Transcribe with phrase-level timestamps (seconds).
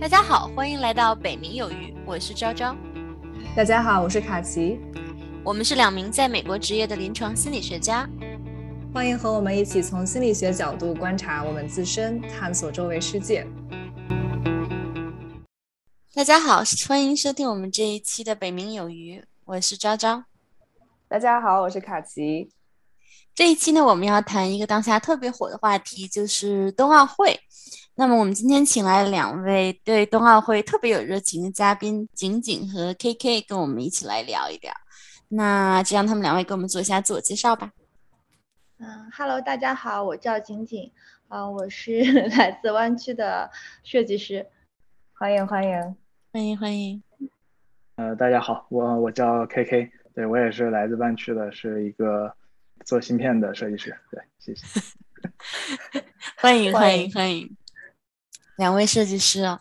[0.00, 2.74] 大家好，欢迎来到北冥有鱼，我是昭昭。
[3.56, 4.78] 大家好，我是卡奇。
[5.44, 8.08] 我们是两名在美国职业的临床心理学家，
[8.94, 13.44] 欢迎和我们一起从心理学角度观察我们自身，探索周围世界。
[16.14, 20.22] 大家好，欢迎收听我们这一期的北冥有鱼，我是昭昭。
[21.08, 22.52] 大家好，我是卡奇。
[23.34, 27.40] 这一期呢，我们要谈一个当下特别火的话题，就是冬奥会。
[28.00, 34.72] 那么我们今天请来了两位对冬奥会特别有热情的嘉宾，景景和 KK，跟我们一起来聊一聊。
[35.26, 37.72] 那就让他们两位给我们做一下自我介绍吧。
[38.78, 40.92] 嗯，Hello，大家好，我叫景景，
[41.26, 42.00] 啊，我是
[42.38, 43.50] 来自湾区的
[43.82, 44.46] 设计师，
[45.14, 45.96] 欢迎欢迎
[46.32, 47.02] 欢迎欢迎。
[47.96, 52.32] 呃，大家好，我我叫 KK，对我也是来自湾区的，是一个
[52.84, 53.92] 做芯片的设计师。
[54.12, 54.80] 对，谢谢。
[56.36, 57.57] 欢迎欢迎欢迎。
[58.58, 59.60] 两位设计师啊，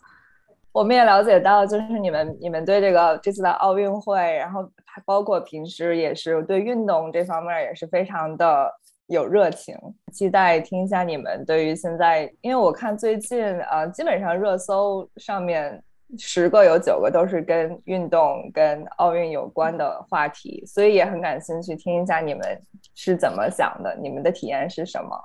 [0.72, 8.72] 我们也了解到，就是你们你们对这个这次的奥运会，然后还包括平时也是对运动这方面也是非常的
[9.06, 9.78] 有热情，
[10.12, 15.82] 期待听一下你们对于现在，因为我看最近呃，基本上热搜上面
[16.18, 22.42] 十个有九个都是跟运动跟奥运有关的话题，所以也很感兴趣听一下你们
[22.96, 25.16] 是怎么想的，你们的体验是什么。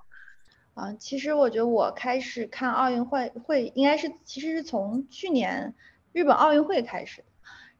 [0.74, 5.74] 啊，其实我觉得我开始看奥运会会应该是其实是从去年
[6.12, 7.22] 日本奥运会开始，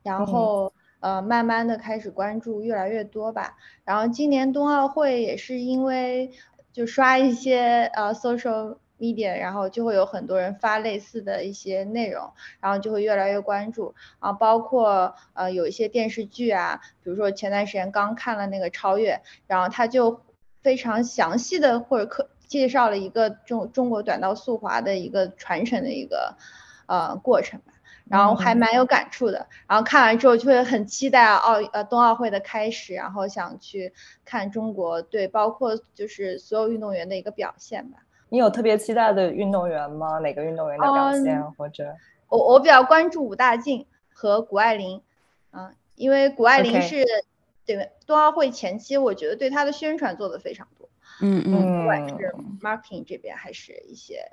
[0.03, 3.57] 然后呃慢慢的开始关注越来越多吧。
[3.85, 6.33] 然后今年冬奥会也是因为
[6.71, 14.35] 就刷一些呃 social media，然后就会有很多人发类似的一些内容，然后就会越来越关注啊。
[14.35, 20.21] 包括呃有一些电视剧啊，比如说前段时间刚看了那个超越，然后他就
[20.63, 22.29] 非常详细的或者可。
[22.53, 26.37] 介绍了一个中中国短道速滑的一个传承的一个
[26.85, 27.73] 呃过程吧，
[28.11, 29.47] 然后还蛮有感触的。
[29.67, 33.91] 然后看完之后就会很期待奥呃冬奥会的开始，然后想去
[34.23, 38.01] 看中国队，包括就是所有运动员的一个表现吧。
[38.29, 40.19] 你有特别期待的运动员吗？
[40.19, 41.97] 哪个运动员的表现或者？
[42.29, 45.01] 我我比较关注武大靖和谷爱凌，
[45.53, 47.03] 嗯，因为谷爱凌是
[47.65, 50.89] 对冬奥会前期，我觉得对她的宣传做的非常多。
[51.23, 54.33] 嗯嗯，不管是 marketing 这边还是一些，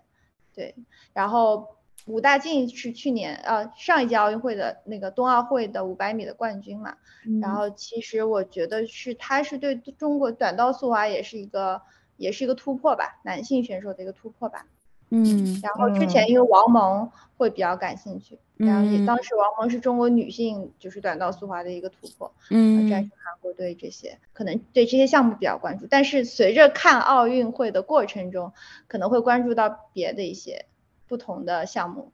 [0.54, 0.76] 对，
[1.14, 1.78] 然后
[2.08, 6.98] 武大靖是去年呃上一届奥运会的那个冬奥会的五百米的冠军嘛，
[7.42, 11.82] 然后其实我觉得是他是对中国短道速滑也是一个
[12.18, 14.66] 也是一个突破吧，男性选手的一个突破吧。
[15.12, 25.88] 嗯，然后之前因为王蒙会比较感兴趣，然后也当时王蒙是中国女性就是短道速滑的一个突破，嗯，战胜韩国队这些，可能对这些项目比较关注。
[25.90, 28.54] 但是随着看奥运会的过程中，
[28.88, 30.66] 可能会关注到别的一些
[31.08, 32.12] 不同的项目。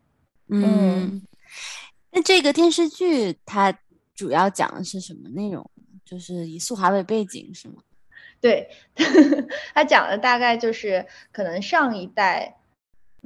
[0.47, 1.21] 嗯，
[2.11, 3.77] 那这个电视剧它
[4.13, 5.69] 主要讲的是什么内容？
[6.05, 7.81] 就是以速滑为背景是吗？
[8.39, 8.69] 对，
[9.73, 12.55] 它讲的大概就是可能上一代。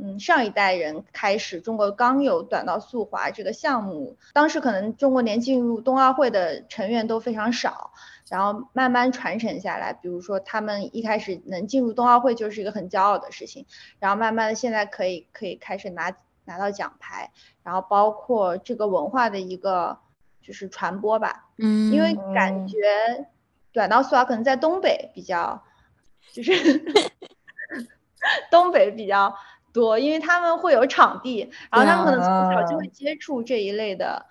[0.01, 7.91] 嗯，上一代人开始，中国刚有短道速滑这个项目，当时可能中国连进入冬奥会的成员都非常少，
[8.29, 13.65] 然后慢慢传承下来，比如说他们一开始能进入冬奥会就是一个很骄傲的事情，
[13.99, 16.15] 然后慢慢的现在可以可以开始拿
[16.45, 17.31] 拿到奖牌，
[17.63, 19.99] 然后包括这个文化的一个
[20.41, 23.27] 就是传播吧，嗯，因为感觉
[23.73, 25.61] 短道速滑可能在东北比较，
[26.31, 26.53] 就是
[28.49, 29.35] 东北比较。
[29.73, 34.25] 多，因为他们会有场地，然后他们可能从小就会接触这一类的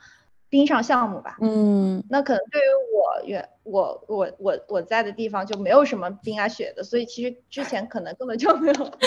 [0.48, 1.36] 冰上项目吧。
[1.40, 8.74] 嗯，那可能对于我原我我我我在的地方就没有什么冰啊雪的，所以其实之前可能根本就没有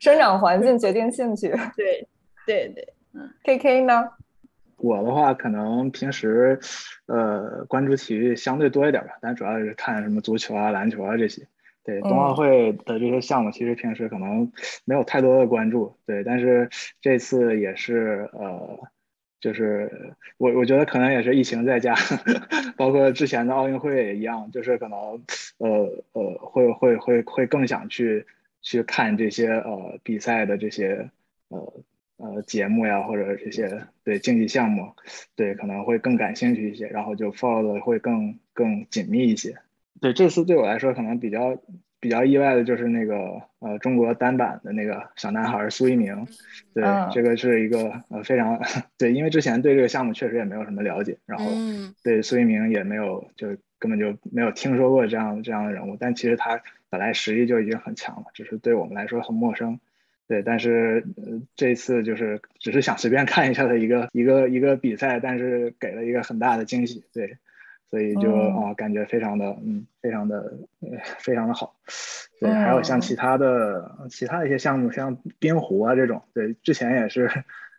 [0.00, 1.48] 生长环境决定兴趣。
[1.76, 2.08] 对
[2.46, 4.10] 对对，嗯，K K 呢？
[4.78, 6.58] 我的话可能平时
[7.06, 11.46] 呃关注体育相对多一点吧，但主要是看什么足球啊、篮球啊这些。
[11.84, 14.52] 对冬奥会的这些项目，其实平时可能
[14.84, 16.68] 没有太多的关注，对，但是
[17.00, 18.78] 这次也是呃，
[19.40, 21.94] 就是我我觉得可能也是疫情在家，
[22.78, 24.98] 包括之前的奥运会也一样，就是可能
[25.58, 28.26] 呃呃会会会会更想去
[28.60, 31.10] 去看这些呃比赛的这些
[31.48, 31.82] 呃
[32.18, 34.92] 呃节目呀，或者这些对竞技项目，
[35.34, 39.56] 对可能会更感兴趣一些，然后就 follow 的会更更紧密一些。
[40.02, 41.62] 对这次对我来说可能比较
[42.00, 46.26] 比较意外的就是那个呃中国单板的那个小男孩苏一鸣，
[46.74, 48.60] 对这个是一个呃非常
[48.98, 51.46] 对，因为之前对这个项目确实也没有什么了解，然后
[52.02, 56.60] 对苏一鸣也没有就根本就没有听说过这样这样的人物，但其实他
[56.90, 59.78] 本来实力就已经很强了，只是对我们来说很陌生。
[60.28, 67.36] 对，但是呃这次就是只是想随便看一下的一个一个一个比赛，但是给了一个很大的惊喜，对，
[67.92, 70.52] 所以就啊感觉非常的嗯非常的
[71.20, 71.76] 非常的好，
[72.40, 77.30] 对，还有像其他的其他的一些项目，像冰壶啊这种，对，之前也是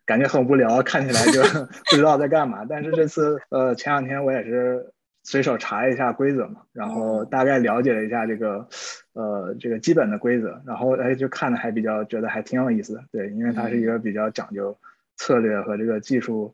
[0.05, 1.41] 感觉很无聊，看起来就
[1.91, 4.93] 不知道在干嘛，但是这次呃前两天我也是。
[5.25, 8.67] 随手查一下规则嘛，然后大概了解了一下这个，
[9.13, 14.77] 呃，这个基本的规则，然后哎，就看的还比较觉得还挺有意思的，对，因为它是一个比较讲究
[15.15, 16.53] 策略和这个技术，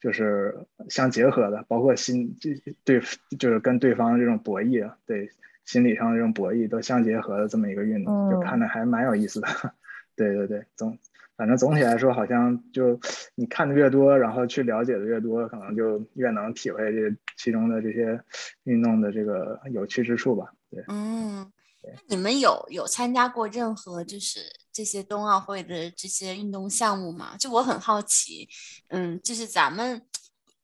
[0.00, 2.36] 就是相结合的，包括心
[2.84, 3.00] 对，
[3.38, 5.30] 就是跟对方这种博弈啊，对，
[5.64, 9.48] 心理上的这种博弈都相结合的这么一个运动，就看的还蛮有意思的，
[10.16, 10.98] 对对对，总。
[11.36, 12.96] 反正总体来说，好像就
[13.34, 18.20] 你看的越多，然后去了解的越多，可能就越能体会这其中的这些
[18.62, 20.52] 运动的这个有趣之处吧。
[20.70, 21.44] 对，嗯，
[22.06, 24.38] 你们有有参加过任何就是
[24.74, 27.36] 这些冬奥会的这些运动项目嘛？
[27.38, 28.48] 就我很好奇，
[28.88, 30.02] 嗯，就是咱们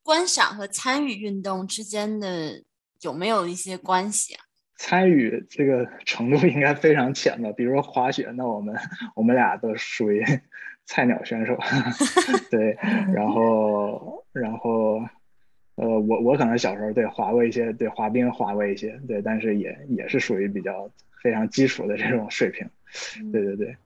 [0.02, 2.64] 观赏和参与运动之间的
[3.02, 4.42] 有没有一些关系啊？
[4.76, 7.52] 参与这个程度应该非常浅吧？
[7.52, 8.74] 比如说滑雪，那我们
[9.14, 10.24] 我们俩都属于
[10.86, 11.56] 菜鸟选手，
[12.50, 12.76] 对。
[13.14, 15.00] 然后然后
[15.76, 20.90] 呃，我我可能小时候对滑过一些，对滑冰滑过一些，对，但是也也是属于比较
[21.22, 22.68] 非常基础的这种水平，
[23.30, 23.76] 对对对，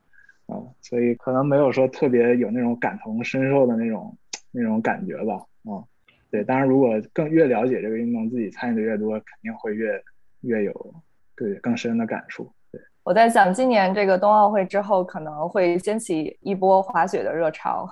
[0.46, 4.16] 啊，所以可能没有说特别有那种感同身受的那种
[4.50, 5.84] 那种感觉吧，啊，
[6.30, 6.42] 对。
[6.44, 10.02] 当然，如果更越了解这个运动，自己参与的越多，肯定会越。
[10.46, 10.94] 越有
[11.34, 12.52] 对更深的感触。
[12.70, 17.88] 对，我在想，今年这个冬奥会之后，可能会掀起一波滑雪的热潮。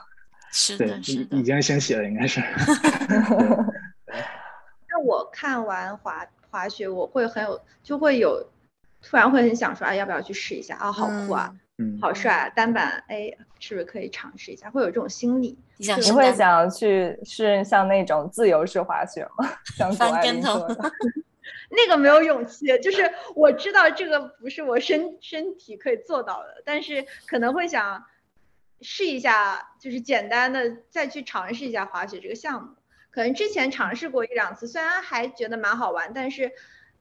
[0.50, 2.42] 是的，是的，已经掀起了，应该是。
[4.86, 8.46] 那我看完滑滑雪，我会很有，就会有，
[9.00, 10.92] 突然会很想说，哎，要不要去试一下啊？
[10.92, 11.60] 好酷啊，嗯，
[12.00, 12.48] 好帅啊！
[12.50, 14.70] 单板，哎，是不是可以尝试一下？
[14.70, 15.58] 会有这种心理。
[15.78, 19.48] 你会想去试像那种自由式滑雪吗？
[19.76, 20.66] 像翻跟头。
[21.74, 28.04] 那个没有勇气，就是我知道这个不是我身身体可以做到的，但是可能会想
[28.82, 32.68] 试一下，就是简单的再去尝试一下滑雪这个项目。
[33.10, 36.52] 可能之前尝试过一两次，虽然还觉得蛮好玩，但是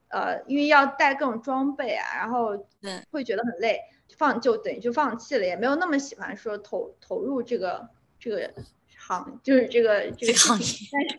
[0.08, 2.66] 呃，因为要带各种装备啊，然后
[3.10, 3.78] 会觉得很累，
[4.16, 7.88] 放就等于就放弃了，也没有那么喜欢说投投入这个
[8.18, 8.52] 这个
[8.98, 10.66] 行，就是这个 这个行业，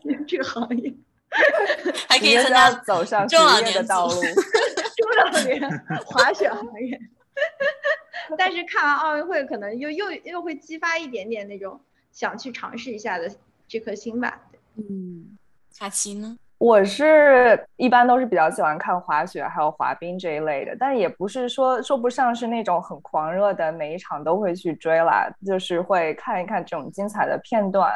[0.04, 0.94] 但是这个行业。
[2.08, 5.60] 还可以参加走上中老年的道路， 中老年
[6.06, 7.00] 滑雪行业。
[8.38, 11.80] 但是看完奥运会，可能又又又会激发一点点那种
[12.12, 13.28] 想去尝试一下的
[13.66, 14.40] 这颗心吧。
[14.76, 15.36] 嗯，
[15.76, 16.38] 卡奇呢？
[16.64, 27.92] 我是一般都是比较喜欢看滑雪还有滑冰这一类的，但也不是说说不上是那种很狂热的，每一场都会去追啦，就是会看一看这种精彩的片段。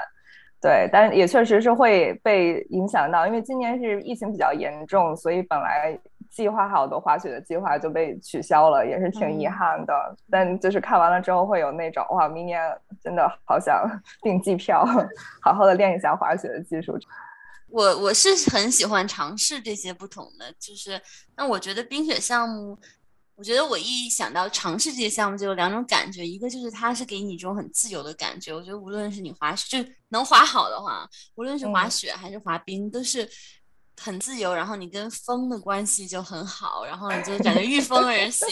[0.60, 5.98] 对，但也确实是会被影响到，因为今年是疫情比较严重，所以本来
[6.28, 9.94] 计划好的滑雪的计划就被取消了，也是挺遗憾的。
[10.30, 12.60] 但就是看完了之后会有那种哇，明年
[13.02, 13.82] 真的好想
[14.20, 14.84] 订机票，
[15.40, 16.98] 好好的练一下滑雪的技术。
[17.70, 21.00] 我我是很喜欢尝试这些不同的，就是
[21.36, 22.78] 那我觉得冰雪项目。
[23.34, 28.52] 我觉得我一想到尝试这些项目，就有两种感觉，一个就是它是给你一种很自由的感觉。
[28.52, 33.30] 我觉得无论是你滑雪，就能滑好的话，无论是滑雪还是滑冰，都是
[33.98, 34.54] 很自由。
[34.54, 38.48] 然后你跟风的关系就很好，然后你就感觉御风而 行。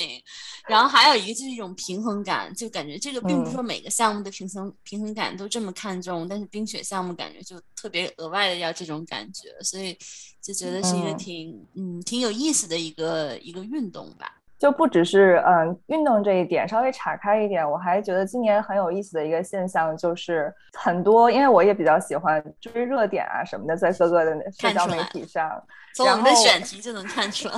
[0.69, 9.97] 然后还有一个就是一种平衡感，就感觉这个并不是说每个项目的平衡平衡感都这么看重，但是冰雪项目感觉就特别额外的要这种感觉，所以
[10.43, 14.36] 就觉得是一个挺嗯挺有意思的一个一个运动吧。
[14.59, 25.51] 就不只是嗯运动这一点，稍微岔开一点，我还觉得今年很有意思的一个现象就是很多，因为我也比较喜欢追热点啊什么的，在各个的社交媒体上，
[25.95, 27.55] 从我们的选题就能看出来。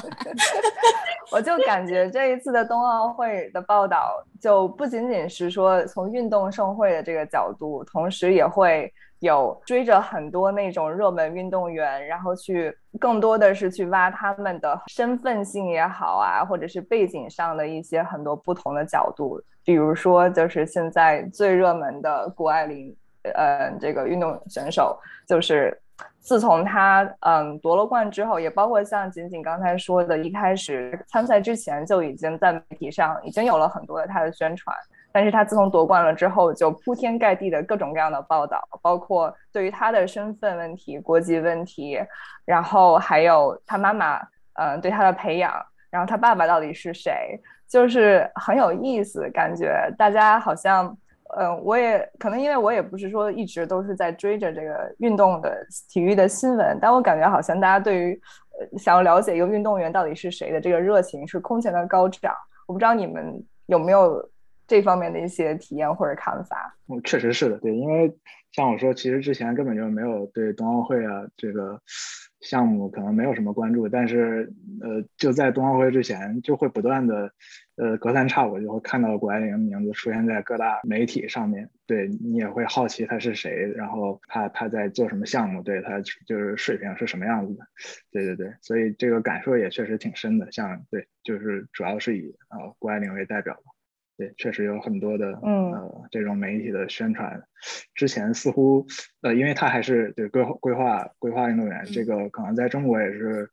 [1.31, 8.93] 我就感觉这一次的冬奥会的报道，就不仅仅是说从运动盛会的这个角度，同时也会。
[9.21, 19.41] 有追着很多那种热门运动员，然后去更多的是去挖他们的身份性也好啊，或者是背景上的一些很多不同的角度。
[19.65, 22.97] 比如说，就是现在最热门的谷爱凌，
[23.35, 25.77] 呃，这个运动选手，就是
[26.21, 34.75] 自从他嗯夺了冠之后，也包括像仅仅刚才说的，一开始参赛之前就已经在媒体上已经有了很多的他的宣传。
[35.13, 41.99] 但是他自从夺冠了之后，就铺天盖地的各种各样的报道，包括对于他的身份问题、国籍问题，
[42.45, 44.21] 然后还有他妈妈，
[44.55, 45.53] 嗯，对他的培养，
[45.91, 50.97] 然后他爸爸到底是谁，就是很有意思，感觉大家好像，
[51.37, 58.21] 嗯，我也可能因为我也不是说一直都是在追着这个运动的体育的新闻，但我感觉好像大家对于
[58.59, 62.35] 呃想要了解一个运动员到底是谁的这个热情是空前的高涨。
[62.67, 64.23] 我不知道你们有没有
[64.69, 66.77] 这方面的一些体验或者看法？
[66.87, 68.17] 嗯，确实是的，对，因为
[68.53, 71.81] 像我说，其实之前根本就没有对冬奥会啊这个。
[72.41, 74.49] 项目可能没有什么关注，但是
[74.81, 77.33] 呃，就在冬奥会之前，就会不断的
[77.75, 87.65] 呃隔三差五就会看到谷爱凌的名字出现在各大媒体上面，对你也会好奇她是谁，然后她她在做什么项目，对她就是水平是什么样子的，
[88.13, 93.63] 对对对，所以这个感受也确实挺深的，像对，就是主要是以呃谷爱凌为代表的。
[94.19, 97.41] 对，确实有很多的，嗯，呃，这种媒体的宣传，
[97.95, 98.85] 之前似乎，
[99.21, 103.49] 呃，因为他还是对规划规划规划运动员，这个可能在中国也是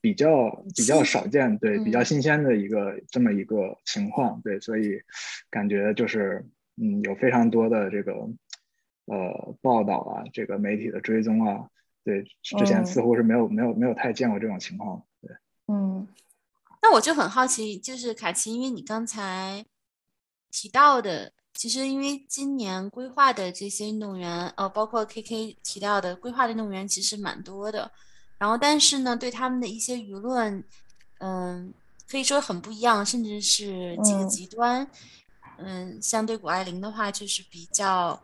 [0.00, 4.98] 比较比较少见，对，比较新鲜的一个这么一个情况，对，所以
[5.50, 6.46] 感觉就是，
[6.80, 8.12] 嗯，有非常多的这个，
[9.04, 11.68] 呃，报道啊，这个媒体的追踪啊，
[12.04, 15.36] 对，之前似乎是没有没有没有太见过这种情况，对，
[15.68, 16.08] 嗯，
[16.80, 19.66] 那我就很好奇，就是凯奇，因为你刚才。
[20.50, 27.90] 提到的，其实因为今年规划的这些运动员，呃，包括 K K 提到的规划的运动员，其实蛮多的。
[28.38, 30.62] 然后，但是呢，对他们的一些舆论，
[31.20, 31.72] 嗯，
[32.06, 34.86] 可以说很不一样，甚至是几个极端。
[35.56, 38.22] 嗯，像对谷爱凌的话，就是比较，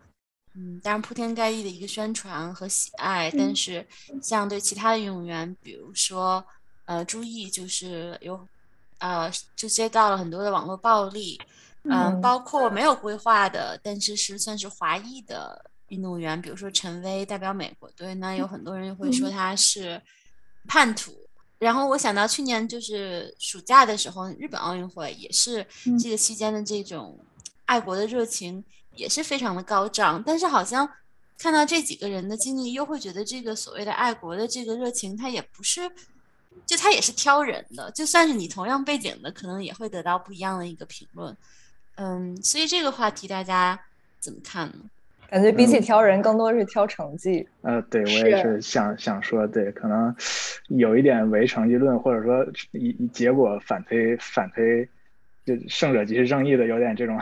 [0.52, 3.30] 嗯，当然铺天盖地的一个宣传和喜爱。
[3.30, 3.86] 但是，
[4.20, 6.44] 像对其他的运动员，比如说，
[6.84, 8.46] 呃，朱毅，就是有，
[8.98, 11.40] 呃，就接到了很多的网络暴力。
[11.84, 20.00] 嗯，包括没有规划的，但是是算是华裔的运动员，比如说陈薇代表美国队，那有很多人会说他是
[20.68, 21.12] 叛徒。
[21.58, 25.66] 然后我想到去年就是暑假的时候，日本奥运会也是
[26.00, 27.18] 这个期间的这种
[27.66, 28.64] 爱国的热情
[28.96, 30.22] 也是非常的高涨。
[30.24, 30.88] 但是好像
[31.38, 35.90] 看到这几个人的经历，又会觉得这个所谓的爱国的这个热情，它也不是，
[36.66, 37.90] 就他也是挑人的。
[37.92, 41.36] 就算是你同样背景的，可能也会得到不一样的一个评论。
[41.96, 43.78] 嗯，所以这个话题大家
[44.18, 44.74] 怎么看呢？
[45.28, 47.48] 感觉比起挑人，更多是挑成绩。
[47.62, 50.14] 呃，对我也是想想说，对，可能
[50.68, 54.86] 有一点唯成绩论，或者说以以结果反推反推，
[55.46, 57.18] 就胜者即是正义的，有点这种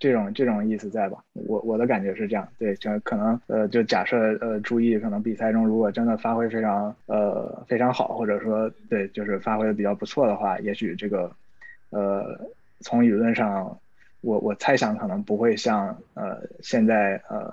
[0.00, 1.18] 这种这种意思在吧？
[1.34, 11.30] 我我的感觉是这样，对，就可能呃，就假设呃，注意可能比赛中如果真的发挥非常呃非常好，或者说对，就是发挥的比较不错的话，也许这个
[11.90, 12.40] 呃
[12.80, 13.78] 从舆论上。
[14.22, 17.52] 我我猜想可能不会像呃现在呃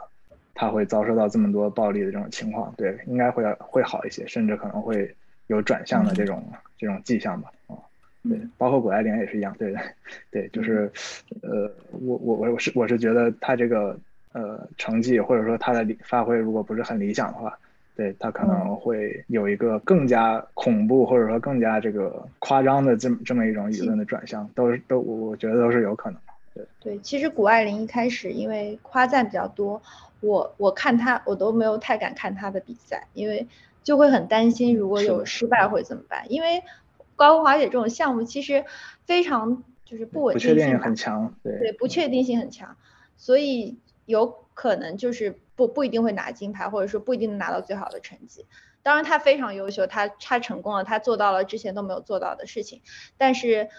[0.56, 5.14] 他会遭受到这么多暴力的这种情况，对，应该会会好一些，甚至可能会
[5.48, 6.44] 有转向的这种
[6.78, 7.76] 这种迹象吧，啊，
[8.24, 9.82] 对，包括谷爱凌也是一样，对对
[10.32, 10.92] 对，就是
[11.42, 13.98] 呃我我我我是我是觉得他这个
[14.34, 17.58] 呃成绩或者说他的发挥如果不是很理想的话，
[17.96, 26.20] 对他可能会有一个更加恐怖或者说更加这个夸张的这么这么一种舆论的转向，都是都我觉得都是有可能。
[26.80, 29.82] 对，其实谷爱凌一开始因为夸赞比较多，
[30.22, 33.48] 我我看她我都没有太敢看她的比赛，因为
[33.84, 36.32] 就会很担心如果有失败会怎么办？
[36.32, 36.64] 因为
[37.16, 38.66] 高空滑雪这种项目其实
[39.06, 42.76] 非常就是不稳定性很强，对，不确定性很强，
[43.18, 48.46] 所以有可能就是不不一定会拿金牌，或者说不一定能拿到最好的成绩。
[48.82, 52.82] 当然她非常优秀，她她成功了，她做到了之前都没有做到的事情，
[53.18, 53.70] 但是。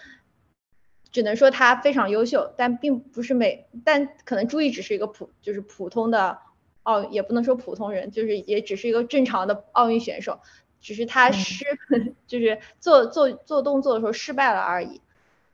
[1.11, 6.37] 只能说他非常优秀，但并不是每，但可能朱毅只是一个普，就是普通的
[6.83, 10.39] 奥，也不能说普通人，就是也只是一个正常的奥运选手，
[10.79, 11.65] 只是他失，
[12.25, 15.01] 就是做做做动作的时候失败了而已。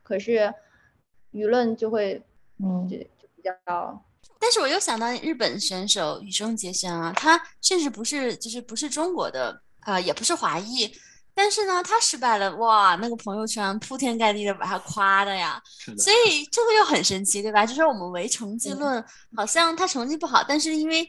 [0.02, 0.54] 可是
[1.32, 2.22] 舆论就会，
[2.58, 4.04] 嗯，就就比较。
[4.38, 10.88] 但是我又想到日本选手羽生结弦啊，他甚至不是，就是不是中国的啊，也不是华裔。
[11.40, 15.62] 但是呢，他失败了，哇，那个朋友圈铺天盖地的把他夸的呀，
[15.96, 17.64] 所以这个又很神奇，对吧？
[17.64, 19.04] 就是我们唯成绩论，
[19.36, 21.08] 好像他成绩不好，但是因为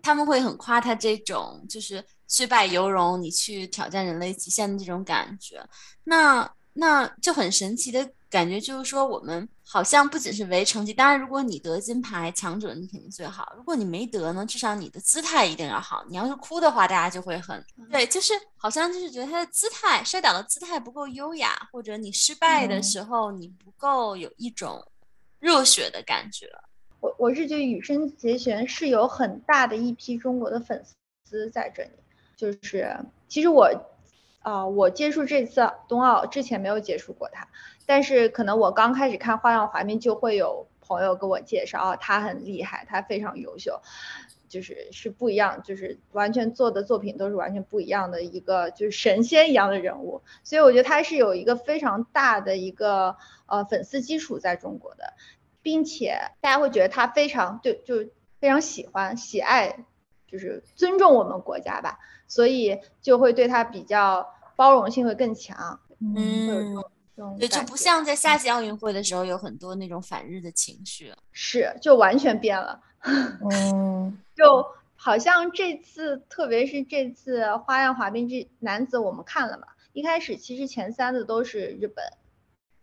[0.00, 5.60] 他们会很夸他这种就是虽败犹荣，你去挑战人类极限的这种感觉，
[6.04, 8.08] 那那就很神奇的。
[8.28, 13.52] 感觉就是说，我们好像不仅是为成绩，当然，如果你得金牌，强者你肯定最好。
[13.56, 16.04] 如果你没得呢，至少你的姿态一定要好。
[16.08, 24.84] 你要是哭的话，大家就会很对，就是好像就是觉得他的姿态摔倒的姿态不够优雅，或者你失败的时候你不够有一种
[25.38, 26.50] 热血的感觉。
[27.00, 30.84] 我我是觉得羽生结弦是有很大的一批中国的粉
[31.24, 31.90] 丝在这里，
[32.36, 33.70] 就是其实我
[34.46, 37.48] 啊，我接触这次冬奥之前没有接触过他。
[37.84, 43.82] 但是可能我刚开始看花样滑冰，就会有朋友跟我介绍，哦，他很厉害，他非常优秀，
[44.48, 50.22] 就是是不一样，就是完全做的作品都是完全不一样的一个，就是神仙一样的人物。
[50.44, 55.14] 所以我觉得他是有一个非常大的一个呃粉丝基础在中国的，
[55.60, 57.96] 并且大家会觉得他非常对，就
[58.38, 59.84] 非常喜欢、喜爱，
[60.28, 61.98] 就是尊重我们国家吧，
[62.28, 65.78] 所以就会对他比较包容性会更强。
[66.00, 66.76] 嗯。
[67.38, 72.78] 对，就不像在夏季奥运会的时候有很多那种反日的情绪，是，就完全变了。
[73.02, 82.04] 嗯， 就好像这次，特别是这次花样滑冰这男子，我们看了嘛，一开始其实前三的都是日本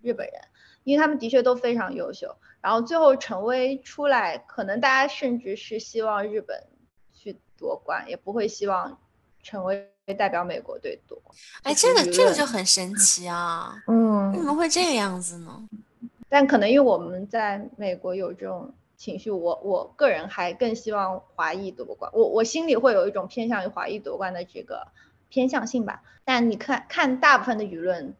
[0.01, 0.41] 日本人，
[0.83, 2.35] 因为他们的确都非常优秀。
[2.59, 6.65] 然后最后陈威出来，可能大家甚至是希望日本
[7.13, 8.99] 去夺冠，也不会希望
[9.43, 9.92] 陈威。
[10.11, 11.17] 代表美国队夺，
[11.61, 13.73] 哎，这个这个就很神奇啊！
[13.87, 15.69] 嗯，为什么会这个样子呢？
[16.27, 24.87] 但可能因为我们在美国有这种情绪，我我个人还更希望华裔夺冠，我我心里会有一种偏向于华裔夺冠的这个
[25.29, 26.01] 偏向性吧。
[26.25, 28.13] 但你看看大部分的舆论，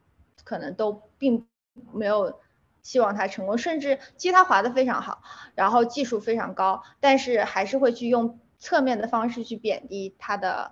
[0.46, 1.46] 可能都并
[1.92, 2.40] 没有
[2.82, 5.22] 希望他成功，甚至其实他滑得非常好，
[5.56, 10.72] 然后技术非常高，但是还是会去用侧面的方式去贬低他的。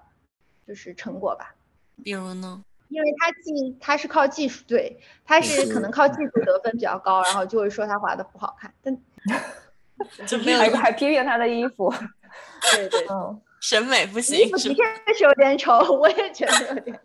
[0.67, 1.53] 就是成果吧，
[2.03, 2.63] 比如呢？
[2.89, 8.97] 因为他技他是靠技术，对，他是可能靠技术得分比较高，然后就会说他滑的不好看，但
[10.27, 11.89] 就 没有还批评他的衣服，
[12.75, 17.01] 对对，嗯，审美不行，衣服的确是有点丑，我也觉得有点丑，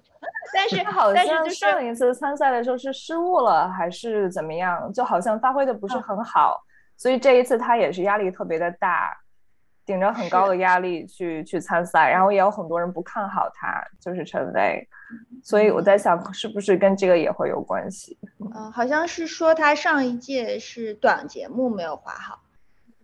[0.53, 6.61] 但是好像上一次参赛的时候是失误了还是怎么样，就好像发挥的不是很好，
[6.97, 9.17] 所以这一次他也是压力特别的大。
[9.87, 14.85] 顶着很高的压力去去参赛，然后也有很多人不看好他，就是陈薇，
[15.45, 18.19] 所以我在想是不是跟这个也会有关系。
[18.41, 22.43] 嗯，好像是说他上一届是短节目没有滑好，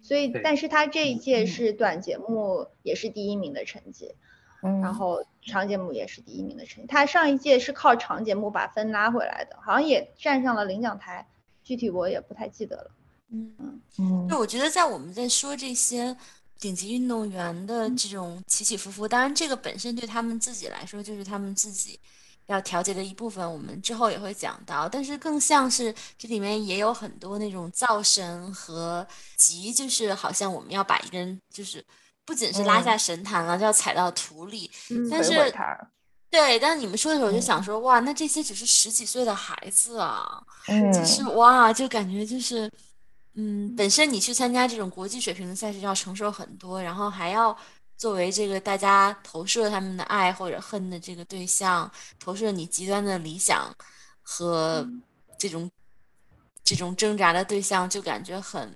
[0.03, 4.17] 所以但是他这一届是短节目也是第一名的成绩，
[4.65, 6.89] 嗯然后长节目也是第一名的成绩。
[6.89, 11.25] 他上一届是靠长节目把分拉回来的，好像也站上了领奖台，
[11.63, 12.91] 具体我也不太记得了。
[13.31, 16.17] 嗯嗯，就我觉得在我们在说这些。
[16.63, 21.99] 顶级运动员的这种起起伏伏，当然这个本身对他们自己来说就是他们自己
[22.47, 24.89] 要调节的一部分，我们之后也会讲到。
[24.89, 29.05] 但是更像是这里面也有很多那种造神和
[29.37, 31.85] 急，就是好像我们要把一个人就是
[32.25, 34.71] 不仅是拉下神坛了，就要踩到土里。
[35.11, 35.33] 但是
[36.31, 40.41] 对，但是你们说的时候，我就想说，哇，那这些只是十几岁的孩子啊，
[40.95, 42.71] 就是哇，就感觉就是。
[43.35, 47.57] 嗯，本身你去参加这种国际水平的赛事要承受很多，然后还要
[47.97, 51.91] 作为这个大家投射他们的爱或者恨的这个对象，
[52.21, 53.75] 投射你极端的理想
[54.21, 54.87] 和
[55.39, 55.71] 这种
[56.63, 58.71] 这种挣扎的对象，就感觉很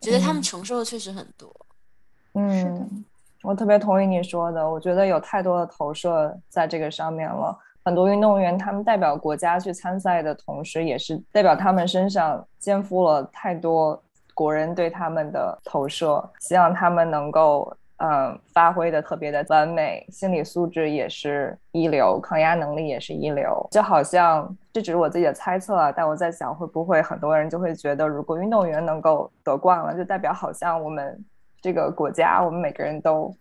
[0.00, 1.54] 觉得他们承受的确实很多。
[2.34, 3.04] 嗯，
[3.42, 7.56] 我特别同意你说的，我觉得有太多的投射在这个上面了。
[7.88, 13.98] 很多运动员，他们代表国家去参赛的同时，也是代表他们身上肩负了太多
[14.34, 16.22] 国人对他们的投射。
[16.38, 23.66] 希望他们能够，嗯，发挥的特别的完美，心理素质也是一流，抗压能力也是一流。
[23.70, 31.24] 就好像这只是我自己的猜测啊，但我在想，会不会很多人就会觉得，如果运动员能够得冠了，就代表好像我们
[31.62, 33.34] 这个国家，我们每个人都。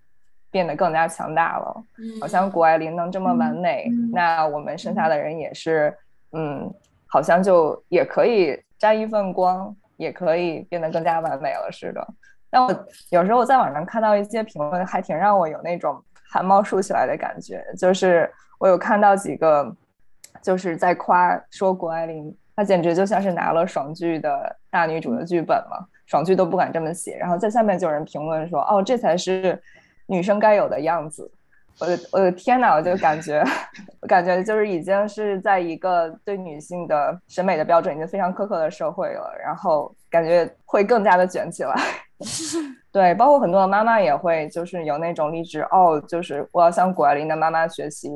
[0.57, 1.83] 变得更加强大了，
[2.19, 5.95] 好像谷爱凌能这么完美，那我们剩下的人也是，
[6.31, 6.67] 嗯，
[7.05, 12.07] 好像就也可以沾一份光，也可以变得更加完美了似的。
[12.49, 17.63] 但我有时候我在网上看到一些评论，还挺让我有那种汗毛竖起来的感觉。
[17.77, 19.71] 就是我有看到几个，
[20.41, 27.15] 就是在夸说谷爱凌，她简直就像是拿了爽剧的大女主的剧本嘛，爽剧都不敢这么写。
[27.15, 29.61] 然后在下面就有人评论说，哦，这才是。
[30.07, 31.29] 女生该有的样子，
[31.79, 33.43] 我的我的天呐，我就感觉，
[34.01, 41.75] 我感觉就是已经是在一个对女性的审美的标准已经非常苛刻的社会了，然后感觉会更加的卷起来。
[42.91, 48.09] 对，包括很多的妈妈也会，就是有那种励志哦，就是我要向谷爱凌的妈妈学习。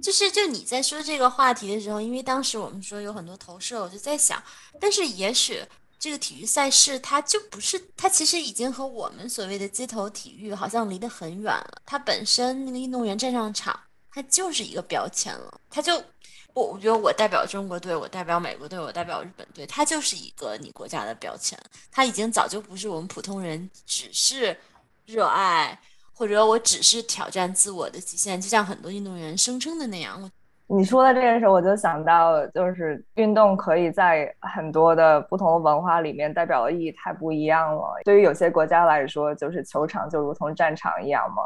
[0.00, 4.42] 就是就你在说这个话题的时候，因为当时我们说有很多投射，我就在想，
[4.80, 5.60] 但是也许。
[6.02, 11.80] 这个体育赛事，它就不是，它其实已经和我们所谓的街头体育好像离得很远了。
[11.86, 13.78] 它本身那个运动员站上场，
[14.10, 15.60] 它就是一个标签了。
[15.70, 15.94] 它就，
[16.54, 21.56] 我我觉得我代表中国队，我代表美国队，我代表日本队，它就是一个你国家的标签。
[21.92, 24.58] 它已经早就不是我们普通人只是
[25.06, 25.80] 热爱，
[26.12, 30.28] 或者我只是挑战自我的极限，就像很多运动员声称的那样。
[30.74, 38.00] 你说的这个时候，我就想到，就是运动可以在很多的不同的文化里面代表的意义太不一样了。
[38.04, 41.42] 对于有些国家来说，就是球场就如同战场一样嘛。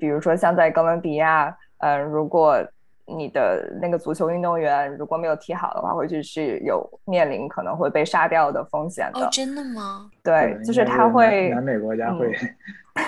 [0.00, 2.56] 比如说像在哥伦比亚，嗯，如果
[3.04, 9.26] 你的那个足球运动员如果没有踢好的话，回去是有面临可能会被杀掉的风险的。
[9.26, 10.08] 哦，真的吗？
[10.24, 12.32] 对，就是他会南美国家会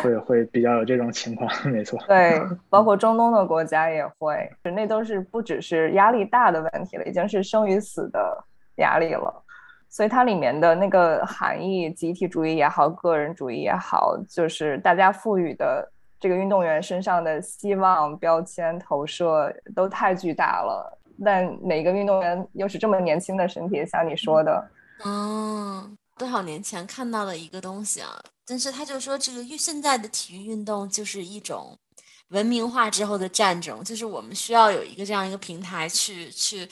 [0.02, 1.98] 会会比较有这种情况， 没错。
[2.06, 8.44] 对，包括中东的国家也会，那都是不只是压力大的问题了，已经是生与死的
[8.76, 9.42] 压力了。
[9.88, 15.90] 所以它里面的那个含义，集体主义也好，个人主义也好，就是大家赋予的。
[16.20, 23.84] 这个运动员身上的希望标签投射都太巨大了，但每个运动员又是这么年轻的身体？
[23.84, 24.70] 像你说的，
[25.04, 31.76] 嗯，多少年前看到的一个东西啊，但是他就说这个现在的体育运动就是一种
[32.28, 36.68] 文明化之后的战争，就是我们需要有一个这样一个平台去去。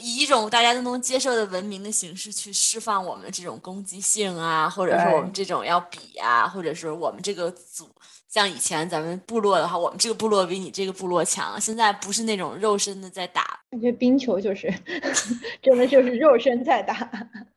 [0.00, 7.90] 以一种大家都能接受的文明的形式去释放我们这种攻击性啊，或者说我们这种要比啊，或者是我们这个组
[8.28, 11.60] 像以前咱们部落的话，我们这个部落比你这个部落强。
[11.60, 14.72] 现在不是那种肉身的在打，感觉冰球就是
[15.60, 16.94] 真的就是肉身在打。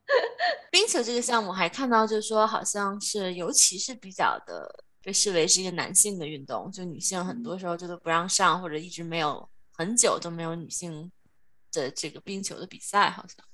[0.72, 11.12] 冰球这个项目还看到就是说，好像是尤其是比较的被视为是一个男性的运动，就女性很多时候就都不让上，或者一直没有很久都没有女性。
[11.78, 13.46] 的这个冰球的比赛好像，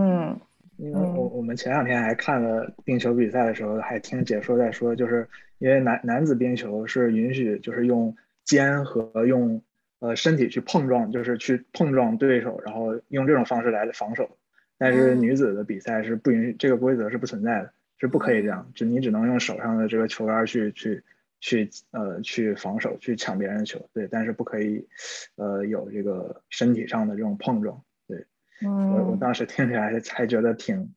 [0.00, 0.40] 嗯，
[0.76, 5.28] 因为我我们前两天还看了冰球比赛的时候，还听解说在说，就是
[5.58, 9.60] 因为男男子冰球是允许就是用肩和用
[9.98, 14.38] 呃身体去碰撞，就是去碰撞对手，然后用这种方式来防守，
[14.78, 21.02] 但是女子的比赛是不允许，这个规则是不存在的，是不可以这样，就你只能用手上的这个球杆去去。
[21.38, 24.88] 去呃去防守去抢别人的球，对，但是不可以，
[25.36, 28.24] 呃有这个身体上的这种碰撞，对，
[28.64, 30.94] 我我当时听起来还觉得挺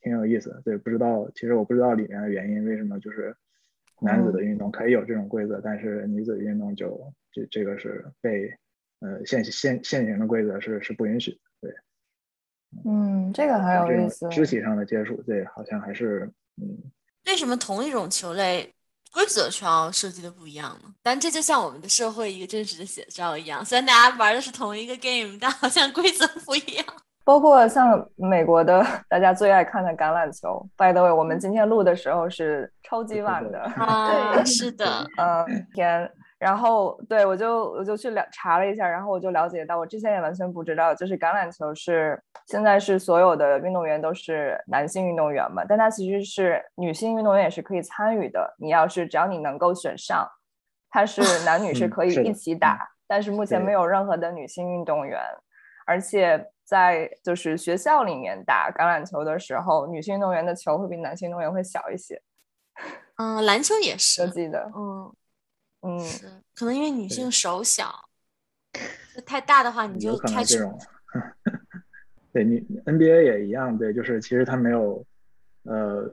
[0.00, 3.34] 挺有意思的，对，不知道其实我不知道里面的原因为什么就是
[4.00, 8.54] 男子的运动可以有这种规则，但是女子运动就这这个是被
[9.00, 11.38] 呃现现现行的规则是是不允许，对，
[12.84, 16.30] 嗯，这个很有意思，肢体上的接触，对，好像还是
[16.60, 16.68] 嗯，
[17.26, 18.72] 为什么同一种球类？
[19.12, 26.86] 规则需要设计的不一样呢，但这就像我们的社会一个真实的写照一样，虽然大家玩的是同一个 game，但好像规则不一样。
[27.24, 36.08] 包括像美国的 大家最爱看的橄榄球，by the way，我们今天录的时候是超级晚的， 啊，对是的，嗯，天。
[36.40, 48.56] 然后，对我就我就去了查了一下，然后我就了解到，我之前也完全不知道，就是橄榄球是现在是所有的运动员都是男性运动员嘛，但它其实是女性运动员也是可以参与的。
[48.58, 50.26] 你要是只要你能够选上，
[50.88, 55.20] 它是 男女是可以一起打，但是目前没有任何的女性运动员，
[55.84, 62.22] 而且在就是学校里面打橄榄球的时候，女性运动员的球会比男性运动员会小一些。
[63.18, 65.12] 嗯，篮球也 是，我记得，嗯。
[65.82, 67.90] 嗯，是可能因为女性手小，
[69.24, 70.78] 太大的话你就开这种。
[72.32, 75.04] 对你 NBA 也一样，对，就是其实它没有
[75.64, 76.08] 呃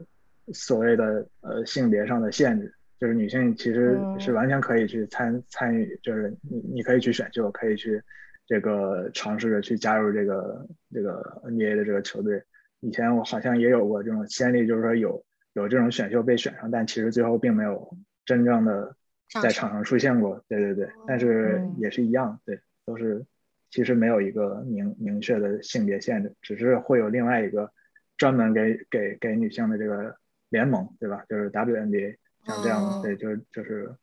[0.52, 8.02] 所谓的呃性别上的限制，就是女性其实是完全可以去参参与，就是你你可以去选秀，可以去
[8.46, 12.42] 这个尝试着去加入这个这个 NBA 的这个球队。
[12.80, 18.96] 以前我好像也有过这种先例，就是说有有这种选秀被选上，但其实最后并没有真正的。
[19.28, 23.24] 在场上出现过，对对对，但是也是一样，对，都是
[23.70, 27.70] 其实没有一个明明确的性别限制，只是会有另外一个
[28.16, 30.16] 专门给给给女性的这个
[30.48, 31.24] 联盟，对吧？
[31.28, 33.94] 就是 WNBA 像这样，对，就是就是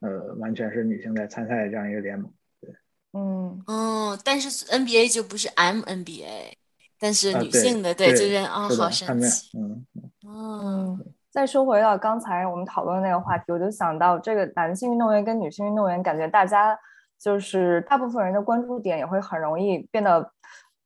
[0.00, 2.74] 呃，完全是女性在参赛的这样一个联盟，对，
[3.12, 3.62] 嗯。
[3.66, 6.54] 哦，但是 NBA 就不是 MNBA，
[6.98, 9.86] 但是女性的，对，就是啊，好神奇，嗯。
[10.24, 10.98] 哦。
[11.30, 16.76] 再说回到刚才我们讨论的那个话题，我就想到这个男性运动员跟女性运动员，感觉大家
[17.20, 20.32] 就是大部分人的关注点也会很容易变得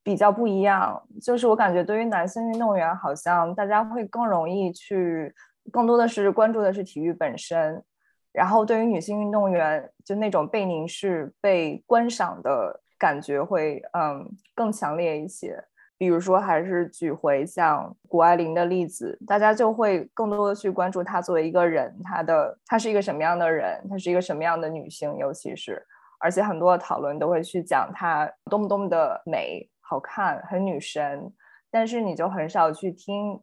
[0.03, 1.03] 比较不一样。
[1.23, 5.35] 就是我感觉对于男性运动员，好像大家会更容易去，
[5.73, 7.83] 更多的是关注的是体育本身，
[8.31, 15.65] 然后对于女性运动员，就那种被凝视、被观赏的感觉会嗯更强烈一些。
[16.05, 25.83] 比如说，还是举回像谷爱凌的例子，大家就会更多的去关注她作为一个人，她的她是一个什么样的人，她是一个什么样的女性，尤其是，
[26.21, 31.33] 而且很多的讨论都会去讲她多么多么的美、好看、很女神，
[31.71, 33.41] 但是你就很少去听，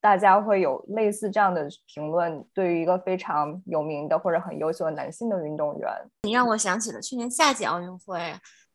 [0.00, 5.90] 大家会有类似这样的评论，对于一个非常有名的或者很优秀的男性的运动员。
[6.22, 8.18] 你让我想起了去年夏季奥运会。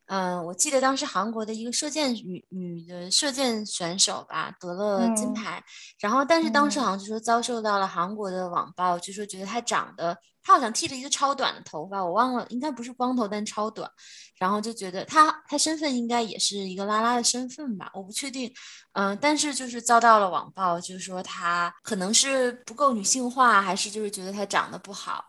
[0.08, 5.62] 嗯，我记得当时韩国的一个射箭女女的射箭选手吧，得了金牌。
[6.00, 13.90] 然后，但是当时好像就说遭受到了韩国的网暴，就说觉得她长得，她好像剃了一个超短的头发，我忘了，应该不是光头，但超短。
[14.38, 18.50] 然后就觉得她她身份应该也是一个拉拉的身份吧，我不确定。
[18.94, 25.22] 嗯，但是就是遭到了网暴，就是说她可能是不够女性化，还是就是觉得她长得不好。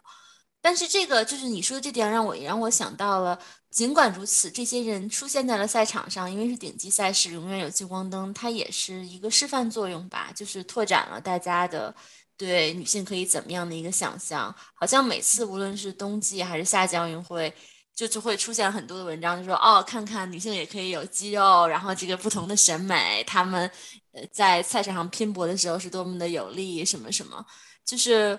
[0.62, 3.38] 但是这个就是你说的这点，让我也让我想到了。
[3.72, 11.94] 尽管如此，这些人出现在了赛场上，因为是顶级赛事，永远有聚光灯，它也是一个示范作用吧，就是拓展了大家的
[12.36, 14.54] 对女性可以怎么样的一个想象。
[14.74, 17.54] 好像每次无论是冬季还是夏季奥运会，
[17.94, 23.70] 就就会出现很多的文章，就说哦，看看女性也可以有肌肉，然后这个不同的审美，她们
[24.14, 27.46] 呃在赛场上拼搏的时候是多么的有力，什么什么。
[27.86, 28.38] 就是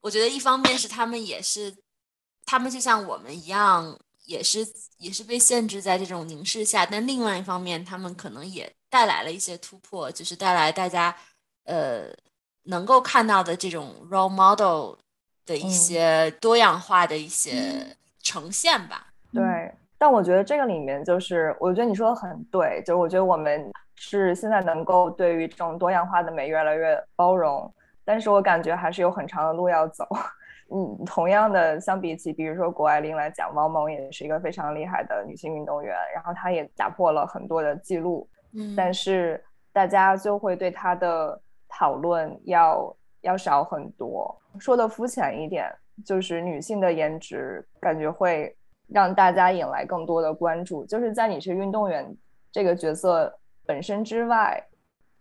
[0.00, 1.76] 我觉得一方面是他们也是，
[2.46, 3.98] 他们就像我们一样。
[4.28, 4.58] 也是
[4.98, 11.16] 也是被限制在这种凝视下，但另外一方面，他们可能也带来了一些突破，就是带来大家
[11.64, 12.02] 呃
[12.64, 14.98] 能够看到的这种 role model
[15.46, 19.06] 的一些多样化的一些呈现吧。
[19.32, 19.42] 对，
[19.96, 27.72] 但我觉得这个里面就是，我觉得你说的很对，就是我觉得我们是现在能够对于这种多样化的美越来越包容，
[28.04, 30.06] 但是我感觉还是有很长的路要走。
[30.70, 38.28] 嗯，同样的，相比起比如说谷爱凌来讲，王蒙也是一个非常厉害的女性运动员，然后她也打破了很多的记录。
[38.52, 44.38] 嗯，但是大家就会对她的讨论要要少很多。
[44.58, 48.54] 说的肤浅一点，就是女性的颜值感觉会
[48.88, 50.84] 让大家引来更多的关注。
[50.84, 52.14] 就是在你是运动员
[52.52, 54.62] 这个角色本身之外，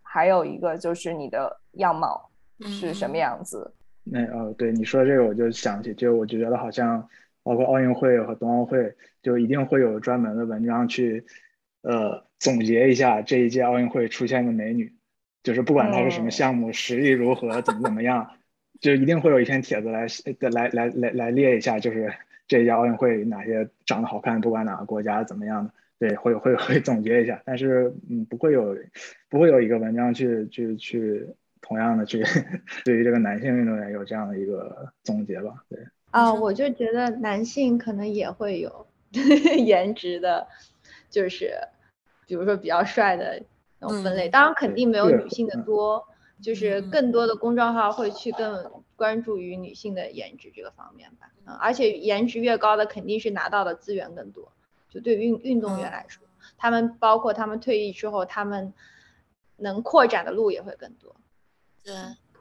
[0.01, 2.29] 还有一个就是你的样貌
[2.61, 3.73] 是什么样子。
[4.11, 7.07] 那呃，对你说这个，我就想起，就我就觉得好像，
[7.43, 11.25] 包括奥运会和冬奥会，就一定会有专门的文章去，
[11.81, 14.93] 呃，总结一下这一届奥运会出现的美女，
[15.43, 18.31] 就是不管她是什么项目，实力如何，怎么怎么样，
[18.79, 20.07] 就一定会有一篇帖子来
[20.49, 22.13] 来来来来列一下，就是
[22.47, 28.77] 这一届奥运会哪些长得好看，不管哪个国家怎么样的，对，会会会总结一下，但是嗯，不会有
[29.29, 31.27] 不会有一个文章去去去。
[31.67, 32.23] 同样的，去
[32.85, 35.65] 对于这个男性运动员有这样的一个总结吧。
[35.67, 35.77] 对
[36.11, 38.87] 啊，我就觉得男性可能也会有
[39.65, 40.47] 颜值的，
[41.09, 41.53] 就是
[42.25, 43.43] 比如说比较帅的
[43.79, 44.29] 那种分类。
[44.29, 46.07] 当然，肯定没有女性的多，
[46.41, 51.29] 就是更多的公众号会去更关注于女性的颜值这个方面吧。
[51.45, 54.53] 嗯，而且颜值越高的，肯定是拿到的资源更多。
[54.89, 56.25] 就对运运动员来说，
[56.57, 58.73] 他们包括他们退役之后，他们
[59.57, 61.13] 能扩展的路也会更多。
[61.87, 61.95] 对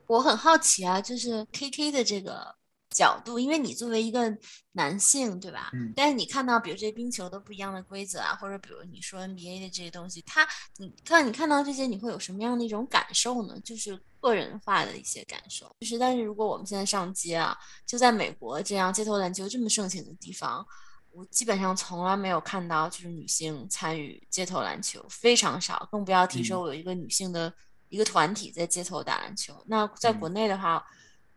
[0.09, 2.53] 我很好奇啊，就是 K K 的这个
[2.91, 4.37] 角度，因为你作为一个
[4.73, 5.71] 男性，对吧？
[5.73, 5.93] 嗯。
[5.95, 10.45] 但是你看到，比如这些冰球都不一样的规则啊，或者比如你说 N B A 的这些东西，他
[10.79, 13.57] 你看你看到这些，你会有什么样的一种感受呢？
[13.61, 15.71] 就是个人化的一些感受。
[15.79, 17.57] 就是，但是如果我们现在上街啊，
[17.87, 20.67] 就在美国这样街头篮球这么盛行的地方，
[21.13, 27.53] 我基本上从来没有看到就是女性参与街头篮球，非常少，更不要提说我有一个女性的。
[27.89, 30.85] 一个团体在街头打篮球，那在国内的话，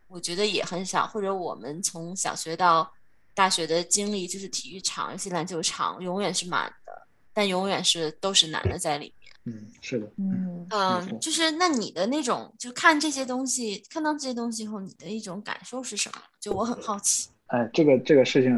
[0.08, 1.06] 我觉得也很少。
[1.06, 2.92] 或者我们从小学到
[3.34, 9.32] 大学的经历，就是体育场，尤其篮球场，永远是满的，但永远是都是男的在里面。
[9.44, 16.20] 嗯，是的，嗯嗯，就是那你的那种，就看这些东西，看到这些东西后，你的一种感受是什么？
[16.40, 17.28] 就我很好奇。
[17.46, 18.52] 哎，这个这个事情，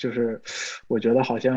[0.00, 0.40] 就是
[0.86, 1.54] 我觉得好像。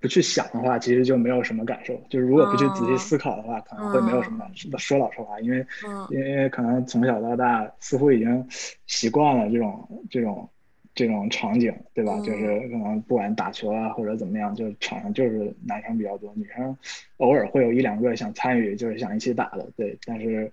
[0.00, 1.94] 不去想的话，其实就没有什么感受。
[2.08, 4.70] 就是如果不去仔细思考的话，可能会没有什么感受。
[4.78, 5.66] 说老实话，因为
[6.08, 8.46] 因为可能从小到大似乎已经
[8.86, 10.48] 习惯了这种这种
[10.94, 12.18] 这种场景，对吧？
[12.20, 16.74] 就是可能不管打球啊或者怎么样，就场上就是男生比较多，女生
[17.18, 19.98] 偶尔会有一两个想参与，就是想一起打的，对。
[20.06, 20.50] 但是，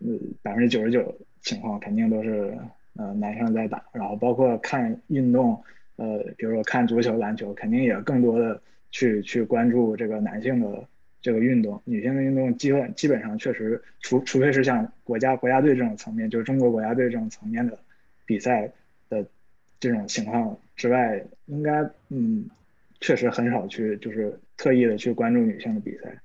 [0.00, 2.58] 嗯，百分之九十九情况肯定都是
[2.96, 3.80] 呃男生在打。
[3.92, 5.62] 然后包括看运动，
[5.94, 8.60] 呃，比如说看足球、篮球，肯定也更多的。
[8.90, 10.86] 去去关注这个男性的
[11.22, 17.78] 这个运动，女性的运动基本基本上确实，除除非是像国家国家队这种层面，就是中国国家队这种层面的
[18.24, 18.72] 比赛
[19.08, 19.26] 的
[19.78, 22.48] 这种情况之外，应该嗯，
[23.00, 26.16] 确实很少去就是特意的去关注女性的比赛，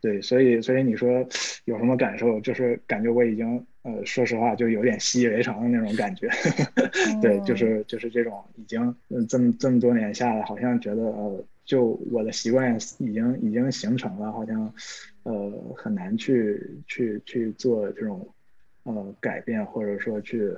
[0.00, 1.24] 对，所以所以你说
[1.66, 2.40] 有什么感受？
[2.40, 6.28] 就是感觉我已经呃，说实话就有点习以为常的那种感觉，
[7.22, 11.44] 对，就是就是这种已经嗯这么这么多年下来，好像觉得呃。
[11.64, 14.72] 就我的习惯已经已经形成了，好像，
[15.22, 18.28] 呃，很难去去去做这种，
[18.82, 20.52] 呃，改变，或者说去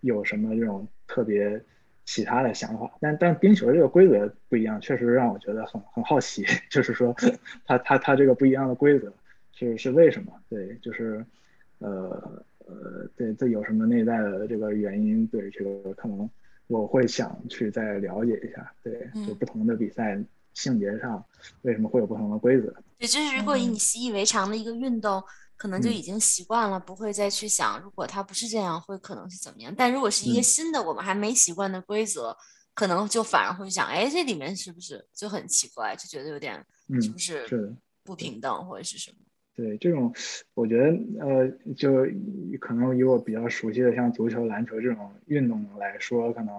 [0.00, 1.60] 有什么这种特别
[2.04, 2.90] 其他的想法。
[3.00, 7.14] 但但冰球这个规则不一样，确实让我觉得很很好奇， 就是说
[7.64, 9.12] 它它它这个不一样的规则
[9.52, 10.32] 是是为什么？
[10.50, 11.24] 对，就是
[11.78, 15.26] 呃呃，对，这有什么内在的这个原因？
[15.28, 16.28] 对，这个可能
[16.66, 18.72] 我会想去再了解一下。
[18.82, 20.18] 对，就不同的比赛
[20.54, 21.24] 性别上
[21.62, 22.72] 为什么会有不同的规则？
[22.98, 25.22] 对，就是如果以你习以为常的一个运动。
[25.54, 29.72] 可能就已经习惯了，不会再去想，如果它不是这样，会可能是怎么样。
[29.76, 32.36] 但如果是一个新的，我们还没习惯的规则，
[32.74, 36.66] 可能就反而会想，哎，这里面是不是就很奇怪，就觉得有点
[37.00, 39.18] 是不是不平等或者是什么？
[39.54, 40.12] 对，这种
[40.54, 42.06] 我觉得，呃，就
[42.60, 46.54] 可能以我比较熟悉的像足球、篮球这种运动来说，可能，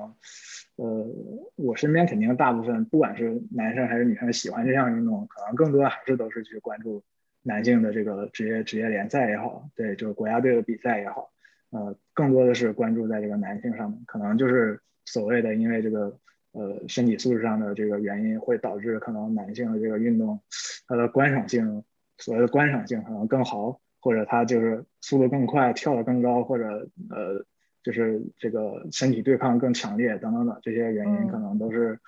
[0.75, 1.07] 呃，
[1.55, 7.03] 我身边肯定大部分，不管是男生还是女生，喜欢这项运动，可能更多还是都是去关注。
[7.45, 11.29] 男性的这个职业职业联赛也好，对，就是国家队的比赛也好，
[11.71, 16.17] 呃，更多的是关注在这个男性上面，可能就是所谓的因为这个
[16.53, 20.39] 呃身体素质上的这个原因，会导致可能男性的这个运动
[20.87, 21.83] 它的观赏性，
[22.17, 27.45] 所谓的观赏性可能更好，或者他就是速度更快，跳得更高，或者呃
[27.83, 31.99] 就是这个身体对抗更强烈等等等这些原因，可能都是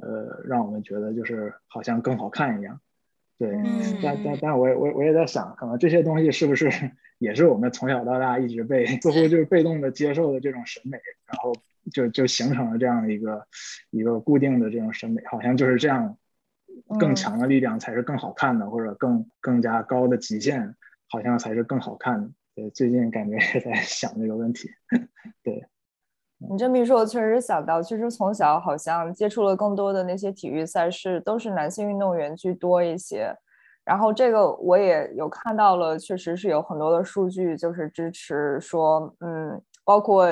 [0.00, 2.80] 呃让我们觉得就是好像更好看一样。
[3.38, 3.50] 对，
[4.02, 6.70] 但但但我也我我也在想，可能这些东西是不是
[7.18, 11.52] 也是我们从小到大一直被似乎就是被动的接受的这种审美，然后
[11.92, 13.46] 就就形成了这样的一个
[13.90, 16.16] 一个固定的这种审美，好像就是这样，
[16.98, 20.74] 更强的力量才是更好看的，或者更更加高的极限，
[21.08, 22.30] 好像才是更好看的。
[22.54, 24.68] 对，最近感觉也在想这个问题。
[25.42, 25.66] 对。
[26.50, 33.34] 你这么一说，我确实想到，其实从小好像接触了更多的那些体育赛事，都是男性运动员居多一些。
[33.82, 40.28] 然后这个我也有看到了，确实是有很多的数据，就是支持说，嗯，包括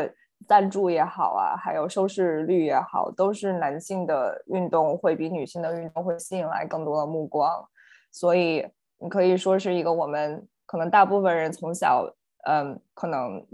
[0.46, 7.50] 赞助也好啊，还有收视率也好，都是男性的运动会比女性的运动会吸引来更多的目光。
[8.12, 8.66] 所以
[8.98, 12.04] 你可以说是一个我们可能大部分人从小，
[12.46, 13.46] 嗯，可能。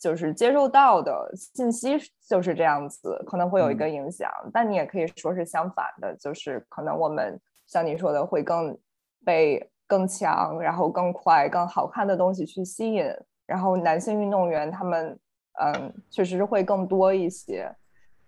[0.00, 8.78] 就是接受到的信息就是这样子，可能会有一个影响，但你也可以说是相反的，就是可能我们像你说的会更
[9.24, 13.12] 被更强，然后更快、更好看的东西去吸引，
[13.44, 15.18] 然后男性运动员他们
[15.60, 17.74] 嗯确实是会更多一些，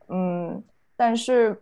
[0.09, 0.63] 嗯，
[0.97, 1.57] 但是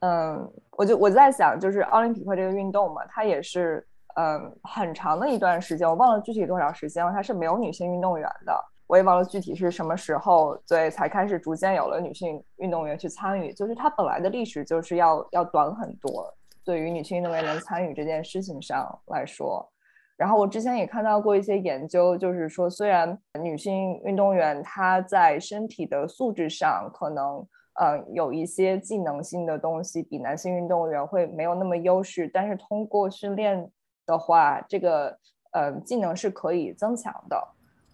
[0.00, 3.86] 嗯，我就我在想，就是奥林匹克这个运动嘛，它也是
[4.16, 8.52] 嗯很长的一段时间，我忘了具体多少时间了，它是没有女性运动员的。
[8.86, 13.52] 我也忘了具体是什么时候，对，才开始逐渐有了女性运动员去参与。
[13.52, 16.32] 就是它本来的历史就是要要短很多，
[16.64, 19.68] 对于女性运动员能参与这件事情上来说。
[20.16, 33.70] 然后我之前也看到过一些研究，就是说虽然女性运动员她在身体的素质上可能呃有一些技能性的东西比男性运动员会没有那么优势，但是通过训练
[34.06, 35.18] 的话，这个
[35.52, 37.36] 呃技能是可以增强的。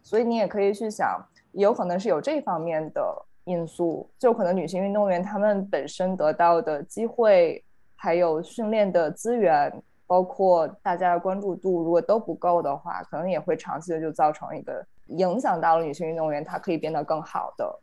[0.04, 1.20] 所以你也可以去想，
[1.52, 3.02] 有可能是有这方面的
[3.44, 7.64] 因素，就可能女性运动员她们本身得到的机会，
[7.96, 9.72] 还有训练的资源，
[10.12, 17.80] 包括大家的关注度，如果都不够的话，可能也会长期的就造成一个影响到了女性运动员她可以变得更好的，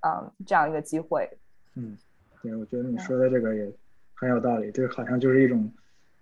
[0.00, 1.30] 嗯，这样一个机会。
[1.76, 1.96] 嗯，
[2.42, 3.70] 对，我觉得你说的这个也
[4.12, 5.72] 很有道理，这好像就是一种，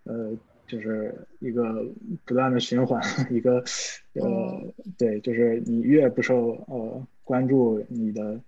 [0.04, 0.36] 呃。
[0.68, 1.82] 就是一个
[2.26, 3.64] 不断的循环， 一个
[4.12, 4.62] 呃，
[4.98, 8.38] 对，就是你越不受呃关注，你的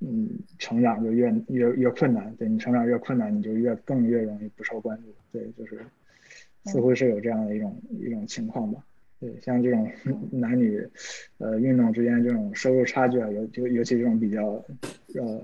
[0.00, 2.34] 嗯成长就越越越困难。
[2.36, 5.14] 对你成长越困难，你就越更越容易不受关注。
[5.32, 5.80] 对，就是
[6.64, 8.84] 似乎是有这样的一种一种情况吧。
[9.20, 9.90] 对，像这种
[10.30, 10.86] 男女
[11.38, 14.64] 呃运动之间这种收入差距啊，尤就尤其这种比较
[15.14, 15.42] 呃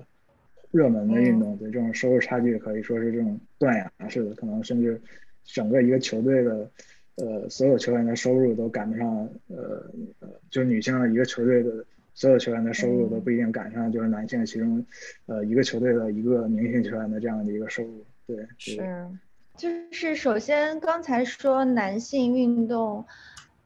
[0.71, 5.01] 热门的运动，对这种收入差距可以说是这种断崖式的，可能甚至。
[5.47, 6.71] 整个一个球队的，
[7.17, 9.85] 呃，所有球员的收入都赶不上，呃
[10.21, 14.87] 呃，就女性的一个球队的所有球员的收入都不一定赶上，就是男性其中，
[15.27, 18.07] 呃，一个球队的一个明星球员的这样的一个收入。
[18.27, 18.89] 对，是，
[19.57, 23.05] 就是首先刚才说男性运动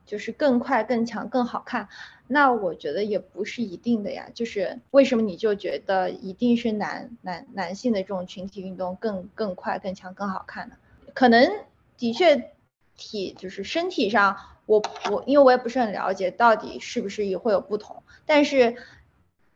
[0.07, 1.89] 就是更快、更强、更好看，
[2.27, 4.29] 那我觉得也不是一定的呀。
[4.35, 10.77] 就是为什么你就觉得一定是男男男性的这种群体运动更更快、更强、更好看呢？
[11.15, 11.51] 可能
[11.97, 12.53] 的确，
[12.97, 14.37] 体就是身体上，
[14.69, 18.77] 我我因为我也不是很了解到底是不是也会有不同，但是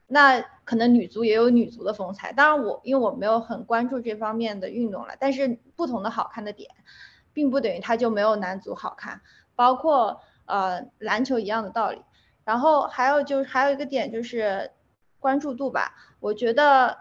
[0.07, 2.33] 那可能女足也有女足的风采。
[2.33, 6.71] 当然我因为我没有很关注这方面的运动了，但是不同的好看的点，
[7.35, 9.21] 并不等于它就没有男足好看，
[9.55, 12.01] 包括呃篮球一样的道理。
[12.45, 14.71] 然后还有就是还有一个点就是，
[15.21, 15.95] 关注度吧。
[16.21, 16.97] 我觉得，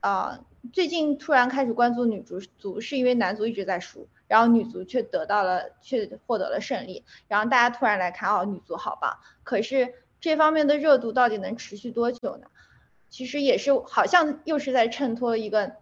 [0.00, 0.38] 呃，
[0.72, 9.18] 最近突然开始关注女足足，是因为男足一直在输，然后女足却得到了，却获得了胜利，然后大家突然来看，哦，女足好棒。
[9.44, 12.46] 可是这方面的热度到底能持续多久呢？
[13.10, 15.72] 其实也是好像又是在衬托一个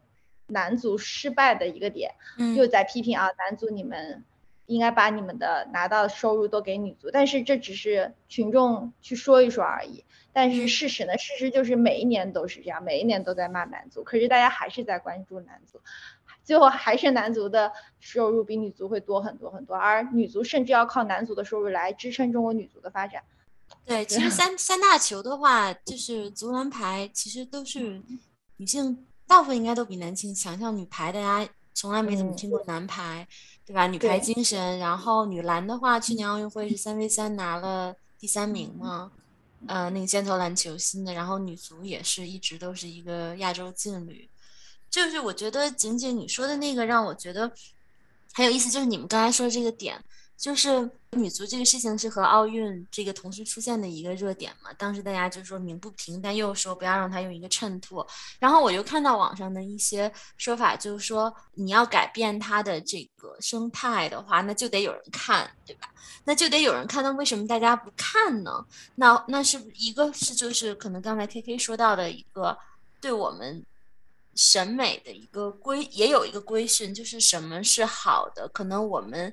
[0.49, 2.17] 男足失败的一个点，
[2.57, 4.25] 又在批评啊，男足你们。
[4.67, 10.05] 应该把你们的拿到的收入都给女足，但是这只是群众去说一说而已。
[10.33, 11.19] 但是事实呢？
[11.19, 15.81] 事实就是每一年都是这样，每一年都在骂男足，可是大家还是在关注男足，
[16.45, 23.23] 最后还是男足的收入比女足会多很多很多，而女足甚至要靠男足的收入来支撑中国女足的发展。
[23.85, 28.03] 对，其实 三三大球的话，就是足篮排，其实都是
[28.57, 33.27] 女性，大部分应该都比男性强，像女排大家从来没怎么听过男排。
[33.67, 33.87] 对吧？
[33.87, 39.13] 女排精神，然后女篮的话，去年奥运会是三 v 三拿了第三名嘛，
[39.69, 44.29] 呃，那个尖头篮球新的，然后女足也是一直都是一个亚洲劲旅，
[44.91, 47.51] 就是我觉得仅仅你说的那个让我觉得
[48.35, 50.03] 很有意思，就是你们刚才说的这个点。
[50.41, 54.73] 就是女足这个事情是和奥运这个同时出现的一个热点嘛？
[54.79, 58.07] 当时大家就说鸣不平，但又说不要让它用一个衬托。
[58.39, 65.93] 然后我又看到网上的一些说法，就是说你要改变它的这个生态的话，那就得有人看，对吧？
[66.25, 68.65] 那就得有人看，那为什么大家不看呢？
[68.95, 72.57] 那那是一个是就是可能刚才 K K 说到的一个
[72.99, 73.63] 对我们
[74.41, 79.31] 审美的一个规，也有一个规训，就是什么是好的，可能我们。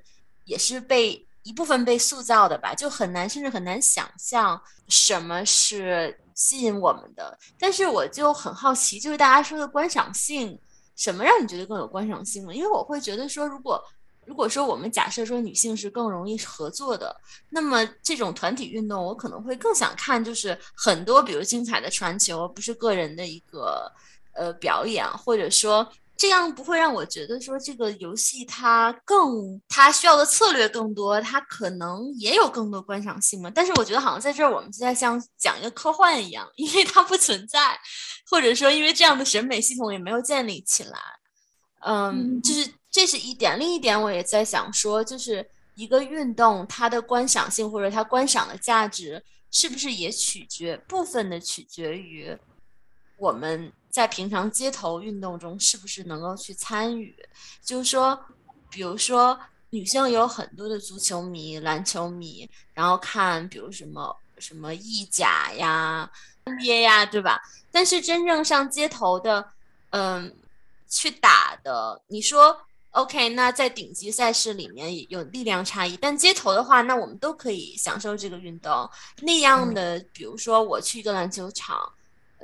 [0.47, 7.37] 也是被一部分被塑造的吧，就很难，甚至很难想象什么是吸引我们的。
[7.59, 10.57] 但是我就很好奇，就是大家说的观赏性，
[10.95, 12.55] 什么让你觉得更有观赏性呢？
[12.55, 13.83] 因为我会觉得说，如果
[14.23, 17.13] 如果说我们假设说女性是更容易合作的，
[17.49, 23.91] 那么这种团体运动，我可能会更想看，就是很多比如精彩的传球，不是个人的一个
[24.37, 25.91] 呃表演，或者说。
[26.19, 33.51] 这样不会让我觉得说这个游戏它更它需要的策略更多，它可能也有更多观赏性嘛？
[33.53, 37.79] 但是我觉得好像在这儿我们就在像讲一个科幻一样， 因为它不存在，
[38.31, 40.97] 或者说因为这样的审美系统也没有建立起来。
[41.81, 43.59] 嗯，就是这是一点。
[43.59, 52.35] 另一点我也在想说，就是一个运动它的观赏性或者它观赏的价值，是不是也取决部分的取决于
[53.19, 53.71] 我们。
[53.97, 57.15] 在平常街头运动中，是不是能够去参与？
[57.63, 58.15] 就是说，
[58.69, 59.35] 比如说，
[59.71, 66.07] 女性有很多的足球迷、篮球迷，然后看，比如什么什么意甲呀、
[66.45, 67.41] NBA 呀，对吧？
[67.71, 69.43] 但是真正上街头的，
[69.89, 70.31] 嗯，
[70.87, 72.55] 去打的，你说
[72.91, 73.29] OK？
[73.29, 78.87] 那在顶级赛事里面有力量差异，但街头的话，那我们都可以享受这个运动。
[79.21, 81.91] 那样的，比如说我去一个篮球场。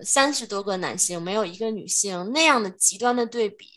[0.02, 3.68] 三十多个男性，没有一个女性，那样的极端的对比，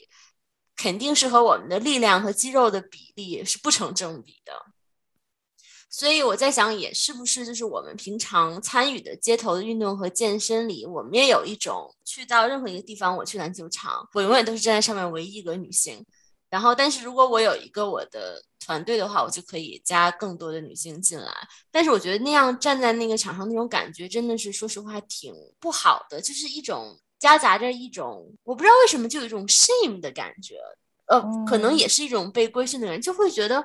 [0.77, 4.53] 肯定是和我们的力量和肌肉的比例是不成正比的。
[5.89, 16.05] 所以我在想，也是不是就是我们平常参与的街头的运动和健身里，我们也有一种去到任何一个地方，我去篮球场，我永远都是站在上面唯一一个女性。
[16.51, 21.33] 然后，但是如果我有一个我的团队的话，我就可以加更多的女性进来。
[21.71, 30.57] 但是我觉得那样站在那个场上那种感觉，真的是说实话挺不好的，就是一种夹杂着一种我不知道为什么就有一种 shame 的感觉。
[31.07, 33.65] 呃，可能也是一种被规训的人就会觉得，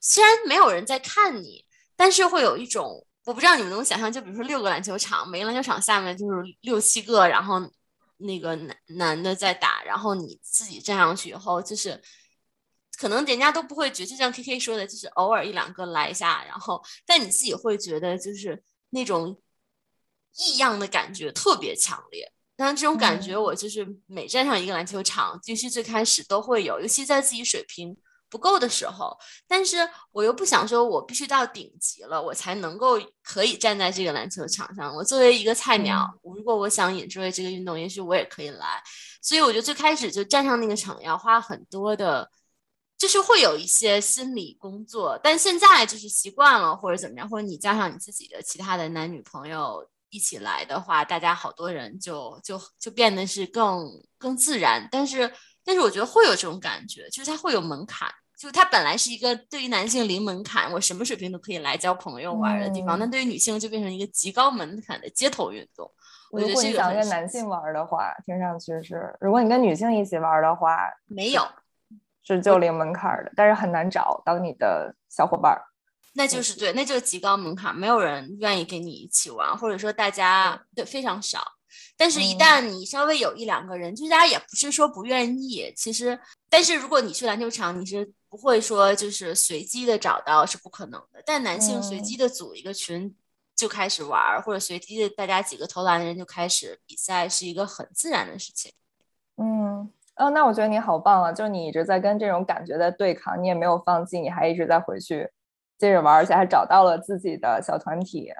[0.00, 1.64] 虽然没有人在看你，
[1.96, 7.60] 但是会有一种我不知道你们能想象，就比如说六个篮球场，每个篮球场下面就是六七个，然后。
[8.18, 12.00] 那个男男的在打，然后你自己站上去以后，就是
[12.98, 19.40] 可能人家都不会觉，就像 K K 说的，就是偶尔一两个来一下，然后但你自己会觉得就是那种
[20.36, 22.32] 异样的感觉特别强烈。
[22.56, 27.96] 但这种感觉，我就是每站上一个篮球场，必须最开始都会有，尤其在自己水平。
[28.30, 29.16] 不够的时候，
[29.46, 34.92] 但是我又不想说，我必须到顶级了，我才能够可以站在这个篮球场上。
[34.92, 38.82] 我作为一个菜鸟，如果我想引入这个运动，也许我也可以来。
[39.22, 42.28] 所以我觉得最开始就站上那个场要花很多的，
[43.04, 45.20] 就是会有一些心理工作。
[45.22, 53.86] 但现在就是习惯了，或者怎么样，或者你加上你自己的其他的男女朋友一起来的话，大家好多人就就就变得是更
[54.16, 54.88] 更自然。
[54.90, 55.30] 但是
[55.62, 58.08] 但是我觉得会有这种感觉，就是它会有门槛。
[58.38, 65.90] 就它本来是一个对于男性零门槛，我什么水平都可以来交朋友玩的地方，那对于女性就变成一个极高门槛的街头运动。
[66.30, 71.46] 我觉得如果你想跟男性玩的话，听上去是；如果你跟女性一起玩的话，没有，
[72.24, 75.60] 是就零门槛的，但是很难找当你的小伙伴儿。
[76.14, 81.42] 那就是对，那就是极高门槛，没有人愿意跟你一起玩，或者说大家对非常少。
[81.96, 86.18] 但是，一旦你稍微有一两个人，就大家也不是说不愿意，其实，
[86.48, 91.20] 但是如果你去篮球场，你是不会说就是随机的找到，是不可能的。
[91.26, 93.12] 但男性随机的组一个群
[93.56, 98.72] 就开始玩，或者随机的大家几个投篮的人就开始比赛，是一个很自然的事情。
[99.36, 101.32] 嗯，哦，那我觉得你好棒啊！
[101.32, 105.28] 就你一直在跟这种感觉在对抗，你也没有放弃，你还一直在回去
[105.78, 108.32] 接着玩，而且还找到了自己的小团体。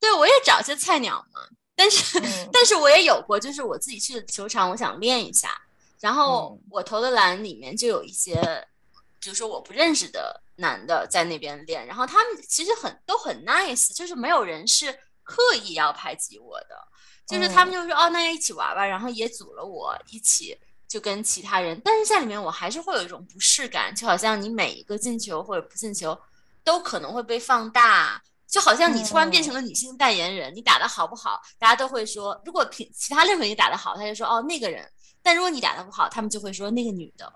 [0.00, 1.40] 对，我也找些菜鸟嘛，
[1.76, 2.20] 但是
[2.52, 5.50] 但是我也有过，就是我自己去球场，我想练一下，
[6.00, 8.34] 然后我投的篮里面就有一些，
[9.20, 14.92] 比如说我不认识的男的在那边练，然后他们其实很都很 nice，就是没有人是
[15.22, 16.76] 刻意要排挤我的。
[17.26, 20.54] 就是他们就说哦，那要一起玩吧，然后也组了我一起，
[20.86, 21.80] 就跟其他人。
[21.84, 26.18] 但是在里面我还是会有一种不适感，就好像你每一个进球或者不进球，
[26.62, 32.40] 都可能会被放大，就好像你突然变成了女性代言人，你打的好不好，大家都会说。
[32.44, 34.84] 如果平其他任何一个打的好，他就说哦那个人；
[35.22, 37.32] 但如果你打的不好，他们就会说那个女的。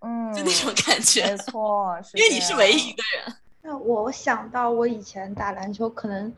[0.00, 1.26] 嗯，就那种感觉。
[1.26, 3.36] 没错，因为你是唯一一个人。
[3.62, 6.32] 那我想到我以前打篮球，可能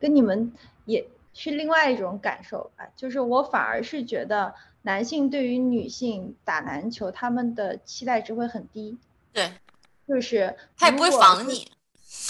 [0.00, 0.52] 跟你们
[0.84, 1.06] 也。
[1.36, 4.54] 是另外一种感受吧，就是我反而是觉得
[4.84, 8.96] 男性对于女性打篮球，他们的期待值会很低。
[9.32, 9.50] 对，
[10.06, 11.70] 就是他也不会防你，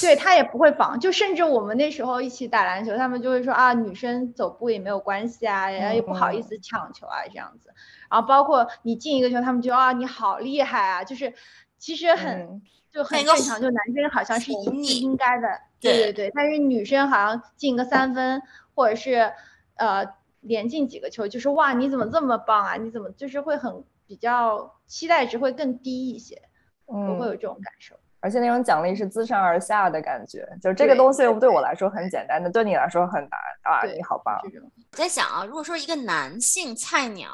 [0.00, 0.98] 对他也不会防。
[0.98, 7.74] 就甚至我们那时候一起打篮球，他们就会说啊，女生走步也没有关系啊，也不好意思抢球啊这样子。
[8.10, 11.34] 然后包括你进一个球，他们就啊你好厉害啊，就是
[11.78, 15.48] 其实很就很正常，就男生好像是应该的，
[15.80, 16.32] 对对对。
[16.34, 18.42] 但是女生好像进个三分。
[18.76, 19.32] 或者是，
[19.76, 20.04] 呃，
[20.44, 22.76] 连进几个球，就是哇，你怎么这么棒啊？
[22.76, 26.40] 你怎么就是会很比较期待值会更低一些，
[26.86, 27.94] 我会有这种感受。
[28.20, 33.30] 而且那种奖励是自上而下的感觉，就是这个东西对我来说很简单的，对你来说很难
[33.62, 33.84] 啊！
[33.84, 34.40] 你好棒。
[34.42, 37.28] 我在想啊，如果说一个男性菜鸟。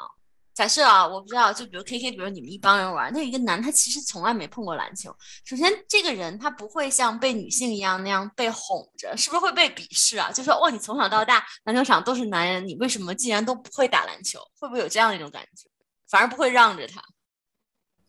[0.61, 5.11] 假设啊，我不知道，就比如 K K，比如你们一帮人玩，那一个男他其实从来没碰过篮球。
[5.43, 10.31] 首先，这个人他不会像被女性一样那样被哄着，是不是会被鄙视啊？
[10.31, 14.39] 就说哦，你从小到大篮球场都是男人，你为什么竟然都不会打篮球？
[14.59, 15.67] 会不会有这样一种感觉？
[16.07, 17.01] 反而不会让着他。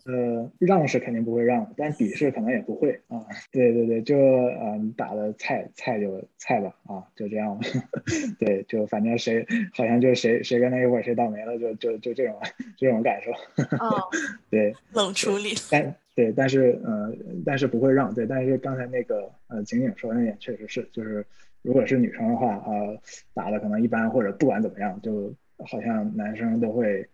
[0.04, 3.24] 呃，让是肯定不会让，但鄙视可能也不会啊。
[3.52, 7.58] 对对对，就呃，你打的菜菜就菜吧啊，就这样。
[8.38, 12.36] 对，就反正谁好像就谁谁跟他一会儿谁倒霉了，就就就这种
[12.76, 13.30] 这种感受。
[13.78, 14.08] 哦，
[14.50, 15.50] 对，冷处理。
[15.70, 17.14] 但对，但是呃，
[17.46, 18.12] 但是不会让。
[18.12, 21.24] 对，但是刚才那个呃，景景说那点确实是，就是
[21.62, 23.00] 如果是女生的话，呃，
[23.34, 25.32] 打的可能一般，或者不管怎么样，就
[25.64, 27.08] 好像男生都会。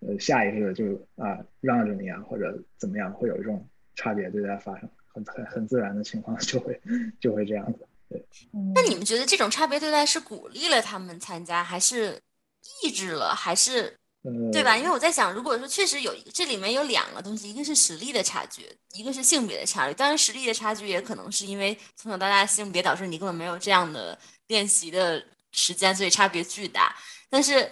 [0.00, 6.80] 呃，下意识的就啊让着你啊，或者怎么样，会有一种差别对待发生，很很很自然的情况就会
[7.20, 7.86] 就会这样子。
[8.08, 8.24] 对，
[8.74, 12.18] 那你们觉得这种差别对待是鼓励了他们参加，还是
[12.82, 13.94] 抑制了，还是
[14.50, 14.74] 对吧？
[14.74, 19.92] 因为我在想，如果说确实有一个，这里面有两个东西，一个是实力的差距，一个是性别的差距。
[19.92, 25.22] 当然，实力的差距也可能是因为从小到大性别导致你根本没有这样的练习的
[25.52, 26.96] 时间，所以差别巨大。
[27.28, 27.70] 但是。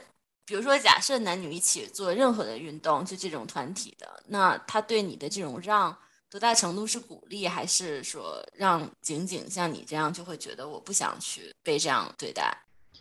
[0.49, 5.94] 比如说，假设男女一起做任何的运动，就这种团体的，那他对你的这种让
[6.30, 12.51] 多大程度是鼓励，还是说让仅仅像你这样就会觉得我不想去被这样对待？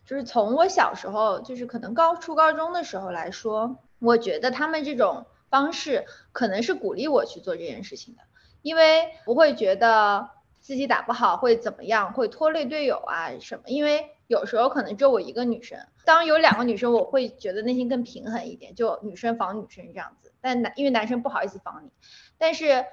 [0.05, 8.23] 就是从我小时候，就是可能高初高中的时候来说，我觉得他们这种方式可能是鼓励我去做这件事情的，
[8.61, 10.29] 因为不会觉得
[10.59, 14.05] 自己打不好会怎么样，会拖累队友啊什么，因为。
[14.27, 20.33] 有时候可能只有我一个女生，当有两个女生，我会觉得内心更平衡一点，就女生防女生这样子。
[20.41, 21.89] 但男因为男生不好意思防你，
[22.37, 22.85] 但是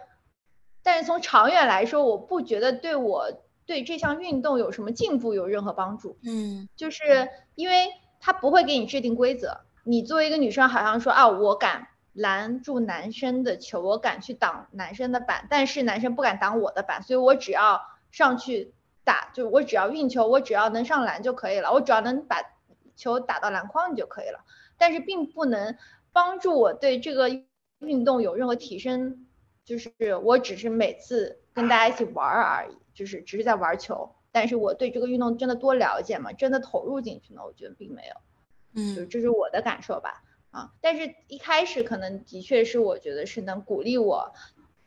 [0.84, 3.32] 但是从长远来说，我不觉得对我
[3.66, 6.16] 对这项运动有什么进步有任何帮助。
[6.24, 7.88] 嗯，就是因为
[8.20, 17.80] 他不会给你制定规则，你作为一个女生，好像说啊，我敢拦住男生的球，我敢去挡男生的板，但是男生不敢挡我的板，所以我只要
[18.12, 18.72] 上去。
[19.04, 22.42] 打就我只要运球，我只要能上篮就可以了，我只要能把
[22.96, 24.44] 球打到篮筐就可以了。
[24.76, 25.76] 但是并不能
[26.12, 27.28] 帮助我对这个
[27.80, 29.26] 运动有任何提升，
[29.64, 29.92] 就是
[30.22, 34.14] 我只是每次跟大家一起玩而已，就是只是在玩球。
[34.32, 36.32] 但是我对这个运动真的多了解吗？
[36.32, 37.42] 真的投入进去呢？
[37.44, 38.14] 我觉得并没有。
[38.74, 40.24] 嗯，就这是我的感受吧。
[40.50, 44.32] 啊，但是一开始可能的确是我觉得是能鼓励我。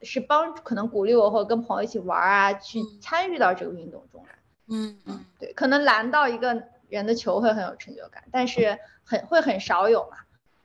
[0.02, 4.30] 是帮可能鼓励我或者跟朋友一起玩啊，去参与到这个运动中来。
[4.70, 10.18] 嗯嗯，对，可能拦到一个人的球会很有成就感，但是很会很少有嘛，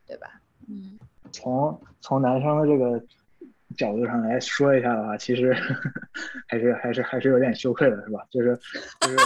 [0.06, 0.40] 对吧？
[0.68, 0.98] 嗯，
[1.30, 3.00] 从从男生的这个
[3.76, 5.56] 角度上来说一下的话，其实
[6.48, 8.26] 还是还是还是有点羞愧的，是吧？
[8.30, 8.58] 就是
[9.00, 9.16] 就是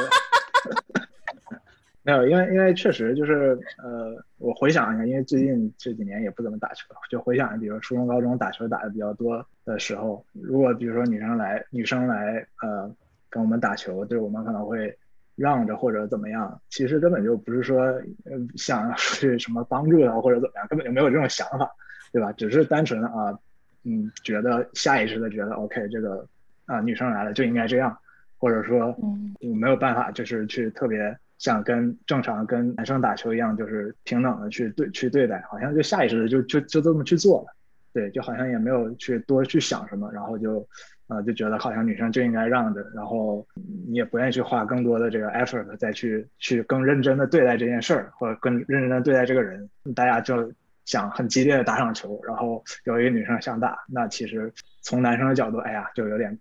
[2.06, 12.88] 没有，因为因为确实就是呃，我回想一下，因为最近这几年也不怎么打球，就回想，比如初中、高中打球打的比较多的时候，如果比如说女生来，女生来呃
[13.28, 14.96] 跟我们打球，对我们可能会
[15.34, 21.68] 让着或者怎么样，其实根本就不是说呃想去什么帮助她或者怎么样，根本就没有这种想法，
[22.12, 22.30] 对吧？
[22.30, 23.36] 只是单纯的啊，
[23.82, 26.24] 嗯，觉得下意识的觉得 OK，这个
[26.66, 27.98] 啊女生来了就应该这样，
[28.38, 31.18] 或者说嗯没有办法就是去特别。
[31.38, 37.54] 像跟正常跟男生打球一样，就是平等的去对去对待，好像就下意识的就就就这么去做了，
[37.92, 40.66] 对，就好像也没有去多去想什么，然后就，
[41.08, 43.46] 呃，就觉得好像女生就应该让着，然后
[43.86, 50.52] 你也不愿意去花更多的这个 effort 再去去更认真的对待这件事儿，或者更认真的对待这个人，大家就
[50.84, 56.38] 想很激烈的打场球，然后有一个女生想打，那其实从男生的角度，哎呀，就有点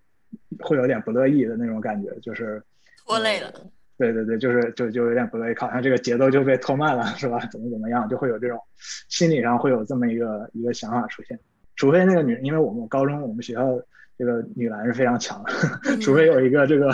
[0.59, 2.63] 会有点不乐意的那种感觉，就是
[3.05, 3.51] 拖累了。
[3.97, 7.39] 对对对，就是就就有点不乐意，好像这个节奏就被拖慢了，是吧？
[7.51, 8.59] 怎么怎么样，就会有这种
[9.09, 11.39] 心理上会有这么一个一个想法出现。
[11.75, 13.61] 除非那个女，因为我们高中我们学校
[14.17, 16.91] 这个女篮是非常强的，除非有一个这个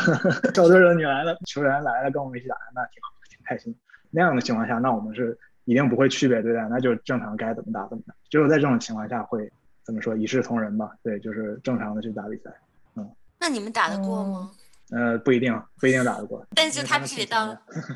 [0.54, 3.76] 校队的女篮的球员来了跟我们一起打，那挺好，挺开心。
[4.10, 8.14] 那样的情况下，那我们是一定不会区别对待，那就正常该怎么打怎么打。
[8.30, 9.52] 只有在这种情况下会
[9.84, 10.91] 怎么说一视同仁吧？
[11.04, 12.52] 对，就是正常的去打比赛。
[12.95, 14.52] 嗯，那你们打得过吗？
[14.92, 16.46] 呃，不一定，不一定打得过。
[16.54, 17.46] 但是就他必须得到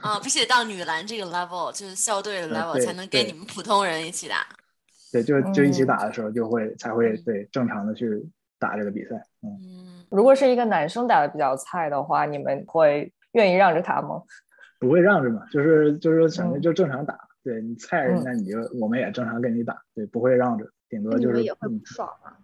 [0.02, 4.48] 啊， 必须得到女篮这个 level，就是校队的 level，才能跟你们普通人一起打。
[5.12, 8.26] 对，就就一起打的时候，就会才会对正常的去
[8.60, 9.16] 打这个比赛。
[9.44, 14.22] 嗯，如果是一个男生打的比较菜的话，你们会愿意让着他吗？
[14.80, 17.18] 不会让着嘛，就是就是想就正常打。
[17.44, 22.36] 对你菜，那你就我们也正常跟你打，对，不会让着，顶多就是也会不爽啊。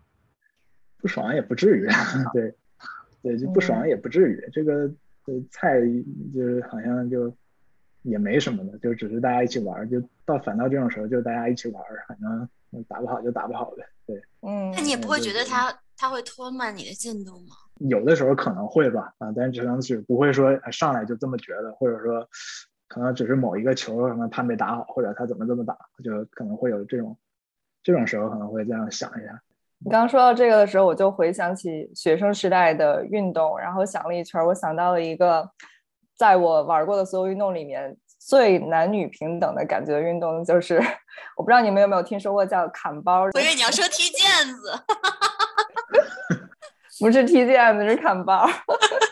[0.98, 1.88] 不爽也不至于，
[2.34, 2.56] 对。
[3.22, 4.50] 对，就不爽也不至于。
[4.52, 4.90] 这个
[5.50, 5.80] 菜
[6.34, 7.34] 就是好像就
[8.02, 9.90] 也没什么的，就只是大家一起玩。
[9.90, 13.86] 就到反倒这种时候，就大家一起玩，反正打不好就打不好呗。
[14.06, 14.72] 对，嗯。
[14.76, 17.56] 那你也不会觉得他他会拖慢你的进度吗？
[17.90, 22.28] 有的时候可能会吧，啊，但只能是不会说上来就这么觉得，或者说
[22.88, 27.18] 可能只是某一个球可能他没打好，或者他怎么这么打，就可能会有这种
[27.84, 29.42] 这种时候可能会这样想一下。
[29.84, 35.50] 你刚刚说到这个的时候，我就回想起学生时代的运动，然后想了一圈，我想到了一个，
[36.16, 40.76] 在我玩过的所有运动里面最男女平等的感觉的运动，就是
[41.36, 43.24] 我不知道你们有没有听说过叫砍包。
[43.34, 44.72] 我以为你要说踢毽子，
[47.02, 48.48] 不是踢毽子，是砍包。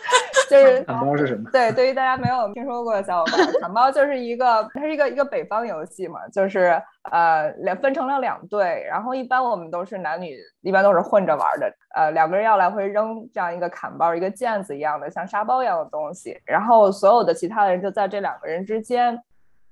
[0.50, 1.50] 就是 砍包是什么？
[1.52, 6.82] 对，对于大家没有听说过的小伙伴，砍包就是一个，它是一个一个北方游戏嘛，就是
[7.12, 19.22] 呃两分成了两队，然后一般我们都是男女，一般都是混着玩的，呃两个人要来回扔这样一个砍包，一个毽子一样的像沙包一样的东西，然后所有的其他的人就在这两个人之间，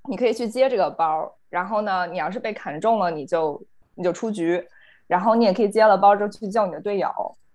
[0.07, 3.61] 你可以去接这个包，然后呢，你要是被砍中了，你就
[3.95, 4.63] 你就出局，
[5.07, 7.09] 然后你也可以接了包之后去叫你的队友。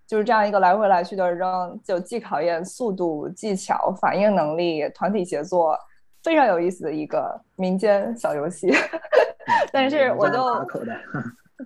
[0.05, 5.77] 就是这样一个来回来去的扔，就既考验速度、技巧、反应能力、团体协作，
[6.21, 8.71] 非常有意思的一个民间小游戏。
[9.71, 10.43] 但是我就，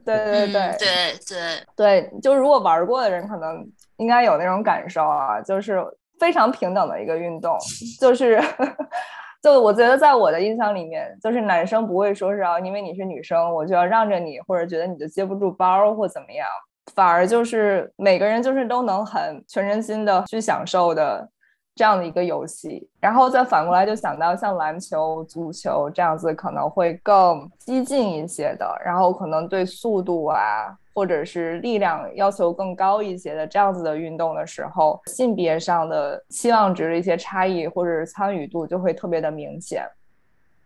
[0.05, 3.67] 对对对对对对，就如果玩过的人可能
[3.97, 5.83] 应该有那种感受啊，就是
[6.19, 7.57] 非常平等的一个运动。
[7.99, 8.41] 就是，
[9.41, 16.47] 就我觉得在我的印象里面，就是男生不会说是啊，因为你是女生，我就要让着你，或者觉得你就接不住包或怎么样。
[16.95, 21.29] 反而就是每个人就是都能很全身心的去享受的
[21.75, 39.87] 这样的一个游戏，然后再反过来就想到像篮球、足球这样子可能会更激进一些的，然后可能对速度啊或者是力量要求更高一些的这样子的运动的时候，性别上的期望值的一些差异或者是参与度就会特别的明显。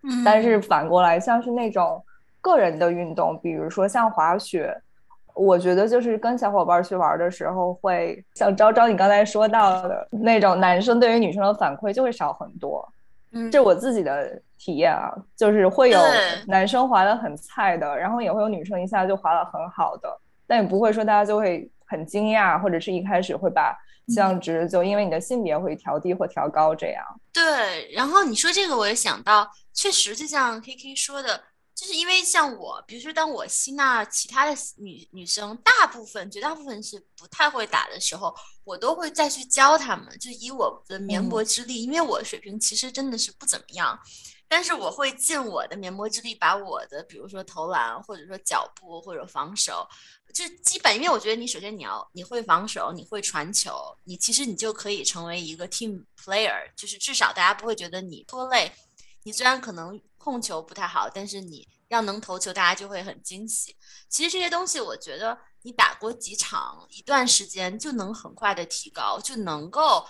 [0.03, 2.01] 嗯，但是反过来像是那种
[2.39, 4.79] 个人的运动，比如说像滑雪。
[5.33, 12.87] 我觉得就是跟小伙伴去玩的时候，会像昭昭你刚才说到的那种男生对于女生的反馈就会少很多。
[13.31, 15.99] 嗯，这是我自己的体验啊，就是会有
[16.47, 20.09] 男生滑的很菜的，然后也会有女生一下就滑的很好的，
[20.45, 23.73] 但也不会说大家就会很惊讶，或者是一开始会把
[24.07, 27.03] 期望值就因为你的性别会调低或调高这样。
[27.31, 31.41] 对，然后你说这个我也想到，确实就像 K K 说的。
[31.81, 38.31] 就是因为像我，比如说当我吸纳其他的女女生，大部分绝大部分是不太会打的时候，
[38.63, 43.99] 我都会再去教他们，就以我的绵薄之力，因为我水平其实真的是不怎么样，
[44.47, 49.89] 但是我会尽我的绵薄之力，把我的比如说投篮，或者说脚步，或者防守，
[50.35, 53.73] 就基本，因为我觉得你首先你要你会防守，你会传球，
[54.03, 58.71] 你其实你就可以成为一个 team player，就是至少大家不会觉得你拖累。
[59.23, 63.75] 你虽然可能控球不太好，但是你要能投球，大家就会很惊喜。
[64.07, 70.07] 其实这些东西，我觉得你打过几场，一段时间就能很快的提高，就能够。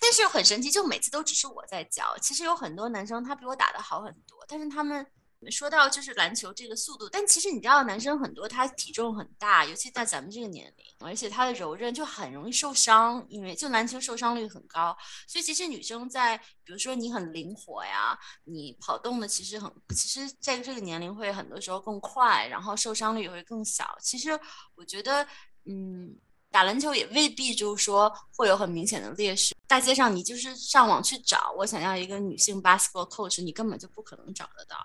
[0.00, 2.18] 但是很神奇，就每次都只是我在教。
[2.18, 5.06] 其实有很多男生他比我打的好很多，但是他们。
[5.50, 14.96] 说到就是篮球这个速度，但其实你知道，男生很多他体重很大，尤其在咱们这个年龄，而且他的柔韧就很容易受伤，因为就篮球受伤率很高。
[15.26, 23.96] 所以其实女生在，比如说你很灵活呀，你跑动的其实很，其实在这个年龄会很多时候更快，然后受伤率也会更小。
[24.00, 24.38] 其实
[24.74, 25.26] 我觉得，
[25.64, 26.16] 嗯，
[26.50, 29.54] 打篮球也未必就是说会有很明显的劣势。
[29.66, 34.76] 大街上你就是上网去找，我想要一个女性 basketball coach，你根本就不可能找得到。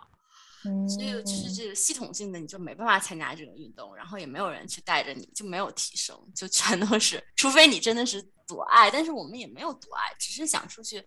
[0.88, 11.02] 所以就是这个系统性的，你就没办法参加这种运动，然后也没有人去带着你，就没有提升，就全都是，除非你真的是多爱，但是我们也没有多爱，只是想出去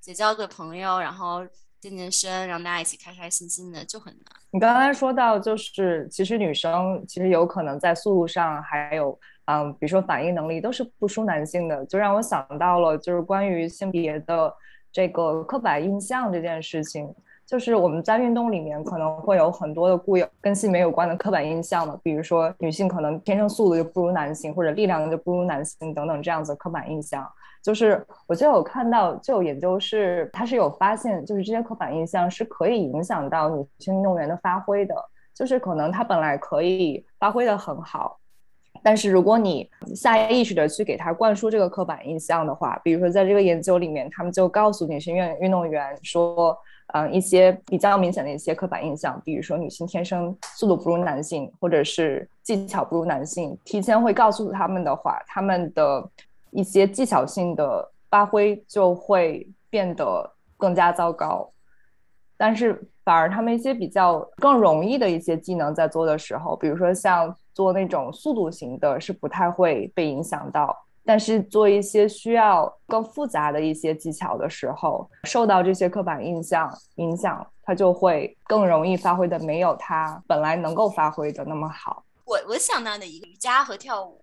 [0.00, 1.46] 结交个朋友，然后
[1.80, 4.24] 健健身，让大家一起开开心心的，就很难。
[4.50, 14.54] 你刚才说到，就是其实女生其实有可能在速度上，还有嗯，比如说反应能力都是不输男性的，就让我想到了就是关于性别的
[14.92, 17.14] 这个刻板印象这件事情。
[17.48, 27.26] 就是我们在运动里面可能会有很多的固有跟性别有关的刻板印象嘛，比如说女性可能天生速度就不如男性，或者力量就不如男性等等这样子刻板印象。
[27.62, 34.94] 就是我就有看到，就有研究是他是有发现，就是这些刻板印象是可以影响到女性运动员的发挥的。
[35.34, 38.17] 就是可能她本来可以发挥的很好，
[38.82, 46.56] 但是如果你下意识的去给他灌输这个刻板印象的话，比如说在这个研究里面，他们就告诉女性运运动员说。
[46.94, 56.02] 嗯，一些比较明显的一些刻板印象，比如说女性天生速度不如男性，或者是技巧不如男性，提前会告诉他们的话，他们的
[56.50, 61.52] 一些技巧性的发挥就会变得更加糟糕。
[62.38, 70.86] 但是反而他们一些比较更容易的一些技能在做的时候，比如说像做那种速度型的，是不太会被影响到。
[71.04, 82.04] 但是做一些需要更复杂的一些技巧的时候，受到这些刻板印象影响，他就会更容易发挥的没有他本来能够发挥的那么好。
[82.24, 84.22] 我我想到的一个瑜伽和跳舞，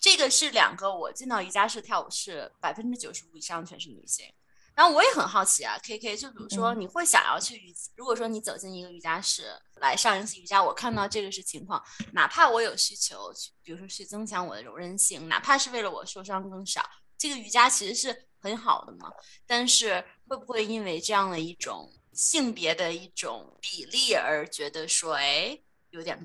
[0.00, 4.26] 这个是两个我进到瑜伽室跳舞室，百分之九十五以上全是女性。
[4.74, 9.44] 然后我也很好奇啊，K K，就比如说你会想要去瑜，如果说你走进一个瑜伽室
[9.76, 11.80] 来上一次瑜伽，我看到这个是情况，
[12.12, 16.82] 哪怕我有需求去，比如说去增强我的柔韧性，哪怕是为了我受伤更少，
[17.16, 19.12] 这个瑜伽其实是很好的嘛。
[19.46, 25.56] 但是会不会因为这样的一种性别的一种比例而觉得说，哎，
[25.90, 26.18] 有点？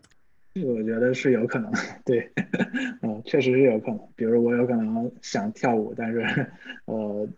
[0.56, 1.72] 我觉得是有可能，
[2.04, 2.34] 对，
[3.04, 4.12] 嗯，确实是有可能。
[4.16, 6.52] 比如我有可能想跳舞，但是，
[6.86, 7.30] 呃。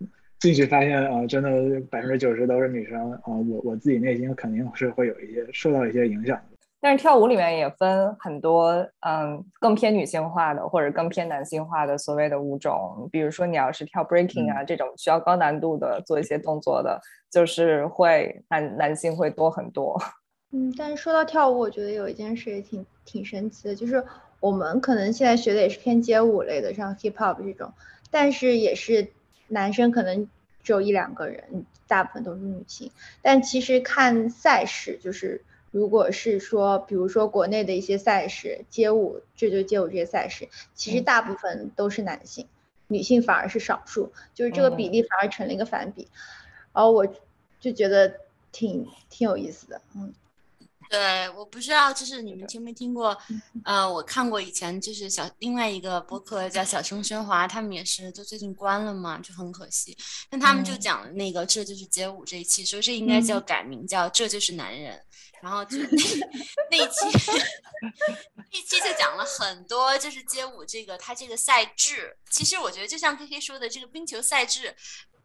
[0.42, 6.58] 进去发现啊，真的百分之九十都是女生啊，我我自己内心肯定是会有一些受到一些影响的。
[6.80, 8.72] 但是跳舞里面也分很多，
[9.02, 13.08] 嗯，更偏女性化的或者更偏男性化的所谓的舞种。
[13.12, 19.96] 比如说你要是跳 breaking 啊这种需要高难度的做一些动作的，就是会男男性会多很多。
[20.54, 24.04] 嗯，但是说到跳舞，我觉得有一件事也挺挺神奇的，就是
[24.40, 27.72] 我们可能现在学的也是偏街舞类的，像 hip hop 这种，
[28.10, 29.08] 但是也是。
[29.52, 30.30] 男生可能
[30.64, 32.90] 只有一两个人，大部分都是女性。
[33.22, 42.48] 但其实看赛事，就是如果是说，比如说国内的一些赛事，街舞，这就街舞这些赛事，其实大部分都是男性，
[42.88, 46.08] 女性反而是少数，就是这个比例反而成了一个反比。
[46.74, 47.06] 然后我
[47.60, 48.16] 就觉得
[48.52, 50.14] 挺挺有意思的，嗯。
[50.92, 53.18] 对，我不知道，就是你们听没听过？
[53.64, 59.98] 呃，我看过以前就是小另外一个博客叫小声喧哗，他们也是就最近关了嘛，就很可惜。
[60.30, 65.02] 但他们就讲那个这就是街舞这一期，说这应该叫改名叫这就是男人。
[65.42, 65.88] 然后就那
[66.70, 67.06] 那一期
[68.36, 72.16] 那一期就讲了很多，就是街舞这个它这个赛制。
[72.30, 74.76] 其实我觉得就像 K K 说的，这个冰球赛制，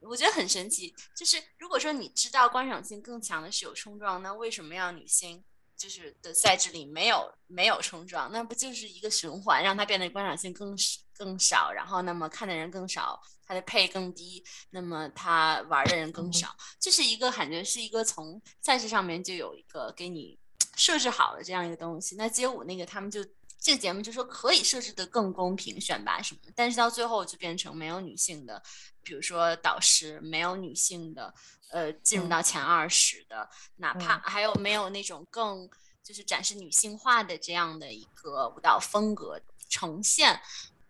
[0.01, 0.95] 我觉得很神奇。
[1.17, 5.43] 就是如果说你知道观赏性更强的是有冲撞，那为什么要女性？
[5.77, 10.77] 就是的赛制里没有没有冲撞，那不就是一个循环，让它变得观赏性更
[11.17, 20.39] 更少，然后那么看的人更少，它的配更低，那么他玩的人更少，这是一个感觉是一个从赛事上面就有一个给你
[20.77, 22.17] 设置好的这样一个东西。
[22.17, 23.25] 那街舞那个他们就
[23.59, 28.63] 这个节目就说可以设置的更公平，选拔什么，但是到最后就变成没有女性的，
[29.03, 31.35] 比如说导师没有女性的。
[31.71, 35.69] 呃，进入到前二十的，哪怕还有没有那种更
[36.01, 40.41] 就是展示女性化的这样的一个舞蹈风格呈现，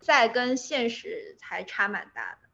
[0.01, 2.46] 在跟现实还差蛮大的。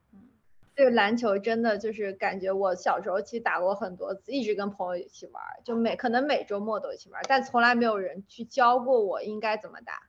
[0.73, 10.03] 嗯，这个篮球真的就是感觉我小时候其实打过很多次，一直跟朋友一起玩，就每可能每周末都一起玩，但从来没有人去教过我应该怎么打，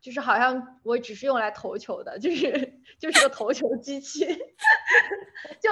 [0.00, 4.26] 就是好像我只是用来投球的，就是就是个投球机器，
[5.60, 5.70] 就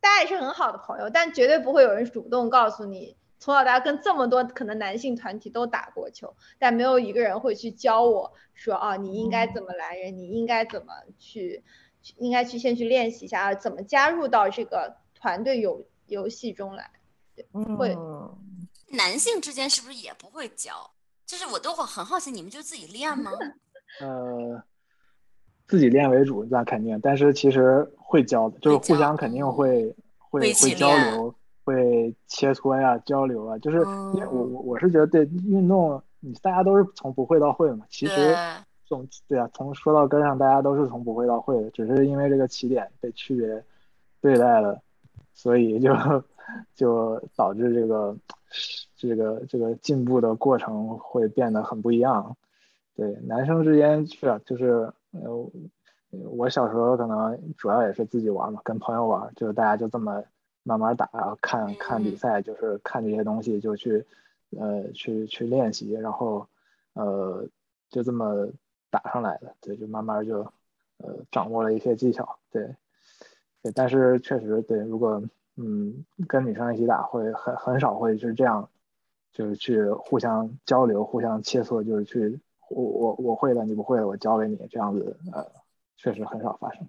[0.00, 11.64] 大家也是很好的朋友，但绝对不会有人主动告诉你，从小到大跟这么多可能男性团体都打过球，但没有一个人会去教我说啊，你应该怎么来人，你应该怎么去。
[12.16, 16.90] 应该去先去练习一下怎么加入到这个团队游游戏中来。
[17.78, 17.96] 会，
[18.88, 20.90] 男性之间是不是也不会教？
[21.24, 23.30] 就是我都会很好奇，你们就自己练吗？
[24.00, 24.62] 呃，
[25.66, 27.00] 自己练为主，那肯定。
[27.02, 31.34] 但是其实会教的，就是互相肯定会会会交流，
[31.64, 33.56] 会切磋呀，交流啊。
[33.58, 33.78] 就是
[34.14, 37.86] 因为我我我是觉得对运动，你大家都是从不会到会嘛。
[37.88, 38.36] 其实。
[38.90, 43.64] 从对啊，从说到根上，大家都是从不会到会的，只是因为这个起点被区别
[44.20, 44.82] 对待了，
[45.32, 45.94] 所以就
[46.74, 48.16] 就导致这个
[48.96, 52.36] 这个这个进步的过程会变得很不一样。
[52.96, 55.50] 对，男生之间是啊，就是呃，
[56.32, 60.20] 我小时候可能主要也是自己玩嘛，跟朋友玩，就是大家就这么
[60.64, 64.04] 慢慢打，然后看看比赛，就是看这些东西就去
[64.58, 66.44] 呃去去练习，然后
[66.94, 67.46] 呃
[67.88, 68.48] 就这么。
[68.90, 70.40] 打上来的，对，就慢慢就，
[70.98, 72.74] 呃，掌握了一些技巧，对，
[73.62, 75.22] 对，但是确实对，如果
[75.56, 78.68] 嗯跟女生一起打，会很很少会是这样，
[79.32, 85.46] 就是去互相交流、互相切磋，就是去我我我会的，你不会的，我教给你这样子，呃，
[85.96, 86.88] 确实很少发生。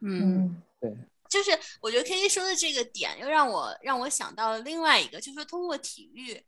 [0.00, 0.94] 嗯，对，
[1.28, 1.50] 就是
[1.80, 6.42] 我觉得 K K 说的这个点，又让我让我想到了另外一个，就是通过体育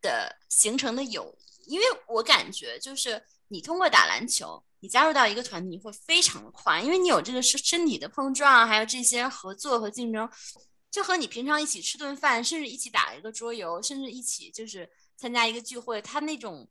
[0.00, 3.22] 的形成的友谊，因为我感觉就是。
[3.48, 10.28] 你通过打篮球，你加入到一个团体你会非常的快，因为你有这个身身体的碰撞，还有这些合作和竞争，
[10.90, 16.66] 就和你平常一起吃顿饭，甚至一起打一个桌游，甚至一起就是参加一个聚会，它那种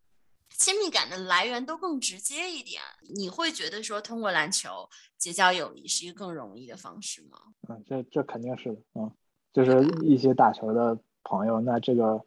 [0.58, 2.82] 亲密感的来源都更直接一点。
[3.16, 7.38] 你会觉得说通过篮球结交友谊是一个更容易的方式吗？
[7.70, 9.10] 嗯，这这肯定是的，嗯，
[9.54, 12.20] 就是一些打球的朋友，那这个。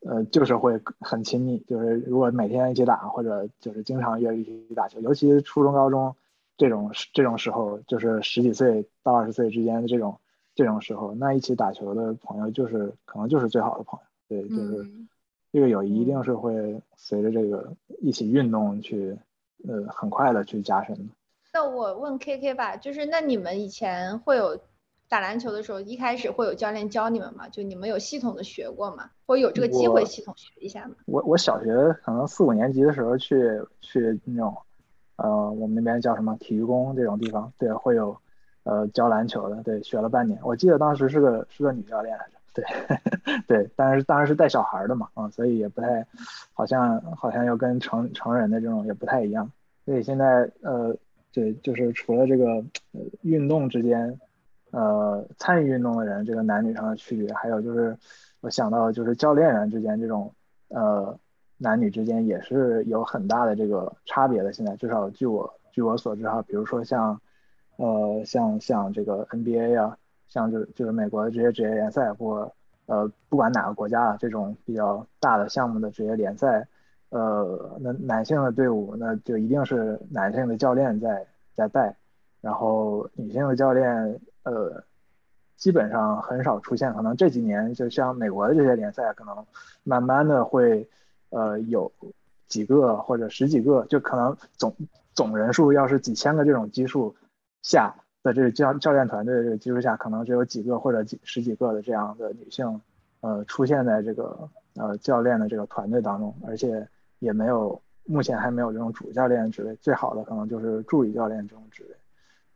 [0.00, 6.14] 呃，就是会很亲密，就是如果每天一起打，或者就是经常约一起打球，尤其初中、高中
[6.56, 10.20] 这种这种时候，就是十几岁到二十岁之间的这种
[10.54, 14.06] 这种时候，那一起打球的朋友就是可能就是最好的朋友。
[14.28, 14.88] 对，就是
[15.52, 19.18] 这个友谊一定是会随着这个一起运动去，
[19.66, 21.12] 呃，很快的去加深的。
[21.52, 24.58] 那我问 K K 吧，就是那你们以前会有？
[25.08, 27.48] 打篮球的时候，一开始会有教练教你们吗？
[27.48, 29.10] 就你们有系统的学过吗？
[29.26, 30.96] 或有这个机会系统学一下吗？
[31.06, 34.54] 我我小学可能四五年级的时候去去那种，
[35.16, 38.14] 呃，我们那边叫什么体育宫这种地方，对，会有，
[38.64, 40.38] 呃，教篮球的，对，学了半年。
[40.42, 42.64] 我记得当时是个是个女教练来着，对
[43.48, 46.06] 对，但是当然是带小孩的嘛，啊，所以也不太，
[46.52, 49.50] 好像好像要跟成成人的这种也不太一样。
[49.86, 50.94] 所以现在呃，
[51.32, 52.46] 对，就是除了这个
[52.92, 54.20] 呃运动之间。
[54.70, 57.96] 呃，参与运动的人，这个男女上的区别，还有就是，
[58.40, 60.30] 我想到就是教练员之间这种，
[60.68, 61.18] 呃，
[61.56, 64.52] 男女之间也是有很大的这个差别的。
[64.52, 67.18] 现在至少据我据我所知哈，比如说像，
[67.76, 69.96] 呃，像像这个 NBA 啊，
[70.28, 72.52] 像就是就是美国的这些职业联赛，或
[72.84, 76.68] 呃，不管哪个国家啊，这种比较大的项目的职业联赛，
[77.08, 81.96] 呃，那男性的队伍那就一定是男性的教练在在带，
[82.42, 84.20] 然后女性的教练。
[84.42, 84.82] 呃，
[85.56, 86.92] 基本上很少出现。
[86.94, 89.44] 可能这几年，就像美国的这些联赛，可能
[89.84, 90.88] 慢慢的会，
[91.30, 91.90] 呃，有
[92.46, 94.74] 几个或者十几个，就可能总
[95.14, 97.14] 总人数要是几千个这种基数
[97.62, 102.80] 下的这个教教练团队的这个基数下，可能只有几个或者几十几个的这样的女性，
[103.20, 111.96] 呃，出现在这个呃教练的这个团队当中，而且也没有，目前还没有这种主教练职位，最好的可能就是助理教练这种职位。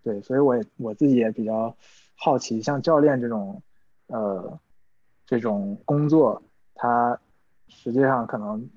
[0.02, 1.76] 对，所以我也我自己也比较
[2.16, 3.62] 好奇，像教练这种，
[4.08, 4.58] 呃，
[5.24, 6.42] 这种工作，
[6.74, 7.16] 他
[7.68, 8.68] 实际上可能，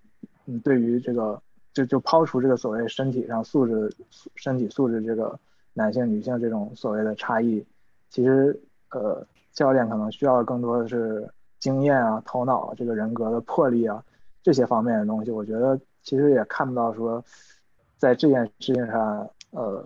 [0.45, 1.41] 嗯，对于这个，
[1.73, 3.91] 就就抛除这个所谓身体上素质、
[4.35, 5.39] 身体素质这个
[5.73, 7.65] 男性、女性这种所谓的差异，
[8.11, 8.61] 其实，
[8.91, 11.27] 呃，教练可能需要更多的是
[11.59, 14.03] 经验啊、头脑、这个人格的魄力啊
[14.43, 15.31] 这些方面的东西。
[15.31, 17.23] 我觉得其实也看不到说，
[17.97, 19.83] 在这件事情上，呃。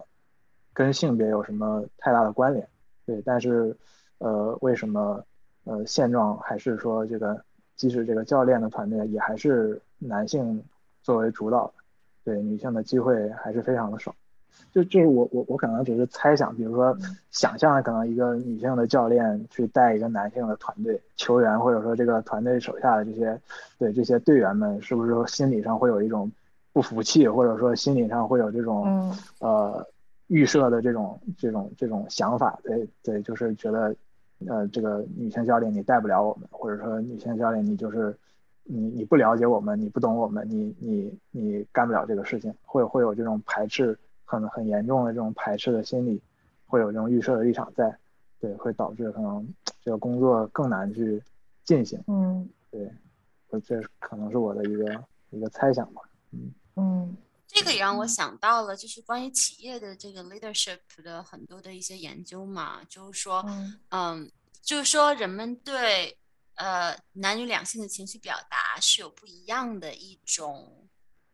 [0.74, 2.67] 跟性别有什么太大的关联？
[3.05, 3.76] 对，但是，
[4.20, 5.24] 呃，为什么，
[5.63, 7.41] 呃，现状还是说这个，
[7.76, 10.63] 即使这个教练的团队也还是男性
[11.01, 11.74] 作为主导的，
[12.24, 14.13] 对，女性的机会还是非常的少。
[14.72, 16.95] 就就是我我我可能只是猜想，比如说
[17.32, 23.39] 想象可能一个女性的教练去带一个男性的团队球员，或者说这个团队手下的这些
[23.80, 26.30] 对这些队员们，是不是心理上会有一种
[26.74, 29.84] 不服气，或者说心理上会有这种呃
[30.30, 32.57] 预设的这种这种这种想法？
[32.63, 33.93] 对对，就是觉得
[34.47, 38.17] 呃这个女性教练你带不了我们，或者说女性教练你就是
[38.63, 43.95] 你你不了解我们，你不懂我们，你你你干不了这个事情，会会有这种排斥。
[44.32, 46.21] 很很严重的这种排斥的心理，
[46.67, 47.97] 会有这种预设的立场在，
[48.39, 49.43] 对，会导致可能
[49.82, 51.19] 这个工作更难去
[51.63, 51.99] 进行。
[52.05, 52.88] 嗯，对，
[53.65, 56.01] 这可能是我的一个一个猜想吧。
[56.32, 57.17] 嗯嗯，
[57.51, 63.43] 这个也让我想到了，就是关于企业的这个 leadership 的很多的一些研究嘛，就是说，
[63.89, 64.31] 嗯，
[64.61, 66.17] 就是说人们对
[66.53, 70.85] 呃男女两性的情绪表达是有不一样的一种。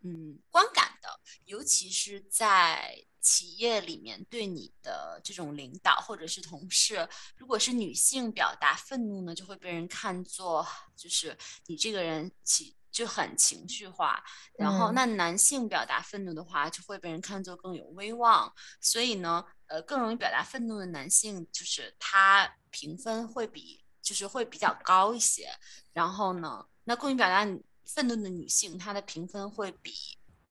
[0.07, 10.63] 嗯，观感的，尤其是在企业里面，对你的这种领导或者是同事，如果是女性表达愤怒呢，就会被人看作
[10.95, 11.35] 就是
[11.65, 14.23] 你这个人情就很情绪化。
[14.57, 18.51] 然后，那男性表达愤怒的话，就会被人看作更有威望。
[18.79, 25.49] 所以呢，呃，更容易表达愤怒的男性，就是他评分会比就是会比较高一些。
[25.91, 27.45] 然后呢，那更容易表达。
[27.87, 29.93] 愤怒的女性，她的评分会比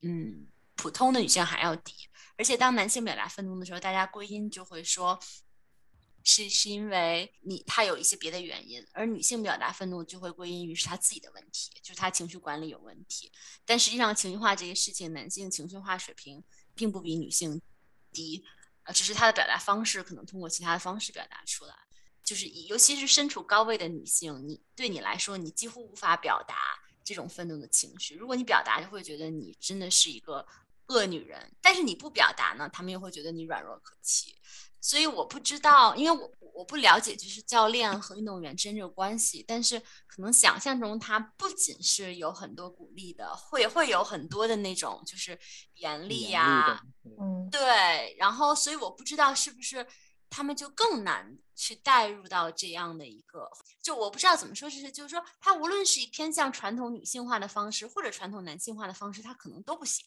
[0.02, 1.92] 嗯普通的女性还要低。
[2.38, 5.18] 而且当男性表达愤怒的时候，大家归因就会说
[6.24, 13.30] 是是因为你他有一些别的原因，而女性表达愤怒就会归因于是她自己的问题，就是她情绪管理有问题。
[13.64, 16.42] 但实际上，情绪化这些事情，男性情绪化水平
[16.74, 17.60] 并不比女性
[18.10, 18.42] 低，
[18.84, 21.74] 呃，只是他的表达方式可能通过其他的方式表达出来。
[22.24, 26.56] 就是尤其是身处高位的女性，你对你来说，你几乎无法表达。
[27.06, 30.46] 这种愤怒的情绪，如果你表达，就会觉得你真的是一个
[30.86, 34.34] 恶女人；但是你不表达呢，他们又会觉得你软弱可欺。
[34.84, 45.38] 所以我不知道，因为我我不了解就是教练和运动员之间这个关系，但是可能想象中他不仅是有很多鼓励的，会会有很多的那种就是
[45.76, 46.82] 严厉呀，
[47.18, 48.14] 嗯，对。
[48.18, 49.86] 然后，所以我不知道是不是。
[50.30, 53.48] 他们就更难去带入到这样的一个，
[53.80, 60.04] 就我不知道怎么说，就是就是说，他无论是以偏向传统女性化的方式，或者传统男性化的方式，他可能都不行，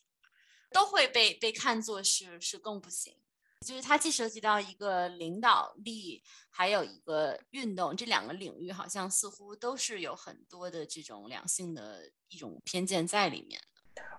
[0.69, 3.15] 都会被被看作是是更不行。
[3.65, 13.59] 就是它既涉及到一个领导力，还有一个运动，这两个领域好像似乎都是有很多的这种两性的一种偏见在里面。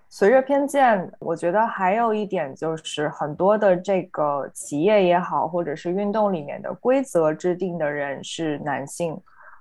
[0.09, 9.19] 随着偏见，我觉得还有一点就是很多的这个企业也好，或者是运动里面的规则制定的人是男性，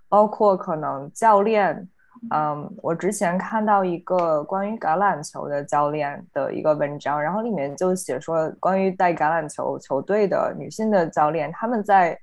[0.09, 1.89] 包括可能教练。
[2.31, 12.19] 嗯，我之前看到一个关于橄榄球的教练的一个文章，然后里面就写说，关于带橄榄球球队的女性的教练，他们在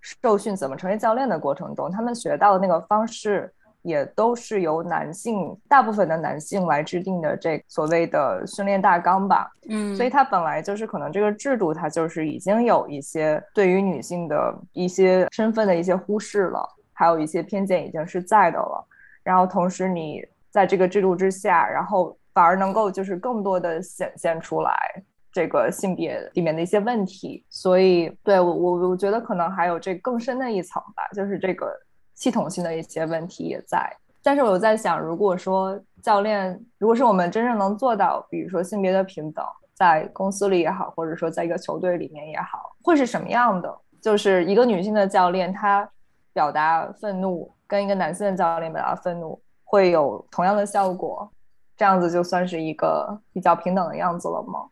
[0.00, 3.52] 受训怎么成为教练的过程中，他们学到的那个方式。
[3.82, 9.48] 也都是由男性，大部分的男性来制定的这所谓的训练大纲吧。
[9.68, 18.84] 嗯，所以它本来就是可能这个制度，它就是已经有一些对于女性的一些身份的一些忽视了，还有一些偏见已经是在的了。
[19.26, 24.72] 然后同时你在这个制度之下，然后反而能够就是更多的显现出来
[25.32, 27.44] 这个性别里面的一些问题。
[27.50, 31.66] 所以对我我我觉得可能还有这更深的一层吧，就是这个。
[32.16, 43.70] 系统性的一些问题也在，但是我在想，如果说教练，如果是我们真正能做到，比如说性别的平等，在公司里也好，或者说在一个球队里面也好，会是什么样的？
[44.00, 45.86] 就是一个女性的教练，她
[46.32, 51.30] 表达愤怒，跟一个男性的教练表达愤怒，会有同样的效果，
[51.76, 54.68] 这样子就算是一个比较平等的样子了吗？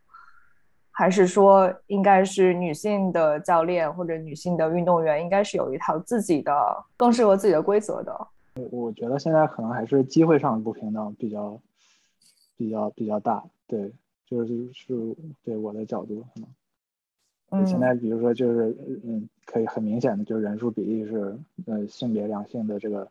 [0.96, 6.52] 还是说，应该是女性的教练或者女性的运动员，应该是有一套自己的
[6.96, 8.28] 更适合自己的规则的。
[8.54, 11.60] 我我觉得现在可能还是机会上的不平等比较
[12.56, 13.42] 比较比较大。
[13.66, 13.92] 对，
[14.24, 14.94] 就是是
[15.42, 16.48] 对我的角度可能。
[17.60, 17.66] 嗯。
[17.66, 23.08] 现在比如说就是嗯，可以很明显的就是人数比例是呃性别两性的这个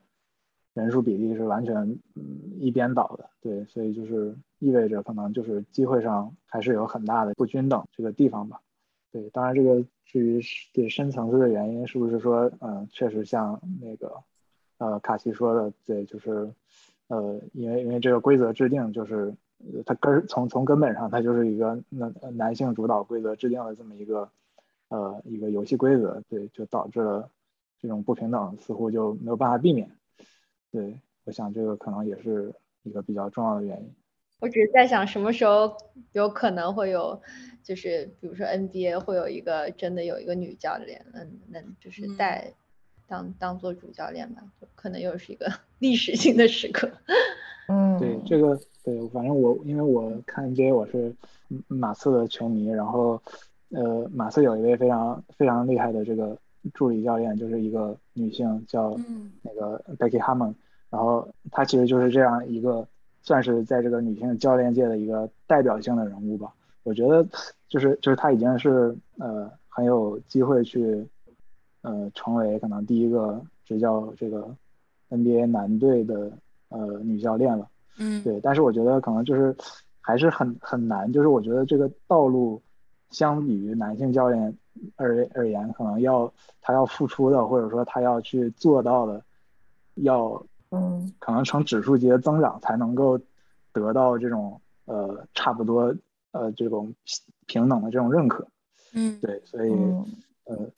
[0.74, 1.76] 人数比例是完全
[2.16, 3.30] 嗯一边倒的。
[3.41, 4.36] 对，所以就是。
[4.60, 8.62] 意味着可能就是机会上还是有很大的不均等这个地方吧。
[9.12, 10.39] 对，当然这个至于
[10.72, 14.24] 对深层次的原因，是不是说，嗯，确实像那个，
[14.78, 16.50] 呃，卡西说的，对，就是，
[17.10, 19.36] 呃，因为因为这个规则制定就是，
[19.86, 24.30] 它根从从根本上它就是一个男男性主导规则制定的这么一个，
[24.89, 27.30] 呃，一个游戏规则，对，就导致了
[27.80, 29.89] 这种不平等似乎就没有办法避免。
[30.72, 32.53] 对，我想这个可能也是
[32.84, 33.93] 一个比较重要的原因。
[34.39, 35.78] 我只是在想什么时候
[36.11, 37.22] 有可能会有，
[37.64, 42.53] 就是比如说 NBA 会有一个真的有一个女教练，嗯，那就是带
[43.07, 44.43] 当当做主教练吧，
[44.76, 45.49] 可能又是一个
[45.80, 46.91] 历史性的时刻。
[47.68, 51.16] 嗯，对这个，对，反正我因为我看 NBA 我是
[51.68, 53.22] 马刺的球迷，然后
[53.70, 56.38] 呃，马刺有一位非常非常厉害的这个
[56.74, 58.97] 助理教练，就是一个女性叫
[59.41, 60.53] 那个 Becky Hammon，
[60.89, 62.86] 然后她其实就是这样一个
[63.22, 66.53] 算是在这个女性教练界的一个代表性的人物吧。
[66.84, 67.26] 我觉得
[67.70, 71.07] 就是就是她已经是呃很有机会去
[71.82, 74.53] 呃成为可能第一个执教这个
[75.09, 76.30] NBA 男队的。
[76.74, 77.70] 呃，女教练了，
[78.00, 79.56] 嗯，对，但是我觉得可能就是
[80.02, 82.60] 还是很很难，就是我觉得这个道路
[83.12, 84.58] 相比于男性教练
[84.96, 89.24] 而而言，可能要他要付出的，或者说他要去做到的，
[89.98, 93.20] 要嗯，可能呈指数级的增长才能够
[93.72, 95.96] 得到这种呃差不多
[96.32, 96.92] 呃这种
[97.46, 98.48] 平等的这种认可，
[98.96, 99.72] 嗯，对，所以
[100.46, 100.70] 呃。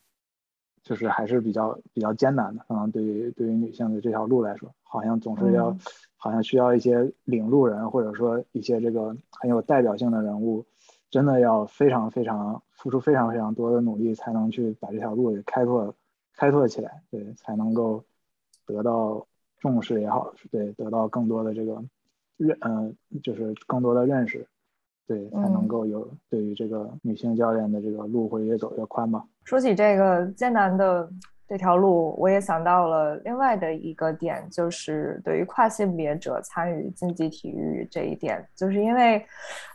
[0.85, 5.75] 就是还是比较比较艰难的，可能对于对于女性的这条路来说，好像总是要，
[6.15, 10.63] 好像需要一些领路人，或者说一些这个很有代表性的人物，
[11.09, 15.95] 真的要非常非常付出非常非常多的努力，才能去把这条路给开拓
[16.35, 18.03] 开拓起来，对，才能够
[18.67, 19.25] 得到
[19.57, 21.83] 重视也好，对，得到更多的这个
[22.37, 24.47] 认，嗯，就是更多的认识。
[25.07, 29.23] 对，才能够有对于这个女性教练的这个路会越走越宽吧。
[29.45, 31.09] 说起这个艰难的
[31.47, 39.23] 这条路，我也想到了另外的一个点，就是对于跨性别者参与竞技体育这一点，就是因为，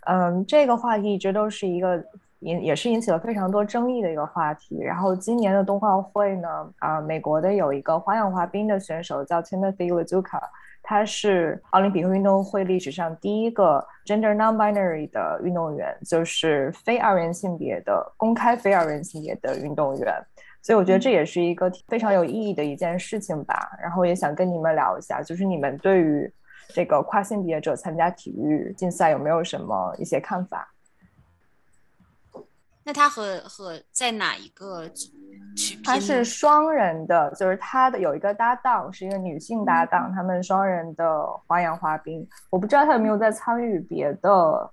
[0.07, 2.05] 嗯，这个话题一直都是一个
[2.41, 4.81] 引也是引起了非常多争议的一个话题。
[4.81, 6.49] 然后今年的冬奥会呢，
[6.81, 10.41] 啊，美国的有一个花样滑冰的选手叫 Timothy Lazuka。
[10.91, 20.13] 他是奥林匹克运动会历史上第一个 gender non-binary 的运动员，就是非二元性别的公开非二元性别的运动员。
[20.61, 23.71] 所以我觉得这也是一个非常有意义的一件事情吧。
[23.81, 26.29] 然后也想跟你们聊一下，就是你们对于
[26.71, 30.69] 这个跨性别者参加体育竞赛有没有什么一些看法？
[32.83, 35.11] 那他和和在哪一个区？
[35.85, 42.27] 他是双人的，就是他的有一个搭档是一个女性搭档，他们双人的花样滑冰。
[42.49, 44.71] 我不知道他有没有在参与别的，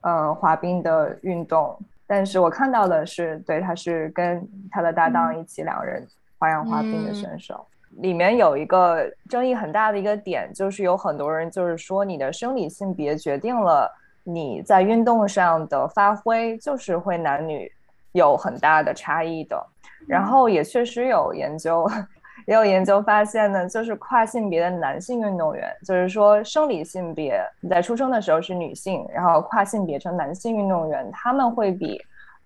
[0.00, 1.78] 呃，滑冰的运动。
[2.06, 6.04] 但是我看到的是，对，他是跟他的搭档一起两人
[6.38, 7.64] 花样滑冰的选手。
[7.98, 13.90] 里面有一个争议很大的一个点，就是有很多人就是说，你的生理性别决定了。
[14.30, 17.72] 你在运动上的发挥就是会男女
[18.12, 19.66] 有很大的差异的，
[20.06, 21.90] 然后也确实有研究，
[22.46, 31.98] 也有研究发现呢，就是跨性别的男性运动员，就是说生理性别你在出生的时候是女性，然后跨性别成男性运动员，他们会比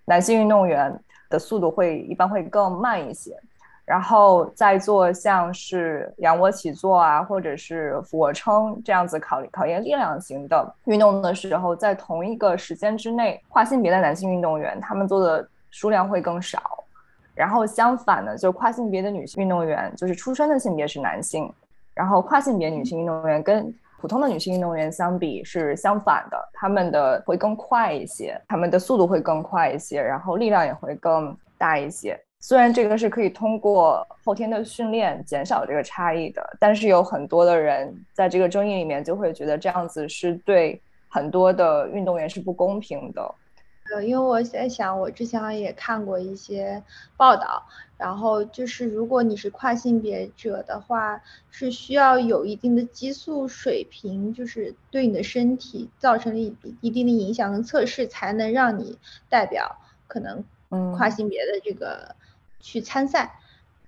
[0.04, 0.96] 男性运动员
[1.28, 3.36] 的速度会一般会更慢一些。
[3.84, 16.60] 然后再做像是仰卧起坐啊，或者是俯卧撑这样子考考验力量型的运动的时候，在同一个时间之内，跨性别的男性运动员他们做的数量会更少。
[17.34, 21.52] 然后相反呢，就是跨性别的女性运动员，就是出生的性别是男性，
[21.94, 32.20] 然后跨性别女性运动员跟普通的女性运动员相比是相反的，他们的会更快一些，他们的速度会更快一些，然后力量也会更大一些。
[32.44, 43.32] 虽然这个是可以通过后天的训练减少这个差异的，但是有很多的人在这个争议里面就会觉得这样子是对很多的运动员是不公平的。
[43.92, 46.82] 呃，因为我在想，我之前也看过一些
[47.16, 47.62] 报道，
[47.96, 51.22] 然后就是如果你是跨性别者的话，
[51.52, 58.98] 是需要有一定的激素水平，就是对你的身体造成了一一定的影响跟测试，才能让你
[59.28, 59.76] 代表
[60.08, 60.42] 可能
[60.96, 62.16] 跨性别的这个。
[62.62, 63.38] 去参赛，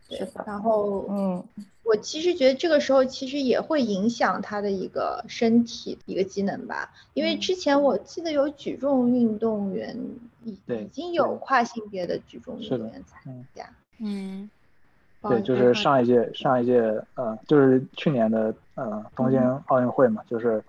[0.08, 1.42] 对，然后，嗯，
[1.84, 9.96] 我其实觉得这个时候其实也会影响他的一个身体一个机能吧，因为之前我记得有举重运动员
[10.44, 14.50] 已已经有跨性别的举重运动员参加，嗯，
[15.22, 16.80] 对，就是上一届上一届
[17.14, 20.62] 呃，就是去年的呃东京奥运会嘛，就是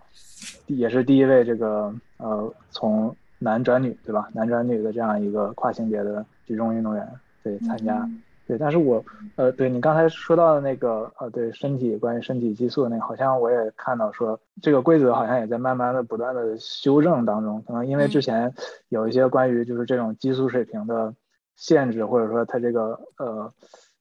[0.68, 7.20] 也是第一位这个呃从男转女对吧，男转女的这样一个跨性别的举重运动员。
[7.46, 8.10] 对，参加，
[8.48, 9.06] 对，但是我，
[9.36, 18.52] 呃，对你刚才说到的那个，呃，对身体关于身体激素的那个，好像我也看到说，这个规则好像也在慢慢的不断的修正当中，可能因为之前
[18.90, 21.14] 有一些关于就是这种激素水平的
[21.56, 23.54] 限制，或者说它这个呃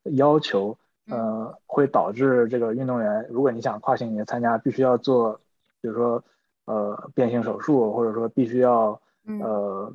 [0.04, 0.78] 要求，
[1.10, 5.38] 呃，会导致这个运动员，如果你想跨性别参加，必须要做，
[5.82, 6.24] 比如说
[6.64, 8.98] 呃变性手术，或者说必须要
[9.40, 9.92] 呃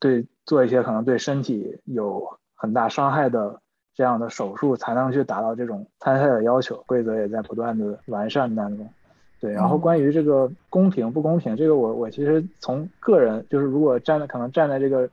[0.00, 3.60] 对做一些可能对身体有很大伤害的
[3.94, 6.82] 这样的手术，才能去达到这种参赛的要求。
[6.86, 8.88] 规则也在不断的完善当中。
[9.38, 15.06] 对，然后关于这个公平不公平，这个我我其实从个人就是如果站在可能站在这个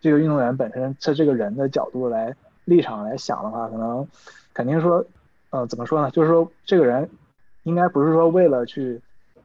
[0.00, 2.32] 这个运动员本身他这个人的角度来
[2.64, 4.06] 立场来想的话，可能
[4.54, 5.04] 肯定说，
[5.50, 6.08] 呃，怎么说呢？
[6.12, 7.10] 就是说这个人
[7.64, 9.00] 应该不是说为了去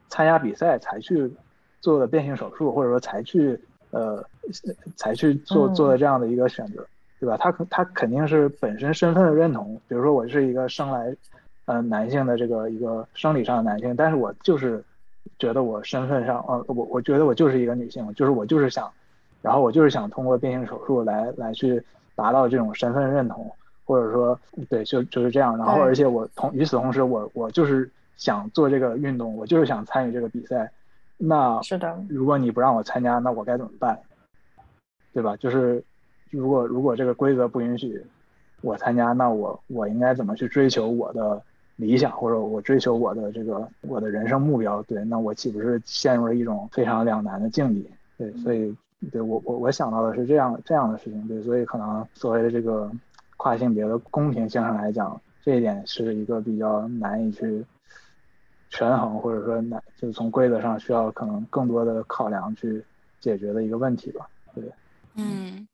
[0.07, 1.33] 参加比赛才去
[1.81, 3.59] 做的变性手术，或者说才去
[3.89, 4.23] 呃
[4.95, 6.85] 才去做做的这样的一个选择，
[7.19, 7.37] 对吧？
[7.37, 11.15] 他可他肯定是本身身份的认同，比如说我是一个生来。
[11.69, 14.81] 呃，男性的这个一个生理上的男性，但是我就是
[15.37, 18.89] 觉得我身份上，呃，我我觉得我就是一个女性，就是我就是想，
[19.41, 21.83] 然后我就是想通过变性手术来来去
[22.15, 23.51] 达到这种身份认同，
[23.83, 24.39] 或者说，
[24.69, 25.57] 对，就就是这样。
[25.57, 30.71] 然后，而且我同与此同时，我我就是想做这个运动，我就是想参与这个比赛。
[31.17, 33.99] 那是的，如果你不让我参加，那我该怎么办？
[35.13, 35.35] 对吧？
[35.35, 35.83] 就是
[36.31, 38.03] 如果如果这个规则不允许
[38.61, 41.41] 我参加，那我我应该怎么去追求我的？
[41.79, 47.87] 理想或者我追求我的这个我的人生目标，对，那我岂不是陷入了一种非常两难的境地？
[48.17, 48.75] 对，所以
[49.11, 52.89] 对我我我想到的是这样这样的事情，对，所以可能所谓的这个
[53.37, 57.63] 跨性别的公平性上来讲，这一点是一个比较难以去
[58.71, 62.83] 权衡，或者说难就是从规则上需要可能更多的考量去
[63.19, 64.27] 解决的一个问题吧。
[64.55, 64.63] 对，
[65.13, 65.67] 嗯，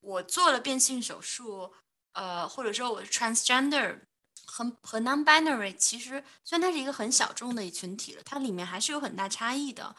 [0.00, 1.72] 我做了变性手术，
[2.12, 4.00] 呃，或者说我是 transgender。
[4.48, 9.94] 和和 non-binary 其实虽然它是一个很小众的一群体了，它里面还是有很大差异的。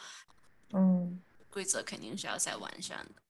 [0.72, 1.20] 嗯，
[1.50, 3.22] 规则肯定是要再完善的。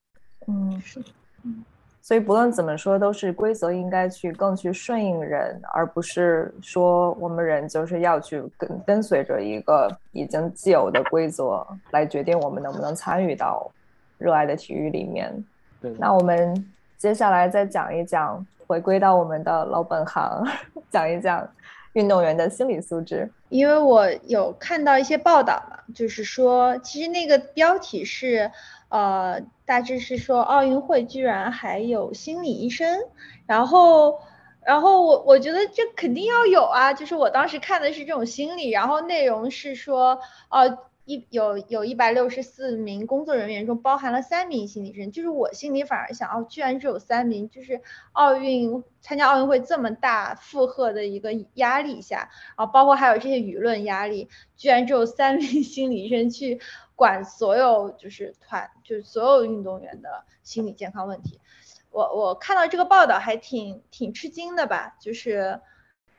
[0.46, 1.06] 嗯，是的。
[1.42, 1.64] 嗯，
[2.00, 13.70] 所以不论怎么说，都是规则应该去更去顺应人，而不是说我们人就是要去跟跟随着一个已经既有的规则来决定我们能不能参与到
[14.18, 15.44] 热爱的体育里面。
[15.80, 15.90] 对。
[15.98, 18.46] 那我们接下来再讲一讲。
[18.68, 20.46] 回归到我们的老本行，
[20.92, 21.48] 讲一讲
[21.94, 23.26] 运动员的心理素质。
[23.48, 28.50] 因为我有看到一些报道嘛，就是说，其实那个标题是，
[28.90, 33.00] 呃，大致是说奥运会居然还有心理医生，
[33.46, 34.20] 然后，
[34.60, 40.78] 然后我我觉得这肯定要有啊，就是我当时看的是这种心理，然后内容是说，呃。
[41.08, 47.80] 一有有一百六十四名工作人员中包含了三名心理生，就是我心里反而想，哦，居然只有三名，就是
[48.12, 56.60] 奥运参加奥运会这么大负荷的一个压力下，啊，包括还有这些舆论压力，居然只有三名 心理医生去
[56.94, 61.40] 管所有就是团就是所有运动员的心理健康问题，
[61.88, 65.62] 我我看到这个报道还挺挺吃惊的吧，就是，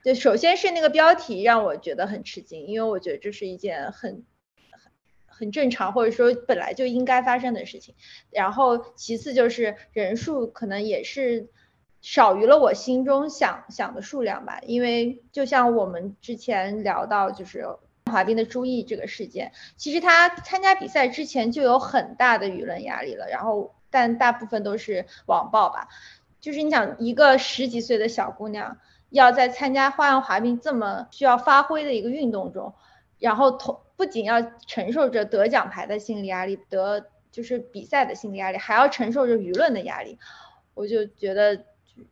[0.04, 4.26] 对，首先是那个标题让我觉得很吃惊，因为我觉得这是一件很。
[5.40, 7.96] 很正常，或者说本来就应该发生的事情。
[8.30, 11.48] 然后其次就是人数可能也是
[12.02, 14.60] 少于了我心中想想的数量吧。
[14.64, 17.66] 因为就像我们之前聊到，就是
[18.08, 23.30] 滑冰的朱毅这个事件，其实他参加比赛之前就有很大的舆论压力了。
[23.30, 25.88] 然后但大部分都是网暴吧。
[26.42, 28.78] 就是你想一个十几岁的小姑娘
[29.10, 32.74] 要在参加花样滑冰这么需要发挥的一个运动中，
[33.20, 33.80] 然后同。
[34.00, 40.18] 不仅要承受着得奖牌的心理压力，得就是比赛的心理压力，还要承受着舆论的压力，
[40.74, 41.66] 我就觉得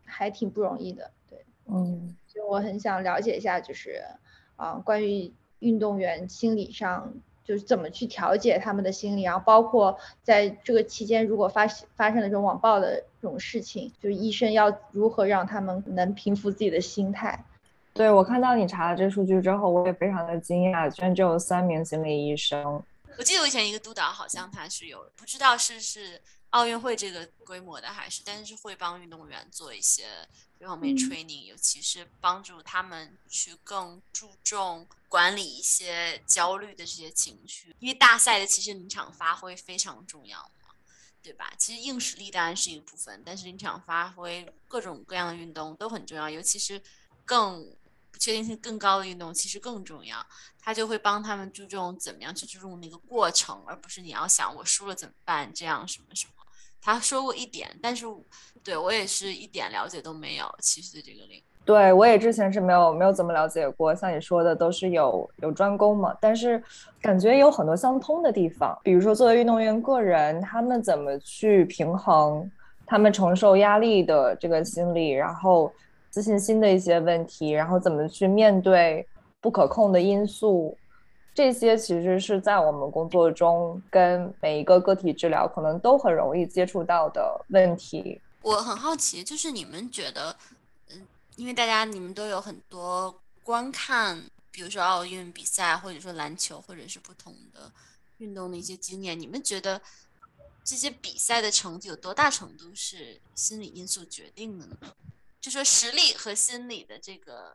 [0.03, 1.11] 还挺不容易的。
[1.29, 4.03] 对，嗯，就我很想了解一下，就是
[4.57, 7.13] 啊，关于运动员心理上，
[7.45, 17.45] 就是怎么去调节他们的心理，然后包括在这个期间，如果发发生了这种网暴的这种事情，就是医生要如何让他们能平复自己的心态。
[17.97, 22.81] 对我看到你查了这数据之后，我也非常的惊讶，居然只有三名心理医生。
[23.17, 26.21] 我记得我以前一个督导好像他是有，不知道是是
[26.51, 30.03] 奥运会这个规模的还是，但是会帮运动员做一些
[30.59, 40.69] 这方面 training，尤其是帮助他们去更注重管理一些焦虑的这些情绪，因为大赛的其实临场发挥非常重要嘛，
[41.23, 41.51] 对吧？
[41.57, 46.79] 其实硬实力当然是一部分，但是临场发挥各种各样的运动都很重要，尤其是
[47.25, 47.67] 更。
[48.17, 50.17] 确定性更高的运动其实更重要，
[50.59, 56.31] 他就会帮他们注重怎么样去注重那个过程，而不是你要想我输了怎么办这样什么什么。
[56.79, 58.05] 他说过一点，但是
[58.63, 60.45] 对我也是一点了解都没有。
[60.61, 63.93] 其实这个领域，对我也之前是没有没有怎么了解过。
[63.93, 66.63] 像你说的都是有有专攻嘛，但是
[67.01, 68.77] 感觉有很多相通的地方。
[68.83, 72.49] 比如说作为运动员个人，他们怎么去平衡
[72.85, 75.71] 他们承受压力的这个心理，然后。
[76.17, 79.07] 自信心的一些问题，然后怎么去面对
[79.39, 80.75] 不可控的因素，
[81.31, 88.19] 这些其实是在我们工作中跟每一个个体治疗可能都很容易接触到的问题。
[88.41, 90.35] 我很好奇，就是你们觉得，
[90.89, 94.19] 嗯，因为大家你们都有很多观看，
[94.49, 97.71] 比如说奥运比赛，或者说篮球，或者是不同的
[98.17, 99.79] 运动的一些经验，你们觉得
[100.63, 104.77] 这些比赛的成绩有多大程度是心理因素决定的呢？
[105.39, 107.53] 就说实力和心理的这个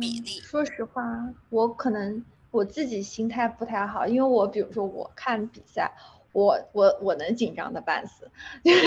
[0.00, 0.40] 比例。
[0.40, 1.02] 说实话，
[1.50, 5.92] 我可能我自己心态不太好，因为我比如说我看比赛。
[6.34, 8.28] 我我我能紧张的半死，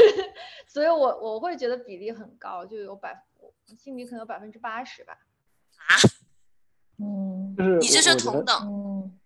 [0.67, 3.23] 所以我我会觉得比例很高，就有百
[3.77, 5.17] 心理可能有百分之八十吧。
[5.77, 5.95] 啊？
[6.99, 8.53] 嗯，就是你这是同等。
[8.67, 9.17] 嗯，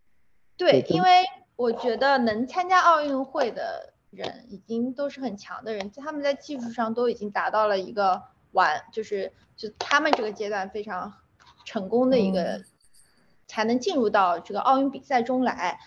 [0.56, 1.26] 对，因为
[1.56, 8.22] 我觉得能参加奥运会的人已经都是很强的人，他们在技术上都已经达到了一个
[8.52, 11.14] 完，就是就他们这个阶段非常
[11.66, 12.62] 成功的一个，
[13.48, 15.80] 才能进入到这个奥运比赛中来。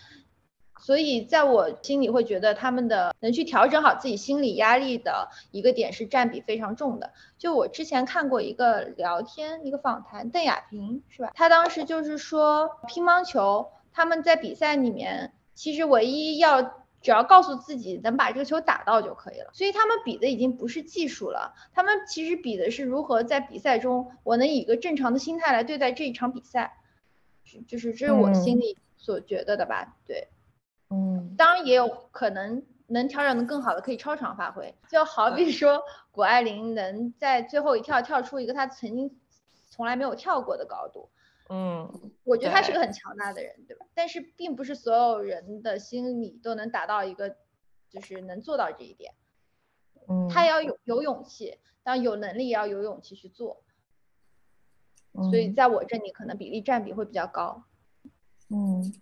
[0.81, 7.13] 所以，在我心里会觉得他们的能去调整好自己心理压力的一个点是占比非常重的。
[7.37, 11.31] 就我之前看过一个聊天，一个访谈，邓亚萍是吧？
[11.33, 19.51] 她当时就是说，乒乓球他们在比赛里面，其实唯一要只要告诉自己能把这个球打到就可以了。
[19.53, 26.79] 所以他们比的已经不是技术了，他们其实比的是如何在比赛中，我能以一个正常的心态来对待这一场比赛。
[27.67, 29.95] 就是这是我心里所觉得的吧？
[30.07, 30.29] 对。
[30.89, 34.73] 嗯，当然也有可能能调整的更好的，可以超常发挥。
[34.89, 39.15] 就好比说谷爱凌能在最后一跳跳出一个她曾经
[39.69, 41.07] 从来没有跳过的高度。
[41.49, 43.85] 嗯，我觉得他是个很强大的人，对吧？
[43.93, 47.35] 但是并不是所有人的心理都能达到一个，
[47.89, 49.13] 就是能做到这一点。
[50.07, 53.63] 嗯，他要有有勇气，当然有能力也要有勇气去做。
[55.13, 57.63] 所以在我这里可能比例占比会比较高。
[58.49, 58.93] 嗯。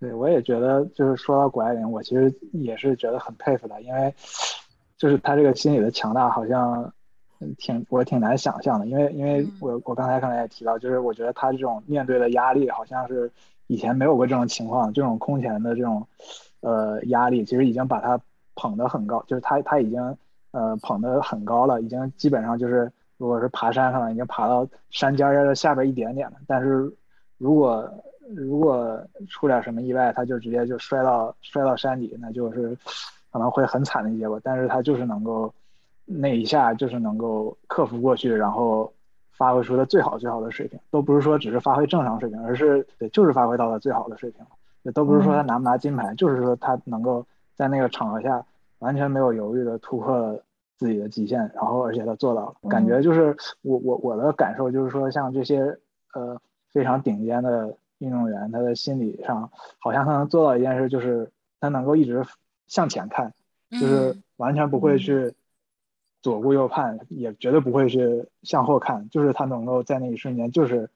[0.00, 4.14] 对，我也觉得，就是说到谷爱凌，我其实也是觉得很佩服她，因为
[4.98, 6.92] 就是她这个心理的强大，好像
[7.58, 8.86] 挺我挺难想象的。
[8.86, 13.30] 因为，因为我我刚才可能也提到，就是我觉得他这种面对的压力，好像是
[13.66, 16.06] 以前没有过这种情况，这种空前的这种
[16.60, 18.20] 呃压力，其实已经把他
[18.54, 20.16] 捧得很高，就是他他已经
[20.52, 26.36] 呃捧得很高了，已经基本上就是如果是爬山上，已经爬到山尖的下边一点点了。
[26.46, 26.92] 但是
[27.38, 27.88] 如果
[28.34, 28.98] 如果
[29.28, 32.76] 出点什么意外，他就直接就摔到摔到山底，那就是
[33.30, 34.40] 可能会很惨的结果。
[34.42, 35.52] 但是他就是能够
[36.04, 38.92] 那一下就是能够克服过去，然后
[39.32, 44.44] 发挥出他最好最好的水平，都不是说只是发挥正常水平，而是对就是发挥到了最好的水平。
[44.82, 47.24] 也都不是说他拿不拿金牌，就是说他能够
[47.54, 48.44] 在那个场合下
[48.78, 50.42] 完全没有犹豫的突破了
[50.76, 52.68] 自己的极限，然后而且他做到了。
[52.68, 55.78] 感觉就是我我我的感受就是说，像这些
[56.12, 56.40] 呃
[56.72, 57.76] 非常顶尖的。
[57.98, 62.22] 运动员他的心理上好像他能做到一件事，就是他能够一直
[62.66, 63.32] 向前看，
[63.70, 65.32] 就是完全不会去
[66.24, 70.88] 左顾右盼，也绝对不会去向后看，就是他能够在那一瞬间，就是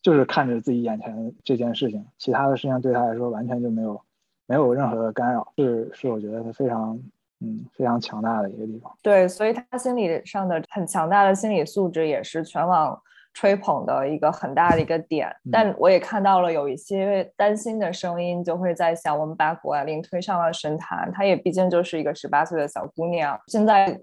[0.00, 4.00] 就是看着自己眼前这件事情，其他的事情对他来说完全就没有
[4.46, 6.96] 没有任何的干扰，是是我觉得他非常
[7.40, 8.96] 嗯非常强大的一个地方。
[9.02, 12.96] 对，所以他心理上的很强大的心理素质也是全网。
[13.38, 23.38] 吹捧的一个很大的一个点，但我也看到了有一些担心的声音，就会在想，我们把谷爱凌推上了神坛，她也毕竟就是一个十八岁的小姑娘。
[23.48, 24.00] 现在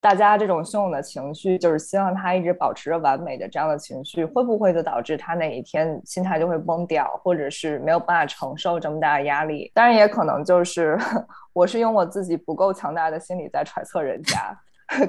[0.00, 9.70] 大家这种汹涌的情绪，就是希望他一直保持着完美的这样的情绪，会不会就导致他哪一天心态就会崩掉，或者是没有办法承受这么大的压力？
[9.74, 10.96] 当然，也可能就是
[11.52, 14.56] 我是用我自己不够强大的心理在揣测人家，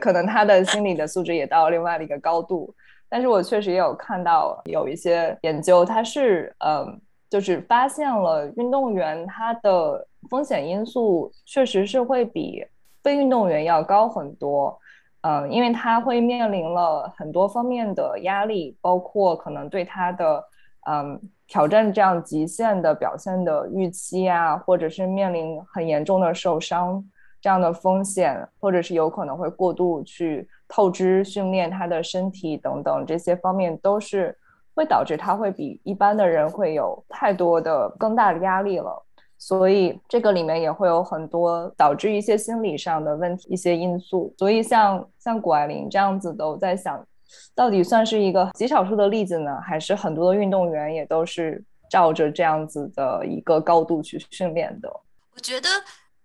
[0.01, 2.73] 可能他的心理的素质也到了另外的一个高度。
[3.07, 6.99] 但是我确实也有看到有一些研究，它是嗯，
[7.29, 12.65] 就是发现了运动员他的风险因素确实是会比
[13.03, 14.77] 非运动员要高很多，
[15.21, 20.43] 嗯，因为他会面临了很多方面的压力，包括可能对他的
[20.87, 27.03] 嗯挑战这样极限的表现的预期啊，或者是面临很严重的受伤
[27.41, 30.47] 这样的风险，或者是有可能会过度去。
[30.71, 34.37] 透支训练他的身体等等这些方面都是
[34.75, 39.03] 会导致他会比一般的人会有太多的更大的压力了，
[39.41, 44.35] 所以这个里面也会有很多导致一些心理上的问题一些因素。
[44.37, 47.07] 所以像像谷爱凌这样子的，我在想，
[47.55, 54.89] 到底算是一个极少数的例子呢，还是很多的运动员也都是照着这样子的一个高度去训练的？
[55.33, 55.69] 我觉得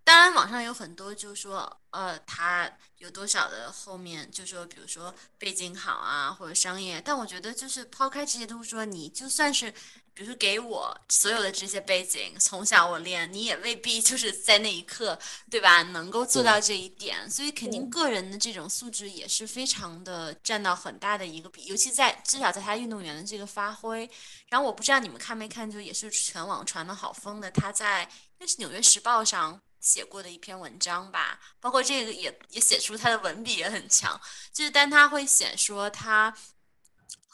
[0.03, 7.01] 当然，网上有很多就是说，呃，他有多少的后面就说，比如说背景好啊，或者商业。
[7.03, 9.73] 但我觉得就是抛开这些，都说你就算是。
[10.15, 15.19] 比如说，给我所有的这些背景，从小我练，你也未必就是在那一刻，
[15.51, 15.83] 对吧？
[15.83, 24.09] 能够做到这一点，所以肯定个人的这种素质也是非常的占到很大的一个比，尤其在至少在他运动员的这个发挥。
[24.47, 28.09] 然后我不知道你们看没看，就也是全网传的好疯的，他在
[28.39, 34.17] 那是《纽约时报》上写过的一篇文章吧，包括这个也也写出他的文笔也很强，
[34.53, 36.33] 就是但他会写说他。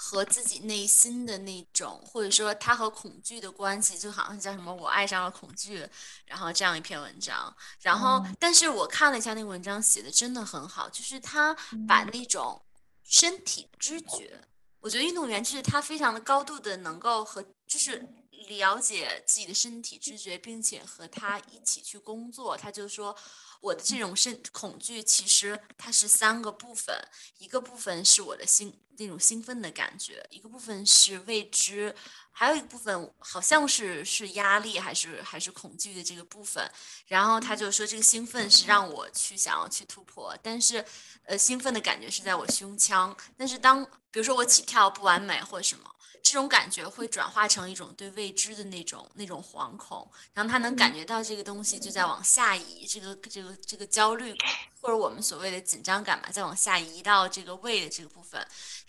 [0.03, 5.87] 和自己内心的那种，或者说他和恐惧的关系，就好像叫什么“我爱上了恐惧”，
[6.25, 7.55] 然后这样一篇文章。
[7.81, 11.55] 然后，但是我看了一下那个文章，写的真的很好，就是他
[11.87, 12.59] 把那种
[13.03, 14.41] 身体知觉，
[14.79, 18.03] 我觉得运动员就是他非常的高度的能够和就是
[18.47, 22.57] 了解自己的身体知觉，并且和他一起去工作。
[22.57, 23.15] 他就说。
[23.61, 26.95] 我的这种身恐惧，其实它是三个部分，
[27.37, 31.93] 一个部分是我的兴那种兴奋的感觉，一个部分是未知，
[32.31, 36.69] 还有一个部分好像是是压力还是还是恐惧的这个部分。
[37.07, 40.85] 然后他就说，这个兴奋是让我去想要去突破，但是
[41.25, 45.89] 呃，兴奋的感觉是在我胸腔，但是当比如说我起跳不完美或者什么。
[46.23, 54.31] 这种感觉会转化成一种对未知的那种那种惶恐，然后他能感觉到这个东西就在往下移，这个这个这个焦虑
[54.79, 58.39] 或者我们所谓的紧张感嘛，在往下移到这个胃的这个部分。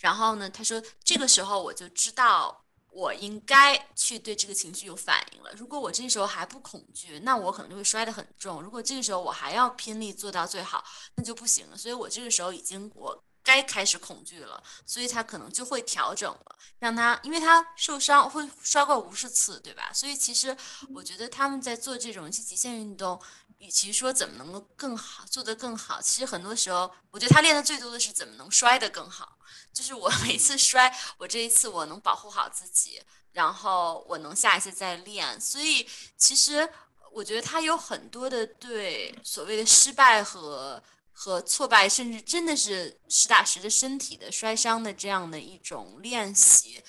[0.03, 5.51] 然后呢，他说这个时候我就知道我应该去对这个情绪有反应了。
[5.57, 8.61] 如果我这时候还不恐惧，那我可能就会摔得很重。
[8.61, 10.85] 如果这个时候我还要拼力做到最好，
[11.15, 11.77] 那就不行了。
[11.79, 13.25] 所以我这个时候已经我。
[13.45, 19.91] 该开始恐惧了，所以他可能就会调整了，让他，因为他受伤会摔过无数次，对吧？
[19.93, 20.57] 所以其实
[20.95, 23.21] 我觉得他们在做这种极限运动，
[23.63, 29.39] 与其说怎么能够更好做得更好，其实很多时候，我觉得他练的最多的是怎么能摔得更好。
[29.73, 35.41] 就是我 每次摔，我这一次我能保护好自己，然后我能下一次再练。
[35.41, 36.69] 所以其实
[37.13, 40.83] 我觉得他有很多的对所谓的失败和。
[41.15, 46.83] 和挫败，甚至真的是实打实的身体的摔伤的这样的一种练习，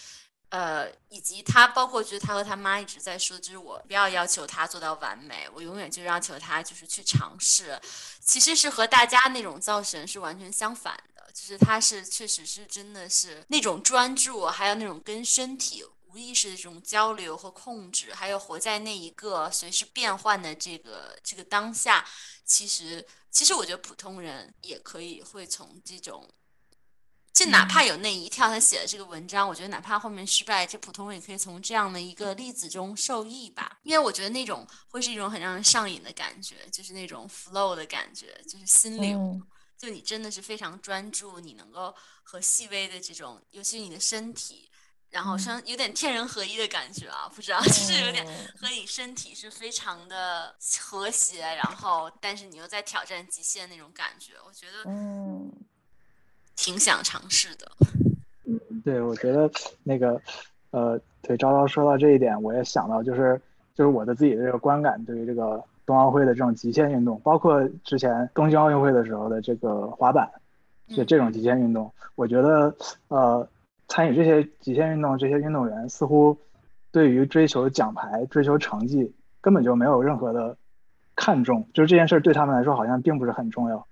[0.54, 7.82] 呃，以及他包括就是他和他妈一直在说，就是我不要要求他做到完美，我永远就要求他就是去尝试，
[8.24, 22.06] 其实是和大家那种造神是完全相反的，就是他是确实是真的是那种专注，还有那种跟身体无意识的这种交流和控制，还有活在那一个随时变换的这个这个当下，
[22.46, 23.04] 其实。
[23.34, 26.30] 其实我觉得普通人也可以会从这种，
[27.34, 33.80] 就哪怕有那一跳，他写的这个文章，我觉得哪怕后面失败，这普通人也可以从这样的一个例子中受益吧。
[33.82, 39.42] 因为我觉得那种会是一种很让人上瘾的感觉，就是那种 flow 的感觉，就是心流，
[39.78, 44.70] 就你真的是非常专注，你能够和细微的这种，尤其是你的身体。
[45.10, 48.26] 然后像有点天人合一的感觉啊，不知道就是有点
[48.60, 55.52] 和你身体是非常的和谐，然后但是你又在挑战极限那种感觉，我觉得嗯，
[56.56, 57.72] 挺想尝试的。
[58.84, 59.50] 对，我觉得
[59.84, 60.22] 那个
[60.72, 63.40] 呃，对，昭昭说到这一点，我也想到就是
[63.76, 70.30] 就是我的自己的这个观感，对于这个冬奥会的这种极限运动，包括之前东京奥运会的时候的这个滑板，
[70.90, 72.76] 就这种极限运动，我觉得
[73.08, 73.48] 呃。
[73.90, 76.36] 参与这些极限运动，这些运动员似乎
[76.92, 80.58] 对于追求奖牌、追求成绩根本就没有任何的
[81.16, 83.86] 看重，就是这件事对他们来说好像并不是很重要，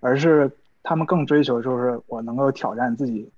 [0.00, 0.50] 而是
[0.84, 3.28] 他们更追求就是我能够挑战自己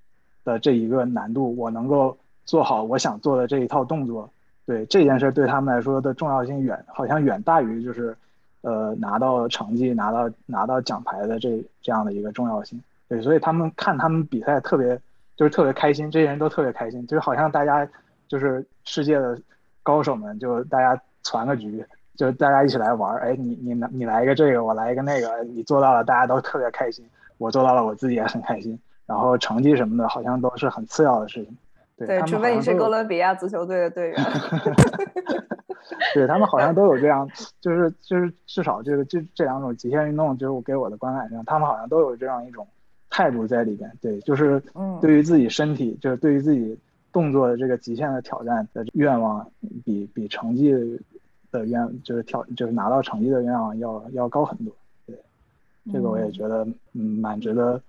[0.44, 2.14] 的这一个难度，我能够
[2.44, 4.28] 做好我想做的这一套动作。
[4.66, 8.14] 对这件事对他们来说的重要性远好像远大于就是
[8.60, 12.78] 呃拿到成绩、拿到拿到奖牌的这这样的一个重要性。
[13.09, 15.01] 对，所以他们看他们比赛特别。
[15.36, 17.86] 就是特别开心，这些人都特别开心，就是好像大家
[18.27, 19.39] 就是世界的
[19.82, 23.20] 高手们，就大家攒个局，就大家一起来玩儿。
[23.20, 27.05] 哎，你你你来一个这个，我来一个那个，你做到了，大家都特别开心。
[27.39, 28.79] 我做到了，我自己也很开心。
[29.07, 31.57] 然后成绩什么的，好像都是很次要的事情。
[31.97, 34.17] 对，除非你是哥伦比亚足球队的队员。
[36.15, 37.29] 对他们好像都有这样，
[37.61, 42.67] 就是就是至少这个这这两种极限运动，就是给我的观感上，他们好像都有这样一种。
[43.09, 44.61] 态度在里边，对，就是
[45.01, 46.79] 对于自己身体，就是对于自己
[47.13, 49.49] 动作的这个极限的挑战的愿望，
[49.87, 50.71] 比比成绩
[51.51, 54.75] 的愿，就是挑，就是拿到成绩的愿望要要高很多。
[55.87, 57.81] 对，这个我也觉得，嗯，蛮值得，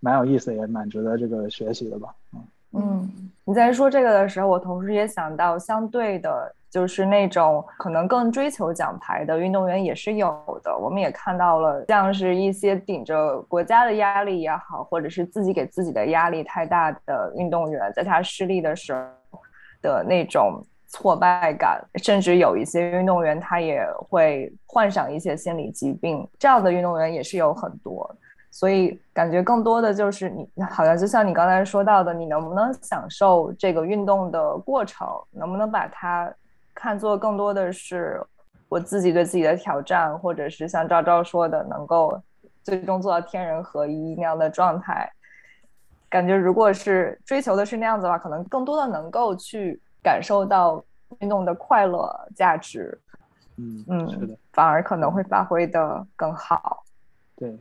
[0.00, 2.14] 蛮有意思，也蛮值得这个学习的吧。
[2.34, 2.42] 嗯
[2.72, 6.54] 嗯，你在说这个的时候，我同时也想到相对的。
[6.68, 10.28] 就是那种可能更追求奖牌的运动员也是有
[10.62, 10.76] 的。
[10.76, 19.40] 我们也看到了，像是一些顶着国家的压力也好，或者是自己给自己的压力太大的运动员，在他失利的时候
[19.80, 28.08] 的那种挫败感，甚至有一些运动员他也会患上一些心理疾病，这样的运动员也是有很多。
[28.50, 36.32] 所以感觉更多的就是你，好像就像你刚才说到的，你能不能享受这个运动的过程，能不能把它
[36.74, 38.18] 看作更多的是
[38.68, 42.18] 我自己对自己的挑战，或者是像赵昭说的，能够
[42.62, 45.10] 最终做到天人合一那样的状态。
[46.08, 50.84] 感觉如果是追求的是那样子的话，可能更多的能够去感受到
[51.18, 52.96] 运动的快乐价值。
[53.56, 56.84] 嗯嗯，是的，反而可能会发挥的更好。
[57.34, 57.58] 对。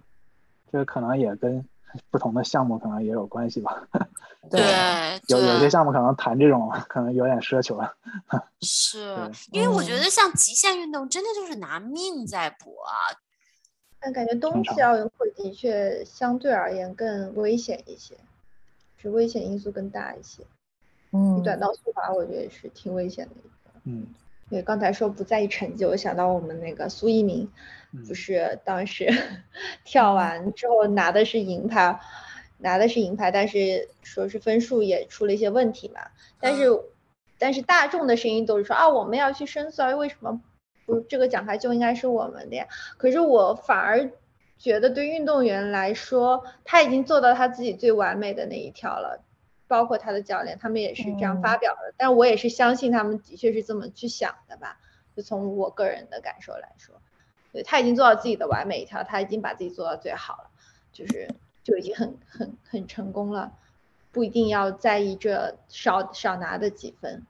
[0.71, 1.65] 这可能也跟
[2.11, 3.87] 不同的项目可能也有关系吧。
[4.51, 4.61] 对，
[5.27, 7.95] 有有些项目可能谈这种可能有点奢求了。
[8.61, 12.93] 是因为我觉得像极限运动真的就是拿命在搏啊。
[13.99, 18.15] 但感觉冬季奥运会的确相对而言更危险一些，
[18.97, 20.43] 是危险因素更大一些。
[21.15, 23.79] 嗯，短道速滑我觉得是挺危险的一个。
[23.85, 24.05] 嗯。
[24.47, 27.51] 对，刚才说不在意成绩，我想到我们那个苏一鸣，
[28.07, 29.09] 不是当时
[29.83, 31.99] 跳完之后拿的是银牌，
[32.59, 36.01] 拿的是银牌，但是说是分数也出了一些问题嘛。
[36.39, 36.79] 但是，
[37.39, 40.39] 但是大众的声音都是说啊，我们要去申诉啊，为什么
[40.85, 42.67] 不这个奖牌就应该是我们的呀？
[42.97, 44.11] 可是我反而
[44.59, 49.24] 觉得对运动员来说，他已经做到他自己最完美的那一条了。
[49.67, 54.79] 包括他的教练，他们也是这样发表的，但我也是相信他们的确是这么去想的吧。
[55.15, 56.95] 就从我个人的感受来说，
[57.51, 60.49] 对他已经做到自己的完美一条，他已经把自己做到最好了，
[60.91, 61.29] 就是
[61.63, 63.53] 就已经很很很成功了，
[64.11, 67.25] 不一定要在意这少少拿的几分。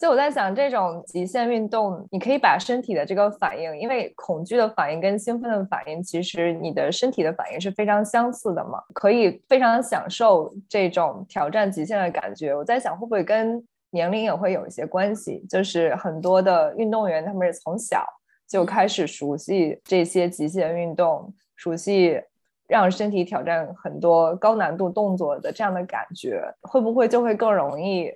[0.00, 12.54] 就我在想，这种极限运动，你可以把身体的这个反应，因为恐惧的反应跟兴奋的反应，其实你的身体的反应是非常相似的嘛，可以非常享受这种挑战极限的感觉。
[12.54, 15.44] 我在想，会不会跟年龄也会有一些关系？
[15.50, 18.02] 就是很多的运动员，他们是从小
[18.48, 22.18] 就开始熟悉这些极限运动，熟悉
[22.66, 28.10] 让身体挑战很多高难度动作的这样的感觉，会不会就会更容易？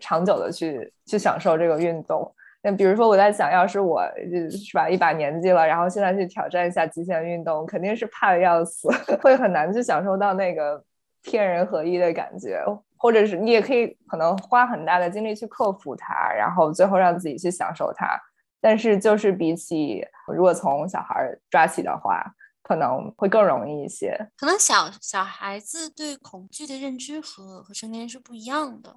[0.00, 4.02] 长久的去去享受这个运动，那比如说我在想，要是我
[4.50, 8.88] 是吧一把年纪了，然后现在去挑战一下极限运动，肯定是怕的要死，
[9.22, 10.82] 会很难去享受到那个
[11.22, 12.64] 天人合一的感觉，
[12.96, 18.20] 或者是你也可以可能花很大的精力去克服它，然后最后让自己去享受它。
[18.60, 22.24] 但是就是比起如果从小孩抓起的话，
[22.62, 24.16] 可能会更容易一些。
[24.36, 28.96] 可能小小孩子对恐惧的认知和和成年人是不一样的。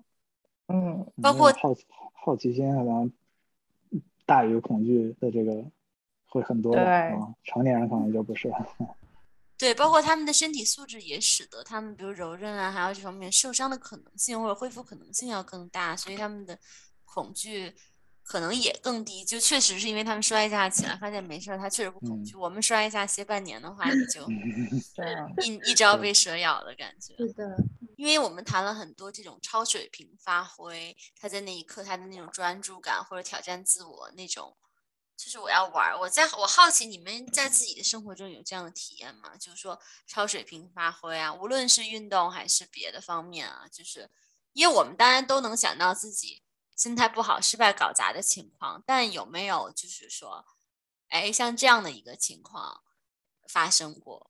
[0.68, 1.76] 嗯，包括好
[2.14, 3.12] 好奇心可能
[4.26, 5.64] 大于恐惧的这个
[6.28, 6.84] 会很多，对，
[7.44, 8.52] 成年人可能就不是。
[9.58, 16.60] 对，包括他们的身体素质也使得他们，比如柔韧啊，还有这方面受伤的可能性或者恢复可能性要更大，所以他们的
[17.06, 17.74] 恐惧。
[18.28, 22.36] 可能也更低，就确实是因为他们摔一下起来发现没事儿，他确实不恐惧。
[22.36, 24.28] 我们摔一下歇半年的话，你就
[25.46, 27.16] 一一朝被蛇咬的感觉。
[27.18, 27.56] 是的，
[27.98, 34.58] 因为我们谈了很多这种超水平发挥，他在那一刻他的那种专注感或者挑战自我那种，
[35.16, 35.98] 就是我要玩。
[36.00, 39.36] 我在我好奇你们在自己的生活中有这样的体验吗？
[39.38, 44.10] 就是说超水平发挥啊，无论是运动还是别的方面啊，就是
[44.54, 46.44] 因为我们当然都能想到自己。
[46.76, 50.46] 心态不好、失败、搞砸的情况，但有没有就是说，
[51.08, 52.84] 哎，像这样的一个情况
[53.48, 54.30] 发生过？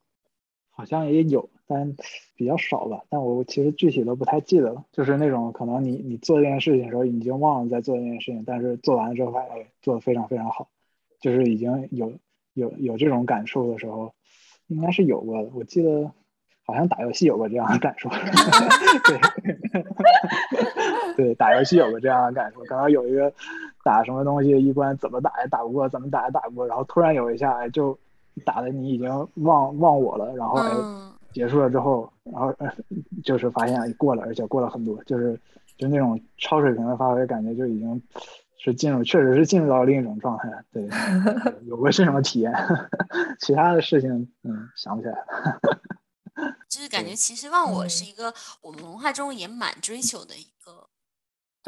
[0.76, 1.96] 好像也有，但
[2.36, 3.02] 比较少吧。
[3.10, 4.84] 但我其实具体都不太记得了。
[4.92, 10.68] 就是那种可能你你做这件事情的时候已经忘了在做这件事情，但是做完了之后发现哎做的非常非常好，
[11.20, 12.14] 就是已经有
[12.54, 14.14] 有有这种感受的时候，
[14.68, 15.50] 应该是有过的。
[15.56, 16.12] 我记得。
[16.68, 18.10] 好像打游戏有过这样的感受，
[19.06, 19.20] 对，
[21.16, 22.60] 对，打游戏有过这样的感受。
[22.64, 23.32] 刚刚有一个
[23.84, 27.96] 打什么东西一关怎么打也打不过，怎么打也打不过，然后突然有一下就
[28.44, 30.72] 打的你已经忘忘我了，然后哎
[31.32, 32.54] 结束了之后，然后
[33.24, 35.40] 就是发现过了，而且过了很多，就是
[35.78, 38.02] 就那种超水平的发挥，感觉就已经
[38.58, 40.50] 是进入，确实是进入到另一种状态。
[40.72, 40.88] 对，
[41.68, 42.54] 有过这种体验，
[43.40, 44.12] 其他的事情
[44.44, 45.60] 嗯想不起来了。
[46.70, 50.90] 就是感觉，其实忘我是一个我们文化中也蛮追求的一个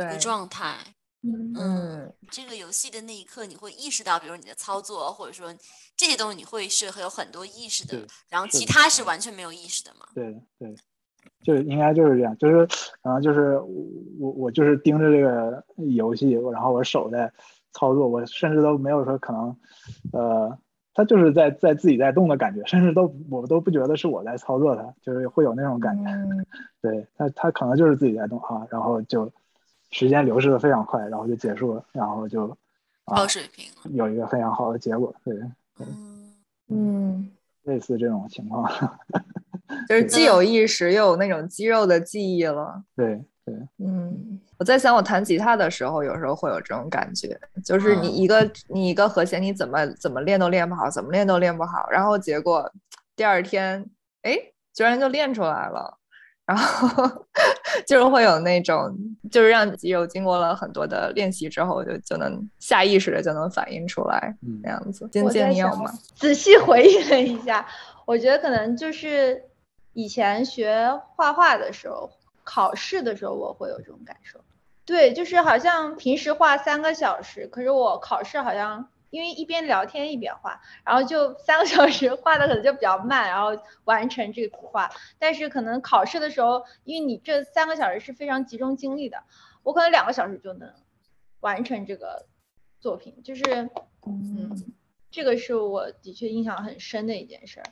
[0.03, 0.76] 一个状态。
[1.23, 5.53] 嗯，这个游戏的那一刻，你会意识到，比如你的操作，或者说
[5.95, 7.98] 这些东西，你会是很有很多意识的。
[8.30, 10.07] 然后其他是完全没有意识的嘛？
[10.14, 10.76] 对对。
[11.44, 12.65] 就应该就是这样，就是
[13.02, 13.57] 可能就是
[14.19, 17.31] 我我就是盯着这个游戏，然后我手在
[17.73, 19.56] 操作，我甚至都没有说可能，
[20.14, 20.57] 呃，
[20.94, 26.10] 它就是在在自己在动的感觉，甚至都我都不觉得是我在操作它，就是会有那种感觉。
[26.81, 29.31] 对他他可能就是自己在动啊，然后就
[29.91, 32.47] 时间流逝的非常快，然后就结束了，然后就
[33.05, 33.65] 高水平
[33.95, 35.14] 有一个非常好的结果。
[35.23, 35.34] 对，
[35.80, 36.34] 嗯
[36.69, 37.31] 嗯，
[37.64, 38.69] 类似这种情况。
[39.88, 42.84] 就是既有意识，又有那种肌肉的记忆了。
[42.95, 52.69] 对对，嗯，我在想，我弹吉他的时候，有时候会有这种感觉，就是你一个你一个和弦，你怎么怎么练都练不好，怎么练都练不好，然后结果
[53.15, 53.85] 第二天，
[54.23, 54.38] 哎，
[54.73, 55.97] 居然就练出来了。
[56.47, 57.07] 然后
[57.85, 58.97] 就是会有那种，
[59.29, 65.07] 就是让肌肉经过了很多的练习之后，就就能下意识的就能反应出来，那样子。
[65.11, 65.91] 金姐，你有吗？
[66.15, 67.67] 仔细回忆了一下，
[68.05, 69.43] 我觉得可能就是。
[69.93, 72.11] 以前学画画的时候，
[72.43, 74.39] 考试的时候我会有这种感受，
[74.85, 84.89] 对，就是好像平时画三个小时，可是我考试好像因为一边聊天一边画，然后就 三个小时画的可能就比较慢，然后完成这个图画。
[85.17, 89.23] 但是可能考试的时候，因为你这三个小时是非常集中精力的，
[89.63, 90.73] 我可能两个小时就能
[91.39, 92.27] 完成这个
[92.79, 93.43] 作品，就是
[94.05, 94.73] 嗯，
[95.09, 97.63] 这个是我的确印象很深的一件事儿。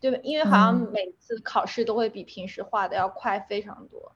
[0.00, 4.15] 对，因为好像每次考试都会比平时画的要快非常多。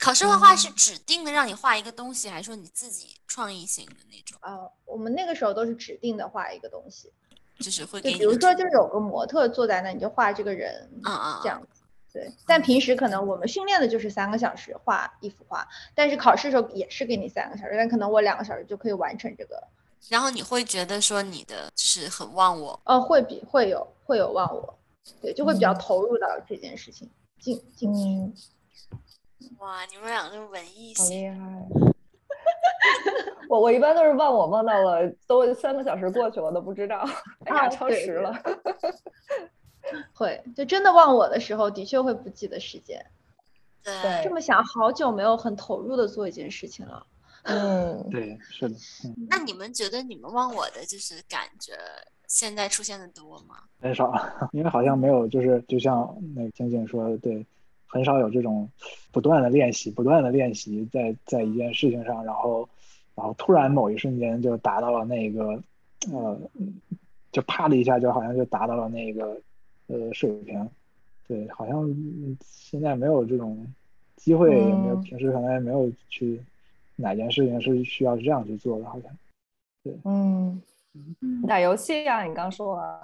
[0.00, 4.38] 考试画画是指定的让你画一个东西，还是说你自己创意型的那种？
[4.40, 7.12] 呃，我们那个时候都是指定的画一个东西，
[7.58, 11.82] 就是会给，比如说就是有个模特坐在那，你就画这个人，啊啊，这样子。
[12.12, 19.62] 对，但平时可能我们训练的就是三个小时画一幅画，但是考试的时候也是给你三个小时，但可能我两个小时就可以完成这个。
[20.08, 22.80] 然后你会觉得说你的就是很忘我？
[22.84, 24.78] 呃，会比会有会有忘我。
[25.20, 27.08] 对，就会比较投入到这件事情
[27.38, 28.42] 进进去。
[29.58, 31.92] 哇，你们两个是文艺型，好厉害！
[33.48, 37.04] 我我一般都是忘我忘到了，都三个小时过去了都不知道，
[37.44, 38.32] 哎呀，超时了。
[40.14, 43.04] 会，就真的忘我的时候，的确会不记得时间。
[43.82, 43.94] 对，
[44.24, 47.06] 这么想，好久没有很投入的做一件事情了。
[47.42, 48.74] 嗯，对，是的。
[49.28, 51.72] 那你们觉得你们忘我的就是感觉？
[52.28, 53.56] 现在出现的多吗？
[53.80, 54.12] 很少，
[54.52, 57.44] 因为好像没有，就是就像那个静静说的，对，
[57.90, 58.70] 很少有这种
[59.10, 62.68] 不断的练习，不断的练习，在在一件事情上，然后，
[63.14, 65.60] 然后突然某一瞬间就达到了那个，
[66.12, 66.40] 呃，
[67.32, 69.40] 就啪的一下，就好像就达到了那个，
[69.88, 70.68] 呃，水平。
[71.26, 71.88] 对，好像
[72.40, 73.66] 现在没有这种
[74.16, 76.40] 机会，也没有平时可能也没有去
[76.96, 79.10] 哪件事情是需要这样去做的，好像。
[79.82, 80.60] 对，嗯。
[81.46, 83.00] 打游戏呀，你刚说啊，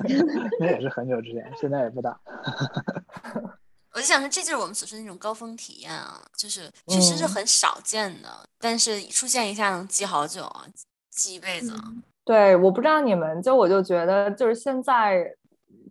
[0.60, 2.20] 那也是很久之前，现在也不打。
[3.94, 8.28] 我就想说，这就是我们所说的那种高峰体验啊，就是确实是很少见的，
[8.58, 10.64] 但是出现一下能记好久啊，
[11.10, 11.72] 记一辈子。
[12.24, 15.34] 对，我不知道你们，就我就觉得，就是现在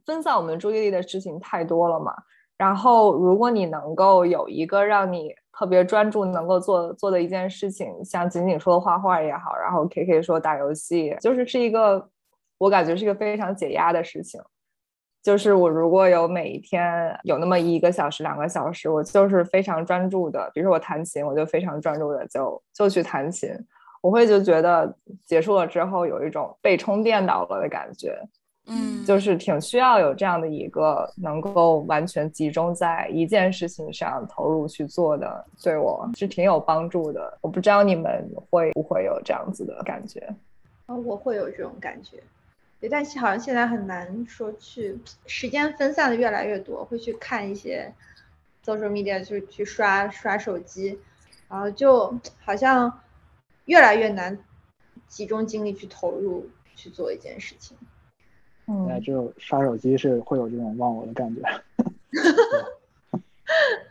[0.05, 2.13] 分散我们注意力的事情太多了嘛。
[2.57, 12.09] 然后，如果你能够有一个让你特别专注能够做做的一件事情，像仅仅说画画也好，然后 K K 说打游戏，就是是一个
[12.57, 14.41] 我感觉是一个非常解压的事情。
[15.21, 23.49] 就是我如果有每一天有那么一个小时、两个小时，我就是非常专注的，比如说我弹琴，我就非常专注的就就去弹琴，
[24.01, 24.95] 我会就觉得
[25.25, 28.17] 结束了之后有一种被充电到了的感觉。
[28.67, 37.37] 嗯，就是挺需要有这样的一个能够完全集中在一件事情上投入去做的，对我是挺有帮助的。
[37.41, 40.19] 我不知道你们会不会有这样子的感觉？
[40.85, 42.17] 啊，我会有这种感觉，
[42.81, 47.93] 对，但是好像现在很难说去时间分散的越来越多，会去看一些
[48.65, 50.99] social media，就去刷刷手机，
[51.47, 52.99] 然后就好像
[53.65, 54.43] 越来越难
[55.07, 57.77] 集中精力去投入去做一件事情。
[58.65, 61.41] 嗯，就刷手机是会有这种忘我的感觉，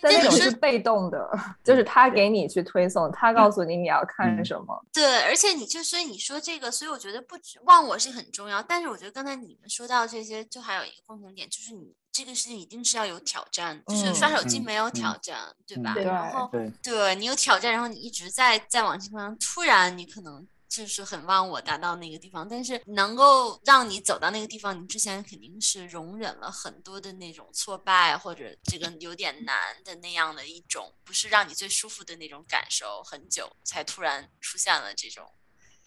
[0.00, 1.30] 但那种是被动的，
[1.64, 4.86] 就是他给你去推送，他告诉你你要看什么。
[4.92, 15.94] 对，而且你就所以你说这个，所以我觉得不止忘我是很重要，但是我觉得刚才你们说到这些，就还有一个共同点，就是你这个事情一定是要有挑战，就是刷手机没有挑战，对吧？
[15.96, 16.50] 然后
[16.82, 20.46] 对你有挑战，然后你一直在在往这方向，突然你可能。
[20.70, 35.28] 就是很忘我达到那个地方，但是能够让你走到那个地方，你之前肯定是容忍了很多的那种挫败或者这个有点难的那样的一种，不是让你最舒服的那种感受，很久才突然出现了这种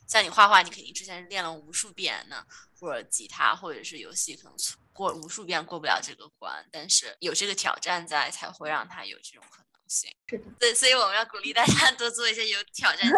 [0.06, 2.46] 像你画画，你肯定之前练了无数遍呢，
[2.78, 4.54] 或者吉他或者是游戏，可能
[4.92, 10.14] 过无数遍过不了这个关，但是有这个挑战在，才会让他有这种可能性。
[10.28, 13.14] 是的，对，所以我们要鼓励大家多做一些有挑战性。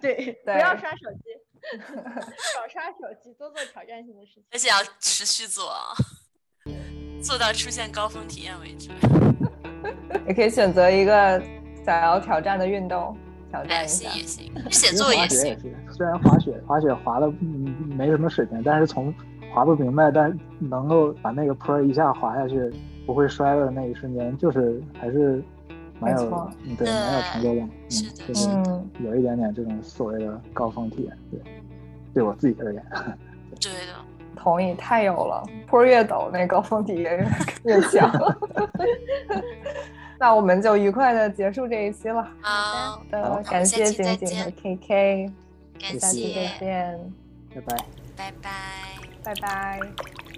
[0.00, 1.30] 对， 不要刷手机，
[2.54, 4.44] 少刷手机，多做挑战性的事情。
[4.52, 5.94] 而且要持续做，啊，
[7.22, 8.90] 做到出现高峰体验为止。
[10.26, 11.42] 也可以选择一个
[11.84, 13.16] 想要挑战的运动，
[13.50, 14.08] 挑战哎，一下。
[14.10, 15.58] 行也行，写作也行
[15.90, 19.12] 虽然滑雪滑雪滑的嗯没什么水平，但是从
[19.52, 22.72] 滑不明白，但能够把那个坡儿一下滑下去
[23.04, 25.42] 不会摔了的那一瞬间，就是还是
[26.02, 27.90] 蛮有没错嗯对蛮有成就感，嗯，
[28.26, 31.40] 就是嗯，有一点点这种所谓的高峰体验，对，
[32.14, 32.84] 对我自己而言，
[33.60, 33.94] 对的，
[34.36, 37.26] 同意，太有了，坡越陡，那高峰体验
[37.64, 38.10] 越强。
[40.18, 42.26] 那我们就愉快的结束这一期了。
[42.40, 45.30] 好，的，感谢景景和 KK，
[45.80, 47.12] 感下期再谢，见，
[47.54, 47.76] 拜拜。
[48.16, 48.50] 拜拜。
[49.24, 50.31] 拜拜。